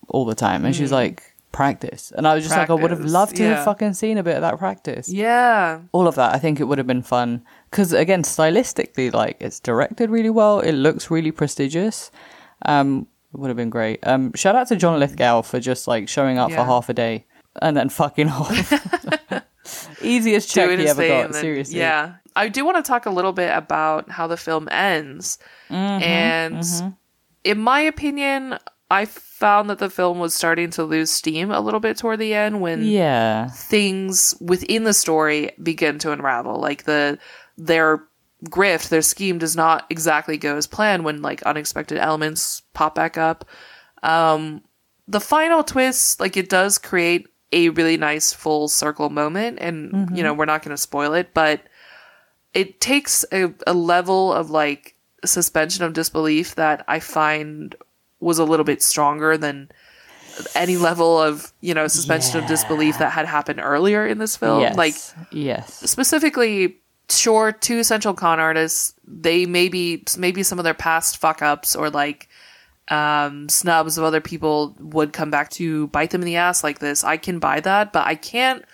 all 0.08 0.24
the 0.24 0.34
time? 0.36 0.64
And 0.64 0.74
she's 0.74 0.92
like 0.92 1.31
practice. 1.52 2.12
And 2.16 2.26
I 2.26 2.34
was 2.34 2.44
just 2.44 2.56
like 2.56 2.70
I 2.70 2.74
would 2.74 2.90
have 2.90 3.04
loved 3.04 3.36
to 3.36 3.42
yeah. 3.42 3.56
have 3.56 3.64
fucking 3.64 3.94
seen 3.94 4.18
a 4.18 4.22
bit 4.22 4.36
of 4.36 4.42
that 4.42 4.58
practice 4.58 5.08
yeah. 5.08 5.80
all 5.92 6.06
of 6.06 6.14
that 6.14 6.34
i 6.34 6.38
think 6.38 6.60
it 6.60 6.64
would 6.64 6.78
have 6.78 6.86
been 6.86 7.02
fun 7.02 7.44
because 7.70 7.92
again 7.92 8.22
stylistically 8.22 9.12
like 9.12 9.36
it's 9.40 9.60
directed 9.60 10.10
really 10.10 10.30
well 10.30 10.60
it 10.60 10.72
looks 10.72 11.10
really 11.10 11.30
prestigious 11.30 12.10
um 12.66 13.06
it 13.32 13.38
would 13.38 13.48
have 13.48 13.56
been 13.56 13.70
great 13.70 13.98
um 14.06 14.32
shout 14.34 14.54
out 14.54 14.68
to 14.68 14.76
john 14.76 14.98
lithgow 14.98 15.42
for 15.42 15.60
just 15.60 15.86
like 15.88 16.08
showing 16.08 16.38
up 16.38 16.50
for 16.50 16.64
half 16.64 16.88
a 16.88 16.94
day 16.94 17.24
and 17.60 17.76
then 17.76 17.88
fucking 17.88 18.28
off 18.28 18.72
easiest 20.02 20.50
check 20.50 20.78
he 20.78 20.86
ever 20.86 21.06
got 21.06 21.32
then- 21.32 21.40
seriously 21.40 21.78
Yeah. 21.78 22.14
I 22.34 22.48
do 22.48 22.64
want 22.64 22.82
to 22.82 22.88
talk 22.88 23.04
a 23.04 23.10
little 23.10 23.34
bit 23.34 23.54
about 23.54 24.10
how 24.10 24.26
the 24.26 24.38
film 24.38 24.66
ends. 24.70 25.36
Mm-hmm, 25.68 26.02
and 26.02 26.96
in 27.44 27.58
my 27.58 27.80
opinion, 27.80 28.58
I 28.92 29.06
found 29.06 29.70
that 29.70 29.78
the 29.78 29.88
film 29.88 30.18
was 30.18 30.34
starting 30.34 30.68
to 30.72 30.84
lose 30.84 31.10
steam 31.10 31.50
a 31.50 31.60
little 31.60 31.80
bit 31.80 31.96
toward 31.96 32.18
the 32.18 32.34
end 32.34 32.60
when 32.60 32.84
yeah 32.84 33.48
things 33.48 34.34
within 34.38 34.84
the 34.84 34.92
story 34.92 35.50
begin 35.62 35.98
to 36.00 36.12
unravel. 36.12 36.60
Like 36.60 36.84
the 36.84 37.18
their 37.56 38.04
grift, 38.44 38.90
their 38.90 39.02
scheme 39.02 39.38
does 39.38 39.56
not 39.56 39.86
exactly 39.88 40.36
go 40.36 40.56
as 40.56 40.66
planned 40.66 41.04
when 41.04 41.22
like 41.22 41.42
unexpected 41.44 41.96
elements 41.96 42.60
pop 42.74 42.94
back 42.94 43.16
up. 43.16 43.46
Um 44.02 44.62
the 45.08 45.20
final 45.20 45.64
twist, 45.64 46.20
like 46.20 46.36
it 46.36 46.50
does 46.50 46.76
create 46.76 47.28
a 47.50 47.70
really 47.70 47.96
nice 47.96 48.32
full 48.32 48.68
circle 48.68 49.08
moment, 49.08 49.58
and 49.60 50.16
you 50.16 50.22
know 50.22 50.34
we're 50.34 50.44
not 50.44 50.62
going 50.62 50.76
to 50.76 50.80
spoil 50.80 51.14
it, 51.14 51.32
but 51.34 51.62
it 52.52 52.80
takes 52.80 53.24
a, 53.32 53.52
a 53.66 53.72
level 53.72 54.32
of 54.32 54.50
like 54.50 54.96
suspension 55.24 55.84
of 55.84 55.92
disbelief 55.92 56.54
that 56.56 56.84
I 56.88 57.00
find 57.00 57.74
was 58.22 58.38
a 58.38 58.44
little 58.44 58.64
bit 58.64 58.82
stronger 58.82 59.36
than 59.36 59.70
any 60.54 60.76
level 60.76 61.20
of 61.20 61.52
you 61.60 61.74
know 61.74 61.86
suspension 61.88 62.38
of 62.38 62.46
disbelief 62.46 62.98
that 62.98 63.12
had 63.12 63.26
happened 63.26 63.60
earlier 63.62 64.06
in 64.06 64.18
this 64.18 64.36
film. 64.36 64.60
yes. 64.60 64.76
Like 64.76 64.94
yes. 65.30 65.90
specifically 65.90 66.78
sure 67.10 67.52
two 67.52 67.78
essential 67.78 68.14
con 68.14 68.40
artists 68.40 68.94
they 69.06 69.44
maybe 69.44 70.02
maybe 70.16 70.42
some 70.42 70.58
of 70.58 70.64
their 70.64 70.74
past 70.74 71.18
fuck 71.18 71.42
ups 71.42 71.76
or 71.76 71.90
like 71.90 72.28
um 72.88 73.48
snubs 73.48 73.98
of 73.98 74.04
other 74.04 74.20
people 74.20 74.74
would 74.80 75.12
come 75.12 75.30
back 75.30 75.50
to 75.50 75.88
bite 75.88 76.10
them 76.10 76.22
in 76.22 76.26
the 76.26 76.36
ass 76.36 76.64
like 76.64 76.78
this 76.78 77.04
i 77.04 77.16
can 77.16 77.38
buy 77.38 77.60
that 77.60 77.92
but 77.92 78.06
i 78.06 78.14
can't 78.14 78.64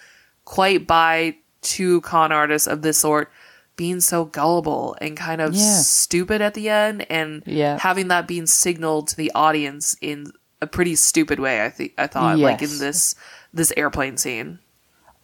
quite 0.44 0.86
buy 0.86 1.34
two 1.62 2.00
con 2.02 2.30
artists 2.30 2.68
of 2.68 2.82
this 2.82 2.98
sort 2.98 3.30
being 3.78 4.00
so 4.00 4.26
gullible 4.26 4.94
and 5.00 5.16
kind 5.16 5.40
of 5.40 5.54
Yeah. 5.54 5.78
stupid 5.78 6.42
at 6.42 6.52
the 6.52 6.68
end 6.68 7.06
and 7.10 7.42
Yeah. 7.46 7.78
having 7.78 8.08
that 8.08 8.28
being 8.28 8.46
signaled 8.46 9.08
to 9.08 9.16
the 9.16 9.32
audience 9.34 9.96
in 10.02 10.32
a 10.60 10.66
pretty 10.66 10.96
stupid 10.96 11.38
way 11.38 11.64
i 11.64 11.70
think 11.70 11.92
i 11.96 12.06
thought 12.08 12.36
like 12.38 12.60
in 12.60 12.78
this 12.78 13.14
this 13.54 13.72
airplane 13.76 14.16
scene 14.16 14.58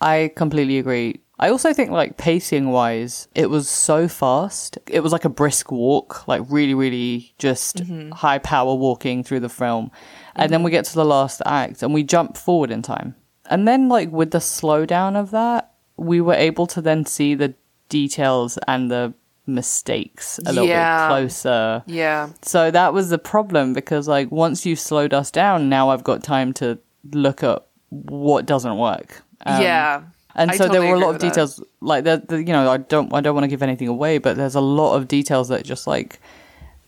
I 0.05 0.33
completely 0.37 0.79
agree. 0.79 1.21
I 1.39 1.49
also 1.49 1.73
think 1.73 1.91
like 1.91 2.19
pacing 2.19 2.71
wise, 2.71 3.27
it 3.35 3.51
was 3.51 3.69
so 3.69 4.07
fast. 4.07 4.79
It 4.87 5.01
was 5.01 5.13
like 5.13 5.25
a 5.25 5.31
brisk 5.31 5.73
walk, 5.73 6.29
like 6.29 6.43
really, 6.49 6.75
really 6.75 7.35
just 7.39 7.79
mm-hmm. 7.79 8.11
high 8.11 8.39
power 8.39 8.75
walking 8.75 9.25
through 9.25 9.41
the 9.41 9.49
film. 9.49 9.91
And 10.37 10.53
then 10.53 10.63
we 10.63 10.69
mm-hmm. 10.69 10.77
get 10.77 10.85
to 10.87 10.95
the 10.95 11.05
last 11.05 11.43
act 11.47 11.83
and 11.83 11.93
we 11.93 12.05
jump 12.05 12.37
forward 12.37 12.71
in 12.71 12.83
time. 12.83 13.17
And 13.47 13.67
then 13.67 13.89
like 13.89 14.11
with 14.13 14.31
the 14.31 14.39
slowdown 14.39 15.17
of 15.17 15.31
that, 15.33 15.73
we 15.97 16.21
were 16.21 16.35
able 16.35 16.67
to 16.69 16.81
then 16.81 17.05
see 17.05 17.35
the 17.35 17.55
details 17.99 18.59
and 18.73 18.91
the 18.91 19.13
mistakes 19.47 20.39
a 20.47 20.53
little 20.53 20.67
Yeah. 20.69 20.85
bit 21.09 21.13
closer. 21.13 21.83
yeah 21.87 22.21
So 22.43 22.61
that 22.79 22.91
was 22.97 23.07
the 23.15 23.19
problem 23.35 23.73
because 23.81 24.09
like 24.17 24.29
once 24.45 24.59
you 24.69 24.75
slowed 24.77 25.13
us 25.21 25.31
down, 25.31 25.69
now 25.69 25.85
I've 25.91 26.03
got 26.11 26.23
time 26.23 26.53
to 26.61 26.67
look 27.13 27.43
at 27.51 27.59
what 27.91 28.47
doesn't 28.47 28.79
work. 28.79 29.23
Um, 29.47 29.61
yeah 29.63 30.03
and 30.35 30.51
I 30.51 30.57
so 30.57 30.65
totally 30.67 30.79
there 30.81 30.89
were 30.91 30.97
a 30.97 31.01
lot 31.05 31.11
of 31.11 31.15
with 31.17 31.23
that. 31.23 31.29
details 31.31 31.53
like 31.81 32.03
that. 32.09 32.19
The, 32.29 32.39
you 32.49 32.53
know, 32.57 32.65
I 32.77 32.79
don't, 32.79 33.09
I 33.15 33.21
don't 33.21 33.35
want 33.37 33.45
to 33.45 33.53
give 33.55 33.63
anything 33.63 33.87
away, 33.97 34.19
but 34.19 34.37
there's 34.37 34.57
a 34.57 34.67
lot 34.81 34.97
of 34.97 35.07
details 35.07 35.47
that 35.53 35.63
just 35.65 35.87
like 35.87 36.19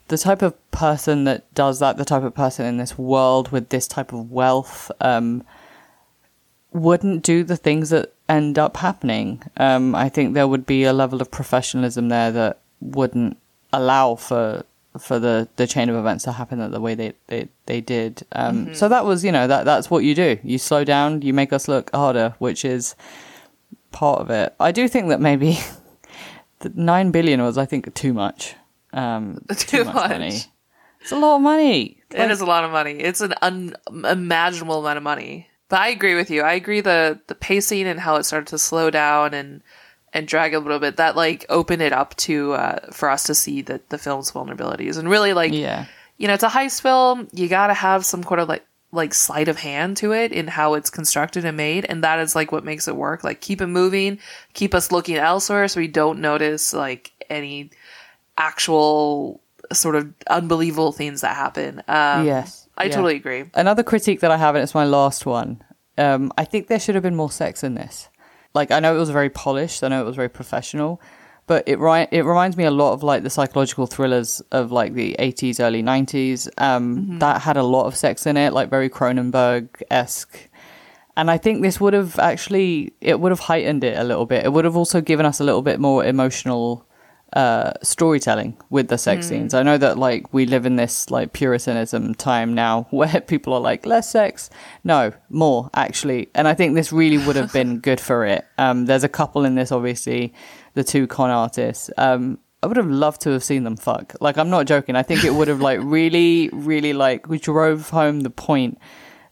the 0.09 0.19
type 0.19 0.43
of 0.43 0.53
person 0.73 1.25
that 1.29 1.41
does 1.55 1.79
that, 1.79 1.97
the 1.97 2.05
type 2.13 2.25
of 2.25 2.35
person 2.35 2.67
in 2.67 2.77
this 2.83 2.99
world 2.99 3.53
with 3.53 3.69
this 3.69 3.87
type 3.87 4.11
of 4.13 4.21
wealth, 4.33 4.91
um, 5.01 5.45
wouldn't 6.73 7.23
do 7.23 7.45
the 7.45 7.57
things 7.57 7.91
that 7.91 8.13
end 8.29 8.59
up 8.59 8.77
happening. 8.79 9.43
Um, 9.57 9.95
I 9.95 10.09
think 10.09 10.35
there 10.35 10.49
would 10.49 10.67
be 10.67 10.85
a 10.85 10.93
level 10.93 11.21
of 11.21 11.31
professionalism 11.31 12.09
there 12.09 12.31
that 12.33 12.59
wouldn't 12.81 13.37
allow 13.73 14.15
for 14.17 14.65
for 14.99 15.19
the, 15.19 15.47
the 15.57 15.67
chain 15.67 15.91
of 15.91 15.97
events 15.97 16.25
to 16.25 16.33
happen 16.33 16.71
the 16.71 16.81
way 16.81 16.95
they 16.95 17.13
they, 17.27 17.49
they 17.67 17.81
did. 17.81 18.23
Um, 18.33 18.75
So 18.75 18.89
that 18.89 19.05
was 19.05 19.25
you 19.25 19.31
know 19.33 19.47
that 19.47 19.65
that's 19.65 19.91
what 19.91 20.05
you 20.05 20.15
do. 20.15 20.39
You 20.43 20.59
slow 20.59 20.85
down. 20.85 21.23
You 21.23 21.33
make 21.35 21.53
us 21.53 21.69
look 21.69 21.91
harder, 21.95 22.35
which 22.39 22.65
is 22.65 22.95
part 23.93 24.21
of 24.21 24.31
it. 24.31 24.55
I 24.59 24.73
do 24.73 24.89
think 24.89 25.09
that 25.09 25.21
maybe 25.21 25.59
the 26.61 26.71
nine 26.75 27.11
billion 27.11 27.43
was 27.43 27.59
I 27.59 27.67
think 27.67 27.93
too 27.95 28.13
much. 28.15 28.55
Um, 28.93 29.45
Too 29.57 29.85
much. 29.85 29.95
money. 29.95 30.41
It's 31.03 31.13
a 31.13 31.19
lot 31.19 31.37
of 31.37 31.43
money. 31.43 31.99
it 32.11 32.31
is 32.31 32.41
a 32.41 32.47
lot 32.47 32.65
of 32.65 32.71
money. 32.71 32.93
It's 32.93 33.21
an 33.21 33.35
unimaginable 33.43 34.81
amount 34.81 34.97
of 34.97 35.03
money. 35.03 35.49
But 35.69 35.81
I 35.81 35.89
agree 35.89 36.15
with 36.15 36.31
you. 36.31 36.43
I 36.43 36.53
agree 36.53 36.81
the 36.81 37.21
the 37.27 37.35
pacing 37.35 37.87
and 37.87 38.01
how 38.01 38.17
it 38.17 38.25
started 38.25 38.47
to 38.49 38.59
slow 38.59 38.91
down 38.91 39.35
and 39.35 39.63
and 40.13 40.27
drag 40.29 40.55
a 40.55 40.59
little 40.61 40.79
bit 40.79 40.97
that 40.97 41.17
like 41.17 41.45
opened 41.49 41.83
it 41.83 41.93
up 41.93 42.15
to 42.17 42.53
uh, 42.53 42.91
for 42.93 43.11
us 43.11 43.25
to 43.25 43.35
see 43.35 43.63
the 43.63 43.81
the 43.89 43.99
film's 43.99 44.31
vulnerabilities 44.31 44.97
and 44.97 45.11
really 45.11 45.33
like 45.33 45.53
Yeah. 45.53 45.87
you 46.19 46.29
know 46.29 46.35
it's 46.35 46.45
a 46.45 46.49
heist 46.49 46.81
film. 46.83 47.29
You 47.33 47.49
got 47.49 47.67
to 47.67 47.75
have 47.75 48.05
some 48.07 48.23
kind 48.23 48.41
of 48.41 48.49
like 48.49 48.65
like 48.93 49.13
sleight 49.13 49.49
of 49.49 49.59
hand 49.59 49.97
to 49.99 50.13
it 50.13 50.33
in 50.33 50.47
how 50.47 50.75
it's 50.75 50.89
constructed 50.89 51.45
and 51.45 51.57
made, 51.57 51.85
and 51.85 52.03
that 52.05 52.21
is 52.21 52.35
like 52.37 52.53
what 52.53 52.65
makes 52.65 52.87
it 52.89 52.97
work. 52.97 53.25
Like 53.25 53.41
keep 53.41 53.61
it 53.61 53.67
moving, 53.67 54.21
keep 54.55 54.73
us 54.75 54.93
looking 54.93 55.17
elsewhere 55.17 55.67
so 55.69 55.81
we 55.81 55.89
don't 55.89 56.21
notice 56.21 56.73
like 56.73 57.11
any 57.29 57.71
actual 58.39 59.41
sort 59.73 59.97
of 59.97 60.13
unbelievable 60.29 60.93
things 60.93 61.21
that 61.23 61.35
happen. 61.37 61.83
Um, 61.89 62.27
Yes. 62.27 62.69
I 62.79 62.85
Yeah. 62.85 62.91
totally 62.97 63.17
agree. 63.17 63.45
Another 63.55 63.83
critique 63.83 64.21
that 64.21 64.31
I 64.31 64.37
have, 64.37 64.55
and 64.55 64.63
it's 64.63 64.75
my 64.75 64.85
last 64.85 65.25
one. 65.27 65.63
Um, 65.99 66.31
I 66.37 66.45
think 66.45 66.67
there 66.69 66.79
should 66.79 66.95
have 66.95 67.03
been 67.03 67.17
more 67.17 67.31
sex 67.31 67.65
in 67.65 67.75
this. 67.75 68.09
Like, 68.55 68.71
I 68.71 68.81
know 68.81 68.95
it 68.95 68.99
was 68.99 69.11
very 69.11 69.31
polished. 69.31 69.83
I 69.83 69.89
know 69.89 70.01
it 70.01 70.07
was 70.07 70.17
very 70.17 70.29
professional, 70.29 71.01
but 71.47 71.63
it 71.67 71.79
ri- 71.79 72.09
it 72.11 72.25
reminds 72.25 72.57
me 72.57 72.65
a 72.65 72.71
lot 72.71 72.93
of 72.93 73.03
like 73.03 73.23
the 73.23 73.31
psychological 73.31 73.87
thrillers 73.87 74.41
of 74.53 74.73
like 74.73 74.95
the 74.95 75.15
eighties, 75.19 75.59
early 75.61 75.83
nineties. 75.83 76.49
Um, 76.59 77.19
That 77.19 77.43
had 77.43 77.57
a 77.57 77.63
lot 77.63 77.87
of 77.87 77.97
sex 77.97 78.27
in 78.27 78.37
it, 78.37 78.53
like 78.53 78.69
very 78.71 78.89
Cronenberg 78.91 79.69
esque. 79.91 80.49
And 81.19 81.31
I 81.31 81.39
think 81.39 81.63
this 81.63 81.81
would 81.81 81.95
have 81.95 82.19
actually 82.19 82.93
it 83.01 83.21
would 83.21 83.33
have 83.33 83.41
heightened 83.41 83.85
it 83.85 83.97
a 83.99 84.05
little 84.05 84.27
bit. 84.27 84.45
It 84.45 84.53
would 84.53 84.65
have 84.67 84.77
also 84.77 85.01
given 85.01 85.25
us 85.27 85.41
a 85.41 85.45
little 85.45 85.63
bit 85.63 85.81
more 85.81 86.05
emotional 86.05 86.86
uh, 87.37 87.75
storytelling 87.83 88.57
with 88.71 88.89
the 88.89 88.97
sex 88.97 89.29
scenes. 89.29 89.53
I 89.53 89.63
know 89.63 89.77
that 89.77 89.99
like 89.99 90.33
we 90.33 90.47
live 90.47 90.65
in 90.65 90.77
this 90.77 91.11
like 91.11 91.35
puritanism 91.35 92.15
time 92.15 92.55
now 92.55 92.87
where 92.91 93.21
people 93.21 93.53
are 93.53 93.61
like 93.61 93.85
less 93.85 94.11
sex, 94.11 94.49
no 94.85 95.13
more 95.29 95.69
actually, 95.75 96.31
and 96.35 96.49
I 96.49 96.55
think 96.55 96.75
this 96.75 96.93
really 96.93 97.19
would 97.19 97.37
have 97.37 97.53
been 97.53 97.81
good 97.81 98.01
for 98.01 98.25
it. 98.25 98.47
Um, 98.57 98.87
there's 98.87 99.05
a 99.05 99.09
couple 99.09 99.45
in 99.45 99.55
this, 99.55 99.71
obviously, 99.71 100.33
the 100.73 100.83
two 100.83 101.07
con 101.07 101.29
artists. 101.29 101.91
Um, 101.99 102.39
I 102.63 102.69
would 102.69 102.79
have 102.79 102.89
loved 102.89 103.21
to 103.23 103.31
have 103.33 103.45
seen 103.45 103.65
them 103.65 103.77
fuck. 103.77 104.15
Like 104.19 104.39
I'm 104.39 104.49
not 104.49 104.67
joking. 104.67 104.97
I 104.97 105.03
think 105.03 105.23
it 105.23 105.35
would 105.35 105.49
have 105.49 105.61
like 105.61 105.81
really, 105.83 106.49
really 106.55 106.95
like 106.95 107.29
we 107.29 107.39
drove 107.39 107.91
home 107.91 108.21
the 108.21 108.31
point 108.31 108.79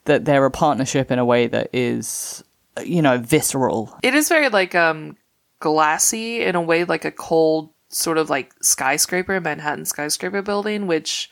that 0.05 0.27
they're 0.27 0.45
a 0.45 0.51
partnership 0.51 1.11
in 1.11 1.19
a 1.19 1.25
way 1.25 1.47
that 1.47 1.71
is, 1.73 2.45
you 2.85 3.01
know, 3.01 3.17
visceral. 3.17 3.99
It 4.03 4.15
is 4.15 4.29
very 4.29 4.51
like 4.51 4.75
um 4.75 5.17
glassy 5.61 6.43
in 6.43 6.55
a 6.55 6.61
way 6.61 6.85
like 6.85 7.07
a 7.07 7.11
cold 7.11 7.71
sort 7.95 8.19
of 8.19 8.29
like 8.29 8.53
skyscraper, 8.63 9.41
Manhattan 9.41 9.85
skyscraper 9.85 10.43
building, 10.43 10.87
which 10.87 11.31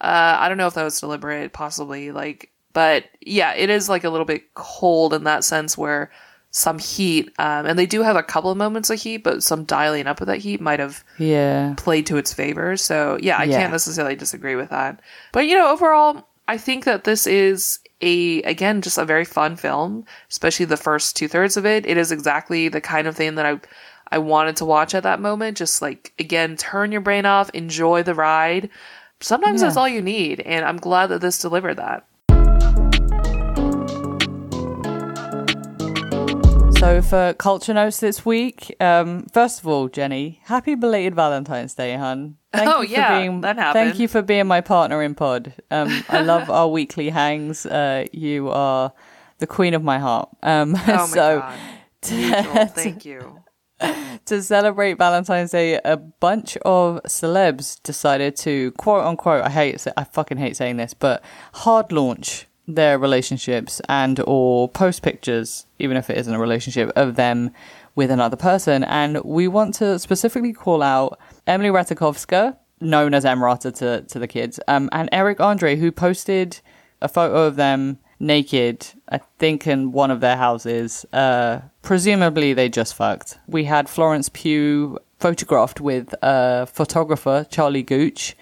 uh 0.00 0.36
I 0.38 0.48
don't 0.48 0.58
know 0.58 0.66
if 0.66 0.74
that 0.74 0.84
was 0.84 1.00
deliberate, 1.00 1.52
possibly 1.52 2.10
like 2.12 2.50
but 2.72 3.04
yeah, 3.20 3.54
it 3.54 3.70
is 3.70 3.88
like 3.88 4.04
a 4.04 4.10
little 4.10 4.26
bit 4.26 4.54
cold 4.54 5.12
in 5.14 5.24
that 5.24 5.42
sense 5.44 5.76
where 5.76 6.10
some 6.50 6.78
heat, 6.78 7.30
um, 7.38 7.66
and 7.66 7.78
they 7.78 7.86
do 7.86 8.02
have 8.02 8.16
a 8.16 8.22
couple 8.22 8.50
of 8.50 8.56
moments 8.56 8.88
of 8.88 8.98
heat, 9.00 9.18
but 9.18 9.42
some 9.42 9.64
dialing 9.64 10.06
up 10.06 10.20
of 10.20 10.26
that 10.28 10.38
heat 10.38 10.60
might 10.62 10.78
have 10.80 11.04
Yeah. 11.18 11.74
played 11.76 12.06
to 12.06 12.16
its 12.16 12.32
favor. 12.32 12.76
So 12.76 13.18
yeah, 13.20 13.36
I 13.38 13.44
Yeah. 13.44 13.58
can't 13.58 13.72
necessarily 13.72 14.16
disagree 14.16 14.54
with 14.56 14.70
that. 14.70 15.00
But 15.32 15.46
you 15.46 15.56
know, 15.56 15.70
overall, 15.70 16.26
I 16.46 16.56
think 16.56 16.84
that 16.84 17.04
this 17.04 17.26
is 17.26 17.80
a 18.00 18.40
again 18.42 18.80
just 18.80 18.96
a 18.96 19.04
very 19.04 19.24
fun 19.24 19.56
film, 19.56 20.04
especially 20.30 20.66
the 20.66 20.76
first 20.76 21.16
two 21.16 21.28
thirds 21.28 21.56
of 21.56 21.66
it. 21.66 21.84
It 21.84 21.96
is 21.98 22.12
exactly 22.12 22.68
the 22.68 22.80
kind 22.80 23.06
of 23.08 23.16
thing 23.16 23.34
that 23.34 23.44
I 23.46 23.60
I 24.10 24.18
wanted 24.18 24.56
to 24.56 24.64
watch 24.64 24.94
at 24.94 25.02
that 25.02 25.20
moment. 25.20 25.56
Just 25.56 25.82
like 25.82 26.12
again, 26.18 26.56
turn 26.56 26.92
your 26.92 27.00
brain 27.00 27.26
off, 27.26 27.50
enjoy 27.50 28.02
the 28.02 28.14
ride. 28.14 28.70
Sometimes 29.20 29.60
Yeah. 29.60 29.66
that's 29.68 29.76
all 29.76 29.88
you 29.88 30.00
need, 30.02 30.40
and 30.40 30.64
I'm 30.64 30.76
glad 30.78 31.08
that 31.08 31.20
this 31.20 31.38
delivered 31.38 31.74
that. 31.76 32.04
So 36.78 37.02
for 37.02 37.34
culture 37.34 37.74
notes 37.74 37.98
this 37.98 38.24
week, 38.24 38.72
um, 38.80 39.26
first 39.32 39.58
of 39.58 39.66
all, 39.66 39.88
Jenny, 39.88 40.40
happy 40.44 40.76
belated 40.76 41.16
Valentine's 41.16 41.74
Day, 41.74 41.96
hun. 41.96 42.36
Thank 42.52 42.70
Oh, 42.72 42.82
you 42.82 42.86
for 42.88 42.92
yeah, 42.92 43.18
being, 43.18 43.40
that 43.40 43.56
happened. 43.56 43.88
Thank 43.88 43.98
you 43.98 44.06
for 44.06 44.22
being 44.22 44.46
my 44.46 44.60
partner 44.60 45.02
in 45.02 45.16
pod. 45.16 45.52
Um, 45.72 46.04
I 46.08 46.20
love 46.22 46.48
our 46.58 46.68
weekly 46.68 47.10
hangs. 47.10 47.66
Uh, 47.66 48.06
you 48.12 48.48
are 48.50 48.92
the 49.38 49.46
queen 49.48 49.74
of 49.74 49.82
my 49.82 49.98
heart. 49.98 50.28
Um, 50.44 50.76
Oh 50.76 50.86
my 50.86 51.06
so 51.06 51.38
god, 51.40 51.58
thank 52.70 53.04
you. 53.04 53.37
To 53.80 54.42
celebrate 54.42 54.98
Valentine's 54.98 55.52
Day, 55.52 55.80
a 55.82 55.96
bunch 55.96 56.58
of 56.58 57.00
celebs 57.04 57.82
decided 57.82 58.36
to 58.36 58.72
quote 58.72 59.04
unquote. 59.04 59.42
I 59.42 59.48
hate. 59.48 59.86
I 59.96 60.04
fucking 60.04 60.36
hate 60.36 60.54
saying 60.54 60.76
this, 60.76 60.92
but 60.92 61.22
hard 61.54 61.92
launch 61.92 62.46
their 62.66 62.98
relationships 62.98 63.80
and 63.88 64.20
or 64.26 64.68
post 64.68 65.02
pictures, 65.02 65.64
even 65.78 65.96
if 65.96 66.10
it 66.10 66.18
isn't 66.18 66.34
a 66.34 66.38
relationship, 66.38 66.90
of 66.94 67.16
them 67.16 67.52
with 67.94 68.10
another 68.10 68.36
person. 68.36 68.84
And 68.84 69.22
we 69.24 69.48
want 69.48 69.74
to 69.76 69.98
specifically 69.98 70.52
call 70.52 70.82
out 70.82 71.18
Emily 71.46 71.70
Ratajkowski, 71.70 72.54
known 72.80 73.14
as 73.14 73.24
Emrata 73.24 73.74
to 73.76 74.02
to 74.02 74.18
the 74.18 74.28
kids, 74.28 74.60
um, 74.68 74.90
and 74.92 75.08
Eric 75.10 75.40
Andre, 75.40 75.76
who 75.76 75.90
posted 75.90 76.60
a 77.00 77.08
photo 77.08 77.46
of 77.46 77.56
them 77.56 77.98
naked, 78.20 78.86
I 79.08 79.18
think 79.38 79.66
in 79.66 79.92
one 79.92 80.10
of 80.10 80.20
their 80.20 80.36
houses. 80.36 81.06
Uh, 81.12 81.60
presumably 81.82 82.52
they 82.52 82.68
just 82.68 82.94
fucked. 82.94 83.38
We 83.46 83.64
had 83.64 83.88
Florence 83.88 84.28
Pugh 84.28 84.98
photographed 85.18 85.80
with 85.80 86.14
a 86.22 86.66
photographer 86.66 87.46
Charlie 87.50 87.82
Gooch. 87.82 88.36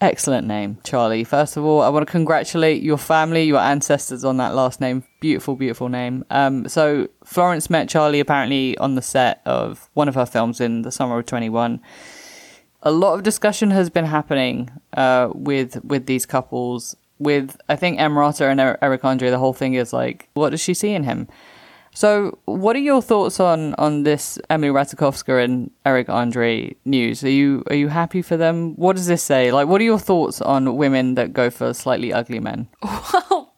Excellent 0.00 0.48
name, 0.48 0.78
Charlie. 0.82 1.22
First 1.22 1.56
of 1.56 1.64
all, 1.64 1.80
I 1.80 1.88
want 1.88 2.04
to 2.04 2.10
congratulate 2.10 2.82
your 2.82 2.98
family, 2.98 3.44
your 3.44 3.60
ancestors 3.60 4.24
on 4.24 4.36
that 4.38 4.52
last 4.52 4.80
name. 4.80 5.04
Beautiful, 5.20 5.54
beautiful 5.54 5.88
name. 5.88 6.24
Um, 6.28 6.66
so 6.68 7.08
Florence 7.24 7.70
met 7.70 7.88
Charlie 7.88 8.18
apparently 8.18 8.76
on 8.78 8.96
the 8.96 9.02
set 9.02 9.42
of 9.46 9.88
one 9.94 10.08
of 10.08 10.16
her 10.16 10.26
films 10.26 10.60
in 10.60 10.82
the 10.82 10.90
summer 10.90 11.20
of 11.20 11.26
21. 11.26 11.80
A 12.82 12.90
lot 12.90 13.14
of 13.14 13.22
discussion 13.22 13.70
has 13.70 13.90
been 13.90 14.06
happening 14.06 14.70
uh, 14.94 15.30
with 15.34 15.84
with 15.84 16.06
these 16.06 16.26
couples. 16.26 16.96
With 17.18 17.56
I 17.68 17.76
think 17.76 17.98
Emrata 17.98 18.50
and 18.50 18.60
Eric 18.60 19.04
Andre, 19.04 19.30
the 19.30 19.38
whole 19.38 19.52
thing 19.52 19.74
is 19.74 19.92
like, 19.92 20.28
what 20.34 20.50
does 20.50 20.60
she 20.60 20.74
see 20.74 20.92
in 20.92 21.04
him? 21.04 21.28
So, 21.94 22.38
what 22.46 22.74
are 22.74 22.80
your 22.80 23.02
thoughts 23.02 23.38
on 23.38 23.74
on 23.74 24.02
this 24.02 24.38
Emily 24.48 24.72
Ratajkowski 24.72 25.44
and 25.44 25.70
Eric 25.84 26.08
Andre 26.08 26.74
news? 26.84 27.22
Are 27.22 27.30
you 27.30 27.62
are 27.68 27.76
you 27.76 27.88
happy 27.88 28.22
for 28.22 28.36
them? 28.36 28.74
What 28.76 28.96
does 28.96 29.06
this 29.06 29.22
say? 29.22 29.52
Like, 29.52 29.68
what 29.68 29.80
are 29.80 29.84
your 29.84 29.98
thoughts 29.98 30.40
on 30.40 30.76
women 30.76 31.14
that 31.16 31.32
go 31.32 31.50
for 31.50 31.74
slightly 31.74 32.12
ugly 32.12 32.40
men? 32.40 32.68
Well, 33.12 33.52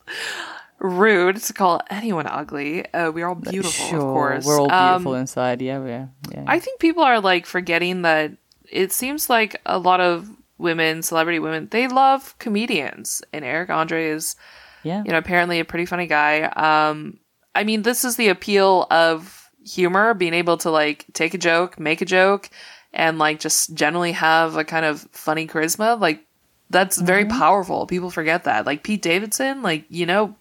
rude 0.81 1.37
to 1.37 1.53
call 1.53 1.81
anyone 1.89 2.27
ugly. 2.27 2.87
Uh, 2.93 3.11
we're 3.11 3.27
all 3.27 3.35
beautiful, 3.35 3.87
sure, 3.87 3.99
of 3.99 4.05
course. 4.05 4.45
We're 4.45 4.61
all 4.61 4.69
beautiful 4.69 5.15
um, 5.15 5.21
inside. 5.21 5.63
Yeah, 5.63 5.85
yeah, 5.85 6.07
yeah. 6.31 6.45
I 6.47 6.59
think 6.59 6.79
people 6.79 7.03
are 7.03 7.21
like 7.21 7.47
forgetting 7.47 8.03
that 8.03 8.33
it 8.71 8.93
seems 8.93 9.31
like 9.31 9.61
a 9.65 9.79
lot 9.79 10.01
of 10.01 10.29
women, 10.59 11.03
celebrity 11.03 11.39
women, 11.39 11.69
they 11.71 11.89
love 11.89 12.37
comedians, 12.39 13.23
and 13.33 13.45
Eric 13.45 13.71
Andre 13.71 14.07
is, 14.07 14.37
yeah, 14.83 15.03
you 15.05 15.13
know, 15.13 15.19
apparently 15.19 15.61
a 15.61 15.65
pretty 15.65 15.87
funny 15.87 16.07
guy. 16.07 16.43
Um, 16.43 17.19
I 17.55 17.65
mean, 17.65 17.83
this 17.83 18.05
is 18.05 18.17
the 18.17 18.29
appeal 18.29 18.87
of 18.91 19.51
humor, 19.65 20.15
being 20.15 20.35
able 20.35 20.57
to 20.59 20.71
like 20.71 21.07
take 21.13 21.35
a 21.35 21.39
joke, 21.39 21.79
make 21.79 22.01
a 22.01 22.07
joke, 22.07 22.51
and 22.93 23.19
like 23.19 23.41
just 23.41 23.75
generally 23.75 24.13
have 24.13 24.57
a 24.57 24.65
kind 24.65 24.85
of 24.85 25.07
funny 25.13 25.47
charisma. 25.47 26.01
Like 26.01 26.25
that's 26.71 26.97
mm-hmm. 26.97 27.07
very 27.07 27.25
powerful. 27.27 27.87
People 27.87 28.11
forget 28.11 28.45
that. 28.45 28.67
Like 28.67 28.83
Pete 28.83 29.03
Davidson, 29.03 29.63
like, 29.63 29.85
you 29.89 30.07
know, 30.07 30.35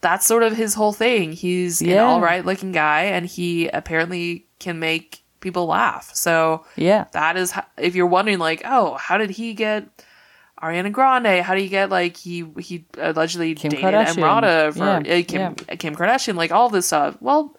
that's 0.00 0.26
sort 0.26 0.42
of 0.42 0.56
his 0.56 0.74
whole 0.74 0.92
thing. 0.92 1.32
He's 1.32 1.82
yeah. 1.82 1.94
an 1.94 1.98
all 2.00 2.20
right 2.20 2.44
looking 2.44 2.72
guy 2.72 3.02
and 3.02 3.26
he 3.26 3.68
apparently 3.68 4.46
can 4.58 4.78
make 4.78 5.22
people 5.40 5.66
laugh. 5.66 6.14
So, 6.14 6.64
yeah. 6.76 7.06
That 7.12 7.36
is 7.36 7.52
if 7.76 7.94
you're 7.94 8.06
wondering 8.06 8.38
like, 8.38 8.62
"Oh, 8.64 8.94
how 8.94 9.18
did 9.18 9.30
he 9.30 9.54
get 9.54 9.88
Ariana 10.62 10.92
Grande. 10.92 11.42
How 11.42 11.54
do 11.54 11.62
you 11.62 11.68
get 11.68 11.90
like 11.90 12.16
he 12.16 12.44
he 12.58 12.84
allegedly 12.98 13.54
Kim 13.54 13.70
dated 13.70 13.84
Kardashian. 13.84 14.16
Emrata 14.16 14.72
for 14.72 15.08
yeah. 15.08 15.18
uh, 15.18 15.22
Kim 15.26 15.40
yeah. 15.40 15.76
Kim 15.76 15.96
Kardashian, 15.96 16.34
like 16.34 16.52
all 16.52 16.68
this 16.68 16.86
stuff. 16.86 17.16
Well, 17.20 17.56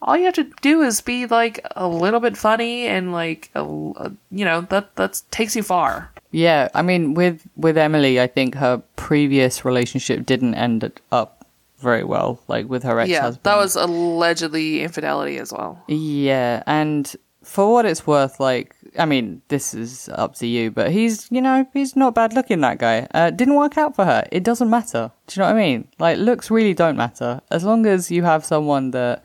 all 0.00 0.16
you 0.16 0.24
have 0.24 0.34
to 0.34 0.50
do 0.62 0.82
is 0.82 1.00
be 1.00 1.26
like 1.26 1.60
a 1.76 1.86
little 1.86 2.20
bit 2.20 2.36
funny 2.36 2.86
and 2.86 3.12
like 3.12 3.50
a, 3.54 3.62
a, 3.62 4.12
you 4.30 4.44
know 4.44 4.62
that 4.62 4.96
that 4.96 5.22
takes 5.30 5.56
you 5.56 5.62
far. 5.62 6.10
Yeah, 6.30 6.68
I 6.74 6.82
mean 6.82 7.14
with 7.14 7.46
with 7.56 7.76
Emily, 7.76 8.20
I 8.20 8.26
think 8.26 8.54
her 8.54 8.82
previous 8.96 9.64
relationship 9.64 10.24
didn't 10.24 10.54
end 10.54 10.90
up 11.12 11.37
very 11.78 12.04
well, 12.04 12.40
like 12.48 12.68
with 12.68 12.82
her 12.82 12.98
ex 13.00 13.10
husband. 13.12 13.40
Yeah, 13.44 13.52
that 13.52 13.56
was 13.56 13.76
allegedly 13.76 14.82
infidelity 14.82 15.38
as 15.38 15.52
well. 15.52 15.82
Yeah, 15.88 16.62
and 16.66 17.14
for 17.42 17.72
what 17.72 17.86
it's 17.86 18.06
worth, 18.06 18.40
like 18.40 18.74
I 18.98 19.04
mean, 19.04 19.42
this 19.48 19.74
is 19.74 20.08
up 20.12 20.34
to 20.36 20.46
you, 20.46 20.70
but 20.70 20.90
he's, 20.90 21.28
you 21.30 21.40
know, 21.40 21.66
he's 21.72 21.96
not 21.96 22.14
bad 22.14 22.32
looking, 22.32 22.60
that 22.60 22.78
guy. 22.78 23.06
Uh, 23.12 23.30
didn't 23.30 23.54
work 23.54 23.76
out 23.76 23.94
for 23.94 24.04
her. 24.04 24.26
It 24.32 24.44
doesn't 24.44 24.70
matter. 24.70 25.10
Do 25.26 25.40
you 25.40 25.42
know 25.42 25.52
what 25.52 25.56
I 25.56 25.60
mean? 25.60 25.88
Like, 25.98 26.18
looks 26.18 26.50
really 26.50 26.74
don't 26.74 26.96
matter. 26.96 27.40
As 27.50 27.64
long 27.64 27.86
as 27.86 28.10
you 28.10 28.22
have 28.22 28.44
someone 28.44 28.90
that 28.92 29.22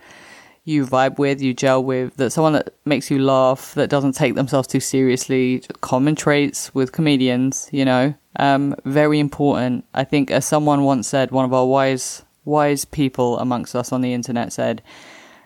you 0.65 0.85
vibe 0.85 1.17
with, 1.17 1.41
you 1.41 1.53
gel 1.53 1.83
with, 1.83 2.15
that 2.17 2.31
someone 2.31 2.53
that 2.53 2.73
makes 2.85 3.09
you 3.09 3.19
laugh, 3.19 3.73
that 3.73 3.89
doesn't 3.89 4.13
take 4.13 4.35
themselves 4.35 4.67
too 4.67 4.79
seriously, 4.79 5.63
common 5.81 6.15
traits 6.15 6.73
with 6.73 6.91
comedians, 6.91 7.69
you 7.71 7.85
know, 7.85 8.13
um, 8.37 8.75
very 8.85 9.19
important. 9.19 9.85
I 9.93 10.03
think, 10.03 10.31
as 10.31 10.45
someone 10.45 10.83
once 10.83 11.07
said, 11.07 11.31
one 11.31 11.45
of 11.45 11.53
our 11.53 11.65
wise, 11.65 12.23
wise 12.45 12.85
people 12.85 13.39
amongst 13.39 13.75
us 13.75 13.91
on 13.91 14.01
the 14.01 14.13
internet 14.13 14.53
said, 14.53 14.81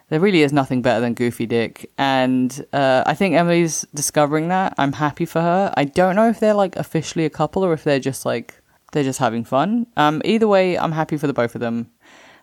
there 0.10 0.20
really 0.20 0.42
is 0.42 0.54
nothing 0.54 0.82
better 0.82 1.02
than 1.02 1.14
Goofy 1.14 1.46
Dick. 1.46 1.92
And 1.98 2.66
uh, 2.72 3.04
I 3.06 3.14
think 3.14 3.36
Emily's 3.36 3.86
discovering 3.94 4.48
that. 4.48 4.74
I'm 4.78 4.94
happy 4.94 5.26
for 5.26 5.42
her. 5.42 5.74
I 5.76 5.84
don't 5.84 6.16
know 6.16 6.30
if 6.30 6.40
they're 6.40 6.54
like 6.54 6.76
officially 6.76 7.26
a 7.26 7.30
couple 7.30 7.64
or 7.64 7.74
if 7.74 7.84
they're 7.84 8.00
just 8.00 8.26
like, 8.26 8.62
they're 8.94 9.04
just 9.04 9.20
having 9.20 9.44
fun. 9.44 9.88
Um, 9.98 10.22
either 10.24 10.48
way, 10.48 10.78
I'm 10.78 10.94
happy 10.94 11.18
for 11.18 11.28
the 11.28 11.34
both 11.34 11.56
of 11.56 11.62
them. 11.62 11.92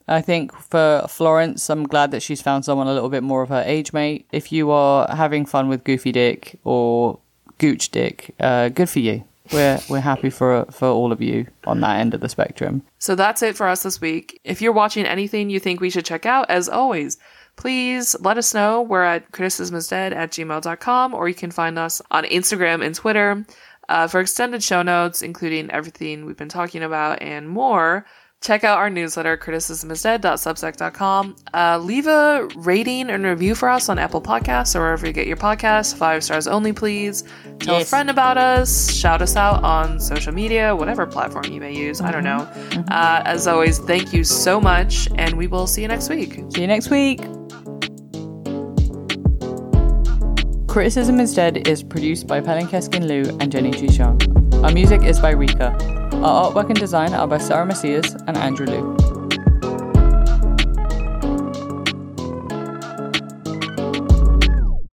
I 0.06 0.20
think 0.20 0.52
for 0.54 1.06
Florence, 1.08 1.70
I'm 1.70 1.84
glad 1.84 2.10
that 2.10 2.22
she's 2.22 2.42
found 2.42 2.66
someone 2.66 2.86
a 2.86 2.92
little 2.92 3.08
bit 3.08 3.22
more 3.22 3.40
of 3.40 3.48
her 3.48 3.62
age 3.64 3.94
mate. 3.94 4.26
If 4.30 4.52
you 4.52 4.70
are 4.70 5.08
having 5.14 5.46
fun 5.46 5.68
with 5.68 5.84
Goofy 5.84 6.12
Dick 6.12 6.60
or 6.64 7.18
Gooch 7.56 7.90
Dick, 7.90 8.34
uh, 8.38 8.68
good 8.68 8.90
for 8.90 8.98
you. 8.98 9.24
We're 9.52 9.78
we're 9.90 10.00
happy 10.00 10.30
for 10.30 10.64
for 10.70 10.88
all 10.88 11.12
of 11.12 11.20
you 11.20 11.46
on 11.66 11.80
that 11.80 12.00
end 12.00 12.14
of 12.14 12.20
the 12.20 12.28
spectrum. 12.28 12.82
So 12.98 13.14
that's 13.14 13.42
it 13.42 13.56
for 13.56 13.68
us 13.68 13.82
this 13.82 14.00
week. 14.00 14.40
If 14.42 14.62
you're 14.62 14.72
watching 14.72 15.04
anything 15.04 15.50
you 15.50 15.60
think 15.60 15.80
we 15.80 15.90
should 15.90 16.06
check 16.06 16.24
out, 16.24 16.48
as 16.48 16.68
always, 16.68 17.18
please 17.56 18.16
let 18.20 18.38
us 18.38 18.54
know. 18.54 18.80
We're 18.80 19.02
at 19.02 19.30
criticismisdead 19.32 20.12
at 20.12 20.30
gmail.com, 20.30 21.14
or 21.14 21.28
you 21.28 21.34
can 21.34 21.50
find 21.50 21.78
us 21.78 22.00
on 22.10 22.24
Instagram 22.24 22.84
and 22.84 22.94
Twitter. 22.94 23.44
Uh, 23.86 24.08
for 24.08 24.20
extended 24.20 24.62
show 24.62 24.80
notes, 24.80 25.20
including 25.20 25.70
everything 25.70 26.24
we've 26.24 26.38
been 26.38 26.48
talking 26.48 26.82
about 26.82 27.20
and 27.20 27.46
more, 27.46 28.06
check 28.44 28.62
out 28.62 28.78
our 28.78 28.90
newsletter, 28.90 29.36
criticismisdead.substack.com. 29.38 31.36
Uh, 31.54 31.78
leave 31.78 32.06
a 32.06 32.46
rating 32.56 33.08
and 33.08 33.24
review 33.24 33.54
for 33.54 33.70
us 33.70 33.88
on 33.88 33.98
Apple 33.98 34.20
Podcasts 34.20 34.76
or 34.76 34.80
wherever 34.80 35.06
you 35.06 35.14
get 35.14 35.26
your 35.26 35.38
podcasts. 35.38 35.96
Five 35.96 36.22
stars 36.22 36.46
only, 36.46 36.74
please. 36.74 37.24
Tell 37.58 37.78
yes. 37.78 37.86
a 37.86 37.88
friend 37.88 38.10
about 38.10 38.36
us. 38.36 38.92
Shout 38.92 39.22
us 39.22 39.34
out 39.34 39.64
on 39.64 39.98
social 39.98 40.34
media, 40.34 40.76
whatever 40.76 41.06
platform 41.06 41.46
you 41.46 41.58
may 41.58 41.74
use. 41.74 41.98
Mm-hmm. 41.98 42.06
I 42.06 42.12
don't 42.12 42.24
know. 42.24 42.40
Mm-hmm. 42.40 42.80
Uh, 42.90 43.22
as 43.24 43.46
always, 43.46 43.78
thank 43.78 44.12
you 44.12 44.22
so 44.22 44.60
much, 44.60 45.08
and 45.16 45.38
we 45.38 45.46
will 45.46 45.66
see 45.66 45.80
you 45.80 45.88
next 45.88 46.10
week. 46.10 46.34
See 46.50 46.60
you 46.60 46.66
next 46.66 46.90
week. 46.90 47.20
Criticism 50.68 51.18
is 51.18 51.32
Dead 51.32 51.66
is 51.66 51.82
produced 51.82 52.26
by 52.26 52.40
Pelin 52.40 52.68
Keskin 52.68 53.06
Liu 53.06 53.24
and 53.40 53.50
Jenny 53.50 53.70
Chishan. 53.70 54.62
Our 54.62 54.72
music 54.72 55.02
is 55.02 55.18
by 55.18 55.30
Rika. 55.30 56.03
Our 56.24 56.50
artwork 56.50 56.70
and 56.70 56.80
design 56.80 57.12
are 57.12 57.28
by 57.28 57.36
Sarah 57.36 57.66
Macias 57.66 58.14
and 58.26 58.38
Andrew 58.38 58.64
Liu. 58.64 59.13